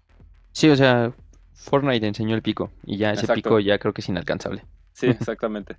Sí, 0.52 0.70
o 0.70 0.76
sea, 0.76 1.14
Fortnite 1.62 2.05
enseñó 2.07 2.36
el 2.36 2.41
pico 2.41 2.72
y 2.86 2.97
ya 2.97 3.12
ese 3.12 3.22
Exacto. 3.22 3.36
pico 3.36 3.59
ya 3.59 3.78
creo 3.78 3.93
que 3.93 4.01
es 4.01 4.09
inalcanzable. 4.09 4.66
Sí, 4.93 5.07
exactamente. 5.07 5.78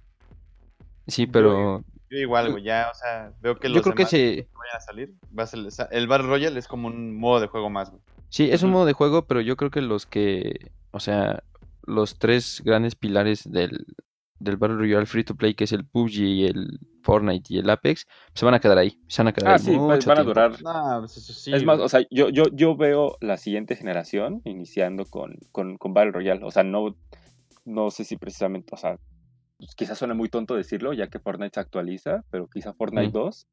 Sí, 1.06 1.26
pero 1.26 1.82
Yo 2.08 2.18
igual, 2.18 2.52
güey, 2.52 2.62
ya, 2.62 2.88
o 2.90 2.94
sea, 2.94 3.32
veo 3.40 3.58
que 3.58 3.68
los 3.68 3.76
yo 3.76 3.82
creo 3.82 3.94
que 3.94 4.06
se... 4.06 4.16
que 4.16 4.48
vayan 4.54 4.76
a 4.76 4.80
salir, 4.80 5.14
va 5.36 5.42
a 5.42 5.46
ser, 5.46 5.88
el 5.90 6.06
Battle 6.06 6.28
Royale 6.28 6.58
es 6.58 6.68
como 6.68 6.86
un 6.86 7.16
modo 7.18 7.40
de 7.40 7.48
juego 7.48 7.68
más, 7.68 7.90
güey. 7.90 8.00
Sí, 8.28 8.50
es 8.50 8.62
un 8.62 8.70
modo 8.70 8.86
de 8.86 8.92
juego, 8.92 9.26
pero 9.26 9.40
yo 9.40 9.56
creo 9.56 9.70
que 9.70 9.82
los 9.82 10.06
que, 10.06 10.70
o 10.92 11.00
sea, 11.00 11.42
los 11.84 12.18
tres 12.18 12.62
grandes 12.64 12.94
pilares 12.94 13.50
del, 13.50 13.84
del 14.42 14.56
Battle 14.56 14.76
Royale 14.78 15.06
Free 15.06 15.24
to 15.24 15.34
Play, 15.34 15.54
que 15.54 15.64
es 15.64 15.72
el 15.72 15.84
PUBG, 15.86 16.46
el 16.50 16.78
Fortnite 17.02 17.52
y 17.54 17.58
el 17.58 17.68
Apex, 17.70 18.06
se 18.34 18.44
van 18.44 18.54
a 18.54 18.60
quedar 18.60 18.78
ahí. 18.78 18.98
Se 19.08 19.22
van 19.22 19.28
a 19.28 19.32
quedar 19.32 19.50
Ah, 19.50 19.54
ahí 19.54 19.58
sí, 19.60 19.70
mucho 19.72 19.86
van 19.86 20.18
a 20.18 20.22
tiempo. 20.22 20.22
durar. 20.24 20.52
Pues 21.00 21.16
eso 21.16 21.32
sí. 21.32 21.52
es 21.52 21.64
más, 21.64 21.80
o 21.80 21.88
sea, 21.88 22.00
yo, 22.10 22.28
yo, 22.28 22.44
yo 22.52 22.76
veo 22.76 23.16
la 23.20 23.36
siguiente 23.36 23.76
generación 23.76 24.40
iniciando 24.44 25.04
con, 25.06 25.36
con, 25.50 25.76
con 25.78 25.94
Battle 25.94 26.12
Royale. 26.12 26.44
O 26.44 26.50
sea, 26.50 26.62
no, 26.64 26.96
no 27.64 27.90
sé 27.90 28.04
si 28.04 28.16
precisamente, 28.16 28.74
o 28.74 28.76
sea, 28.76 28.98
pues 29.58 29.74
quizás 29.74 29.98
suene 29.98 30.14
muy 30.14 30.28
tonto 30.28 30.54
decirlo, 30.54 30.92
ya 30.92 31.08
que 31.08 31.18
Fortnite 31.20 31.54
se 31.54 31.60
actualiza, 31.60 32.24
pero 32.30 32.48
quizá 32.48 32.72
Fortnite 32.74 33.08
Mm. 33.08 33.12
2, 33.12 33.48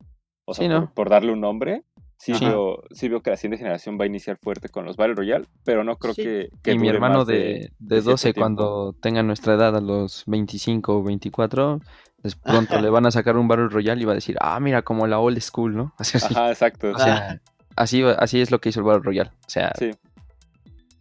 o 0.46 0.54
Sí, 0.54 0.62
sea, 0.62 0.70
¿no? 0.70 0.80
por, 0.88 0.94
por 0.94 1.10
darle 1.10 1.32
un 1.32 1.42
nombre, 1.42 1.84
sí, 2.20 2.34
veo, 2.46 2.84
sí 2.92 3.08
veo 3.10 3.22
que 3.22 3.30
la 3.32 3.38
siguiente 3.38 3.58
generación 3.58 3.98
va 4.00 4.04
a 4.04 4.08
iniciar 4.08 4.38
fuerte 4.38 4.70
con 4.70 4.86
los 4.86 4.98
Battle 4.98 5.16
Royale, 5.16 5.46
pero 5.64 5.84
no 5.84 5.96
creo 5.98 6.14
Sí. 6.14 6.24
que, 6.24 6.50
que 6.62 6.74
Y 6.74 6.78
mi 6.78 6.88
hermano 6.90 7.26
de, 7.26 7.34
de, 7.36 7.44
de 7.44 7.70
de 7.80 7.96
cierto 7.96 8.10
12, 8.12 8.24
tiempo. 8.34 8.40
cuando 8.42 8.94
tenga 9.02 9.24
nuestra 9.24 9.54
edad, 9.56 9.76
a 9.76 9.82
los 9.82 10.24
25 10.28 10.98
o 10.98 11.04
24, 11.04 11.80
de 12.22 12.32
pronto 12.44 12.80
le 12.82 12.90
van 12.90 13.06
a 13.06 13.12
sacar 13.12 13.38
un 13.38 13.48
Battle 13.48 13.70
Royale 13.70 14.02
y 14.02 14.06
va 14.06 14.12
a 14.12 14.16
decir, 14.16 14.36
ah, 14.42 14.60
mira, 14.60 14.82
como 14.82 15.08
la 15.08 15.20
old 15.20 15.40
school, 15.42 15.76
¿no? 15.76 15.94
Así, 15.98 16.18
así. 16.18 16.34
Ajá, 16.34 16.50
exacto. 16.50 16.92
O 16.92 17.00
sea, 17.00 17.40
así, 17.76 18.02
va- 18.02 18.14
así 18.14 18.42
es 18.42 18.52
lo 18.52 18.60
que 18.60 18.70
hizo 18.70 18.82
el 18.82 18.86
Battle 18.86 19.04
Royale. 19.04 19.30
O 19.30 19.50
sea, 19.50 19.72
Sí, 19.80 19.92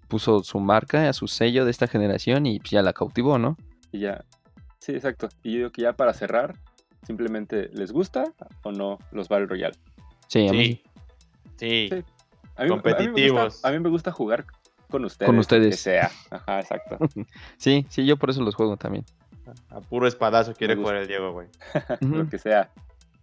puso 0.09 0.43
su 0.43 0.59
marca, 0.61 1.13
su 1.13 1.27
sello 1.29 1.65
de 1.65 1.71
esta 1.71 1.87
generación 1.87 2.47
y 2.47 2.61
pues, 2.61 2.71
ya 2.71 2.83
la 2.83 2.93
cautivó, 2.93 3.39
¿no? 3.39 3.57
y 3.93 4.01
ya. 4.01 4.25
Sí, 4.81 4.93
exacto. 4.93 5.29
Y 5.43 5.53
yo 5.53 5.57
digo 5.59 5.71
que 5.73 5.83
ya 5.83 5.95
para 5.95 6.13
cerrar, 6.15 6.55
simplemente, 7.03 7.69
¿les 7.73 7.91
gusta 7.93 8.25
o 8.63 8.71
no 8.73 8.99
los 9.13 9.29
Battle 9.29 9.47
Royale? 9.47 9.75
Sí, 10.29 10.47
a 10.47 10.53
mí 10.53 10.81
Sí. 11.59 11.89
Sí. 11.91 11.97
Sí. 11.99 12.05
A 12.57 12.65
mí, 12.65 12.71
a 12.71 12.75
mí 12.75 12.75
me 12.75 12.75
gusta- 12.75 12.91
Competitivos. 12.93 13.65
A 13.65 13.71
mí, 13.71 13.79
me 13.79 13.89
gusta 13.89 14.11
jugar 14.13 14.47
con 14.91 15.05
ustedes. 15.05 15.27
Con 15.27 15.37
lo 15.37 15.41
ustedes. 15.43 15.71
Que 15.71 15.77
sea. 15.77 16.11
Ajá, 16.31 16.61
exacto. 16.61 16.99
Sí, 17.57 17.87
sí, 17.89 18.05
yo 18.07 18.17
por 18.17 18.31
eso 18.31 18.43
los 18.43 18.55
juego 18.55 18.77
también. 18.77 19.05
A 19.71 19.81
puro 19.81 20.07
espadazo 20.07 20.53
quiere 20.55 20.77
jugar 20.77 20.97
el 20.97 21.09
Diego, 21.09 21.33
güey. 21.33 21.49
Lo 22.01 22.29
que 22.29 22.39
sea. 22.39 22.71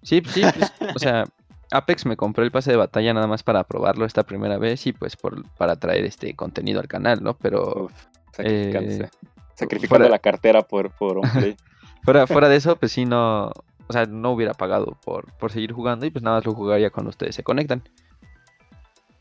Sí, 0.01 0.21
sí, 0.27 0.41
pues, 0.41 0.73
o 0.95 0.99
sea, 0.99 1.25
Apex 1.71 2.05
me 2.05 2.15
compré 2.17 2.45
el 2.45 2.51
pase 2.51 2.71
de 2.71 2.77
batalla 2.77 3.13
nada 3.13 3.27
más 3.27 3.43
para 3.43 3.63
probarlo 3.63 4.05
esta 4.05 4.23
primera 4.23 4.57
vez 4.57 4.87
y 4.87 4.93
pues 4.93 5.15
por, 5.15 5.47
para 5.57 5.75
traer 5.75 6.03
este 6.05 6.35
contenido 6.35 6.79
al 6.79 6.87
canal, 6.87 7.21
¿no? 7.21 7.35
Pero 7.37 7.85
Uf, 7.85 7.91
sacrificándose. 8.31 9.03
Eh, 9.03 9.09
Sacrificando 9.55 10.05
fuera- 10.05 10.09
la 10.09 10.19
cartera 10.19 10.61
por, 10.63 10.91
por 10.91 11.17
un 11.19 11.29
play. 11.29 11.55
fuera, 12.03 12.25
fuera 12.27 12.49
de 12.49 12.55
eso, 12.55 12.75
pues 12.75 12.91
sí, 12.91 13.05
no, 13.05 13.47
o 13.87 13.93
sea, 13.93 14.05
no 14.05 14.31
hubiera 14.31 14.53
pagado 14.53 14.97
por, 15.05 15.31
por 15.37 15.51
seguir 15.51 15.73
jugando 15.73 16.05
y 16.05 16.09
pues 16.11 16.23
nada 16.23 16.37
más 16.37 16.45
lo 16.45 16.53
jugaría 16.53 16.89
cuando 16.89 17.09
ustedes 17.11 17.35
se 17.35 17.43
conectan. 17.43 17.83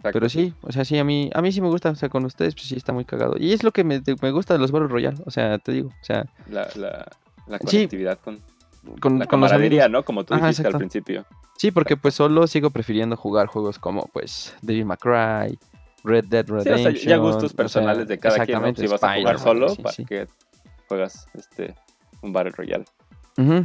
Exacto. 0.05 0.19
Pero 0.19 0.29
sí, 0.29 0.53
o 0.63 0.71
sea, 0.73 0.85
sí, 0.85 0.99
a 0.99 1.05
mí, 1.05 1.31
a 1.35 1.41
mí 1.43 1.51
sí 1.53 1.61
me 1.61 1.69
gusta, 1.69 1.91
o 1.91 1.95
sea, 1.95 2.09
con 2.09 2.25
ustedes 2.25 2.55
pues 2.55 2.67
sí 2.67 2.77
está 2.77 2.93
muy 2.93 3.05
cagado. 3.05 3.37
Y 3.39 3.53
es 3.53 3.63
lo 3.65 3.73
que 3.73 3.85
me, 3.85 4.03
me 4.21 4.31
gusta 4.31 4.55
de 4.55 4.61
los 4.61 4.71
Battle 4.71 4.89
Royale, 4.89 5.17
o 5.25 5.31
sea, 5.31 5.59
te 5.59 5.73
digo, 5.73 5.89
o 5.89 6.05
sea, 6.05 6.27
La, 6.51 6.69
la, 6.77 7.07
la 7.47 7.59
Sí. 7.59 7.65
conectividad 7.79 8.19
con 8.21 8.41
con, 9.01 9.19
la 9.19 9.25
con 9.25 9.41
camaradería. 9.41 9.89
¿no? 9.89 10.05
Como 10.05 10.25
tú 10.25 10.35
Ajá, 10.35 10.49
dijiste 10.49 10.63
exacto. 10.63 10.77
al 10.77 10.81
principio. 10.81 11.25
Sí, 11.57 11.71
porque 11.71 11.97
pues 11.97 12.15
solo 12.15 12.47
sigo 12.47 12.69
prefiriendo 12.71 13.17
jugar 13.17 13.47
juegos 13.47 13.79
como 13.79 14.11
pues 14.13 14.55
Devil 14.61 14.85
May 14.85 14.99
Cry, 14.99 15.59
Red 16.05 16.27
Dead 16.27 16.45
Sí, 16.45 16.53
Redemption. 16.53 16.95
o 16.95 16.97
sea, 16.99 17.09
ya 17.09 17.17
gustos 17.17 17.45
o 17.45 17.49
sea, 17.49 17.57
personales 17.57 18.09
de 18.09 18.19
cada 18.19 18.45
quien, 18.45 18.61
¿no? 18.61 18.75
Si 18.75 18.87
vas 18.87 19.03
a 19.03 19.15
jugar 19.17 19.39
solo, 19.39 19.69
sí, 19.71 19.83
¿para 19.83 19.95
sí. 19.95 20.05
qué 20.05 20.27
juegas 20.89 21.27
este, 21.33 21.75
un 22.21 22.33
Battle 22.35 22.53
Royale? 22.53 22.85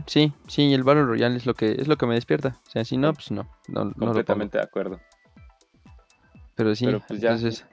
Sí, 0.07 0.31
sí, 0.47 0.73
el 0.73 0.83
Battle 0.83 1.03
Royale 1.03 1.35
es 1.35 1.45
lo 1.45 1.53
que 1.53 1.73
es 1.73 1.87
lo 1.87 1.97
que 1.97 2.05
me 2.07 2.15
despierta. 2.15 2.57
O 2.67 2.69
sea, 2.71 2.85
si 2.85 2.95
no, 2.97 3.13
pues 3.13 3.29
no, 3.31 3.43
no, 3.67 3.83
no 3.83 3.89
lo. 3.89 3.93
Completamente 3.93 4.57
de 4.57 4.63
acuerdo. 4.63 4.99
Pero 6.59 6.75
sí, 6.75 6.83
Pero, 6.85 7.01
pues, 7.07 7.21
ya, 7.21 7.29
entonces, 7.31 7.65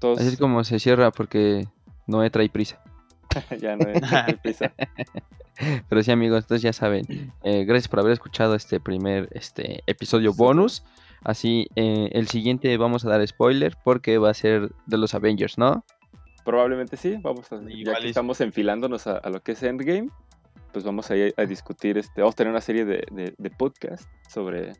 Todos, 0.00 0.18
así 0.18 0.28
es 0.30 0.38
como 0.38 0.64
se 0.64 0.80
cierra 0.80 1.12
porque 1.12 1.68
no 2.08 2.28
trae 2.32 2.48
prisa. 2.48 2.82
ya 3.60 3.76
no 3.76 3.86
hay 3.88 4.34
prisa. 4.34 4.72
Pero 5.88 6.02
sí, 6.02 6.10
amigos, 6.10 6.42
entonces 6.44 6.62
ya 6.62 6.72
saben. 6.72 7.04
eh, 7.44 7.64
gracias 7.64 7.86
por 7.86 8.00
haber 8.00 8.12
escuchado 8.12 8.56
este 8.56 8.80
primer 8.80 9.28
este 9.32 9.82
episodio 9.86 10.32
bonus. 10.34 10.82
Así, 11.22 11.68
eh, 11.76 12.08
el 12.12 12.26
siguiente 12.26 12.76
vamos 12.76 13.04
a 13.04 13.08
dar 13.08 13.26
spoiler 13.26 13.76
porque 13.84 14.18
va 14.18 14.30
a 14.30 14.34
ser 14.34 14.70
de 14.86 14.98
los 14.98 15.14
Avengers, 15.14 15.58
¿no? 15.58 15.84
Probablemente 16.44 16.96
sí, 16.96 17.16
vamos 17.20 17.52
a, 17.52 17.60
ya 17.62 17.70
Igual 17.70 17.98
que 18.00 18.06
y- 18.06 18.10
estamos 18.10 18.40
enfilándonos 18.40 19.06
a, 19.06 19.18
a 19.18 19.30
lo 19.30 19.40
que 19.42 19.52
es 19.52 19.62
Endgame, 19.62 20.08
pues 20.72 20.84
vamos 20.84 21.08
a, 21.12 21.16
ir 21.16 21.34
a 21.36 21.44
discutir, 21.44 21.98
este, 21.98 22.20
vamos 22.22 22.34
a 22.34 22.38
tener 22.38 22.50
una 22.50 22.60
serie 22.60 22.84
de, 22.84 23.04
de, 23.12 23.34
de 23.38 23.50
podcast 23.50 24.08
sobre 24.28 24.60
De 24.62 24.74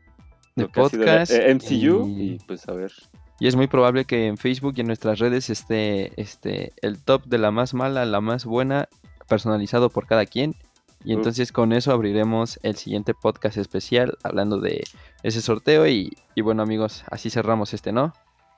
lo 0.57 0.69
que 0.71 0.81
ha 0.81 0.89
sido 0.89 1.03
el- 1.03 1.09
podcast. 1.09 1.33
eh, 1.33 1.55
MCU 1.55 2.07
y- 2.09 2.23
y... 2.35 2.39
pues 2.47 2.69
a 2.69 2.73
ver, 2.73 2.93
Y 3.41 3.47
es 3.47 3.55
muy 3.57 3.67
probable 3.69 4.05
que 4.05 4.27
en 4.27 4.37
Facebook 4.37 4.75
y 4.77 4.81
en 4.81 4.89
nuestras 4.89 5.19
redes 5.21 5.49
esté 5.51 6.13
este, 6.21 6.73
el 6.83 7.03
top 7.03 7.25
de 7.27 7.39
la 7.39 7.51
más 7.51 7.73
mala 7.75 8.03
a 8.03 8.07
la 8.07 8.21
más 8.21 8.45
buena, 8.45 8.89
personalizado 9.29 9.91
por 9.91 10.07
cada 10.07 10.27
quien. 10.27 10.55
Y 11.05 11.13
entonces 11.13 11.53
con 11.53 11.73
eso 11.73 11.93
abriremos 11.93 12.59
el 12.65 12.75
siguiente 12.77 13.15
podcast 13.15 13.57
especial 13.57 14.19
hablando 14.25 14.59
de 14.59 14.83
ese 15.23 15.41
sorteo. 15.41 15.87
Y, 15.87 16.17
y 16.35 16.41
bueno 16.41 16.63
amigos, 16.65 17.05
así 17.11 17.31
cerramos 17.31 17.73
este, 17.75 17.93
¿no? 17.93 18.13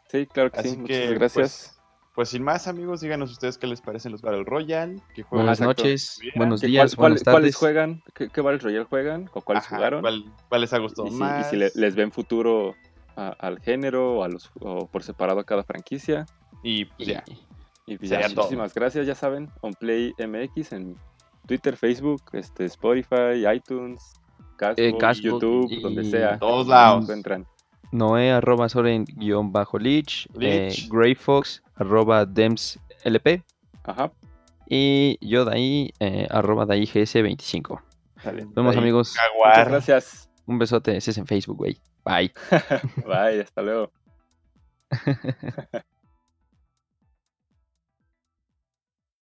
sí, 0.09 0.26
claro 0.26 0.51
que 0.51 0.59
Así 0.61 0.70
sí, 0.70 0.76
que, 0.76 0.81
muchas 0.81 1.11
gracias. 1.11 1.33
Pues, 1.35 1.81
pues 2.14 2.28
sin 2.31 2.43
más, 2.43 2.66
amigos, 2.66 3.01
díganos 3.03 3.31
ustedes 3.31 3.59
qué 3.59 3.66
les 3.66 3.81
parecen 3.83 4.11
los 4.12 4.22
Battle 4.22 4.45
Royale. 4.45 4.97
qué 5.14 5.24
Buenas 5.31 5.61
noches, 5.61 6.18
buenos 6.35 6.62
¿Qué- 6.62 6.66
días, 6.68 6.97
cuál- 6.97 7.11
buenas 7.12 7.22
cuál- 7.24 7.35
¿Cuáles 7.35 7.53
tardes. 7.53 7.57
juegan? 7.57 8.03
¿Qué, 8.14 8.28
qué 8.31 8.41
Battle 8.41 8.59
Royale 8.59 8.85
juegan? 8.87 9.31
¿O 9.35 9.43
cuáles 9.43 9.64
Ajá, 9.66 9.76
jugaron? 9.76 10.01
¿Cuál, 10.01 10.24
cuál 10.49 10.61
les 10.62 10.72
ha 10.72 10.78
gustado 10.78 11.07
y 11.07 11.11
si, 11.11 11.16
y 11.16 11.20
más? 11.20 11.51
si 11.51 11.57
le- 11.57 11.70
les 11.74 11.95
ven 11.95 12.11
futuro 12.11 12.74
a- 13.21 13.37
al 13.39 13.61
género 13.61 14.18
o, 14.18 14.25
a 14.25 14.29
los, 14.29 14.51
o 14.61 14.87
por 14.87 15.03
separado 15.03 15.41
a 15.41 15.45
cada 15.45 15.62
franquicia. 15.62 16.27
Y 16.62 16.87
pues 16.87 17.09
Y- 17.09 17.12
ya. 17.12 17.25
Y 17.87 17.99
pues 17.99 18.11
ya, 18.11 18.21
todo. 18.29 18.37
muchísimas 18.37 18.73
gracias, 18.75 19.07
ya 19.07 19.14
saben, 19.14 19.51
OnPlay 19.62 20.14
MX 20.18 20.73
en 20.73 20.97
Twitter, 21.47 21.77
Facebook, 21.77 22.23
este, 22.33 22.64
Spotify, 22.66 23.45
iTunes, 23.55 24.12
Castbox, 24.57 24.99
Castbox 25.01 25.21
YouTube, 25.23 25.66
y- 25.71 25.81
donde 25.83 26.05
sea. 26.05 26.39
Todos 26.39 26.66
lados. 26.68 27.03
encuentran. 27.05 27.47
Noé 27.93 28.31
arroba 28.31 28.68
Soren 28.68 29.05
guion 29.05 29.51
bajo 29.51 29.77
Lich, 29.79 30.29
eh. 30.41 30.73
Greyfox 30.89 31.62
arroba 31.75 32.25
Dems 32.25 32.79
LP 33.03 33.43
Ajá. 33.83 34.12
y 34.68 35.18
yo 35.21 35.45
de 35.45 35.53
ahí 35.57 35.91
eh, 35.99 36.29
arroba 36.31 36.66
de 36.66 36.77
GS25. 36.83 37.83
Sale. 38.23 38.45
Nos 38.45 38.55
vemos 38.55 38.77
Ahí, 38.77 38.83
amigos. 38.83 39.16
Muchas 39.37 39.68
gracias. 39.68 40.31
Un 40.47 40.59
besote, 40.59 40.97
ese 40.97 41.11
es 41.11 41.18
en 41.18 41.27
Facebook, 41.27 41.57
güey. 41.57 41.79
Bye. 42.05 42.32
Bye, 43.07 43.40
hasta 43.42 43.62
luego. 43.62 43.92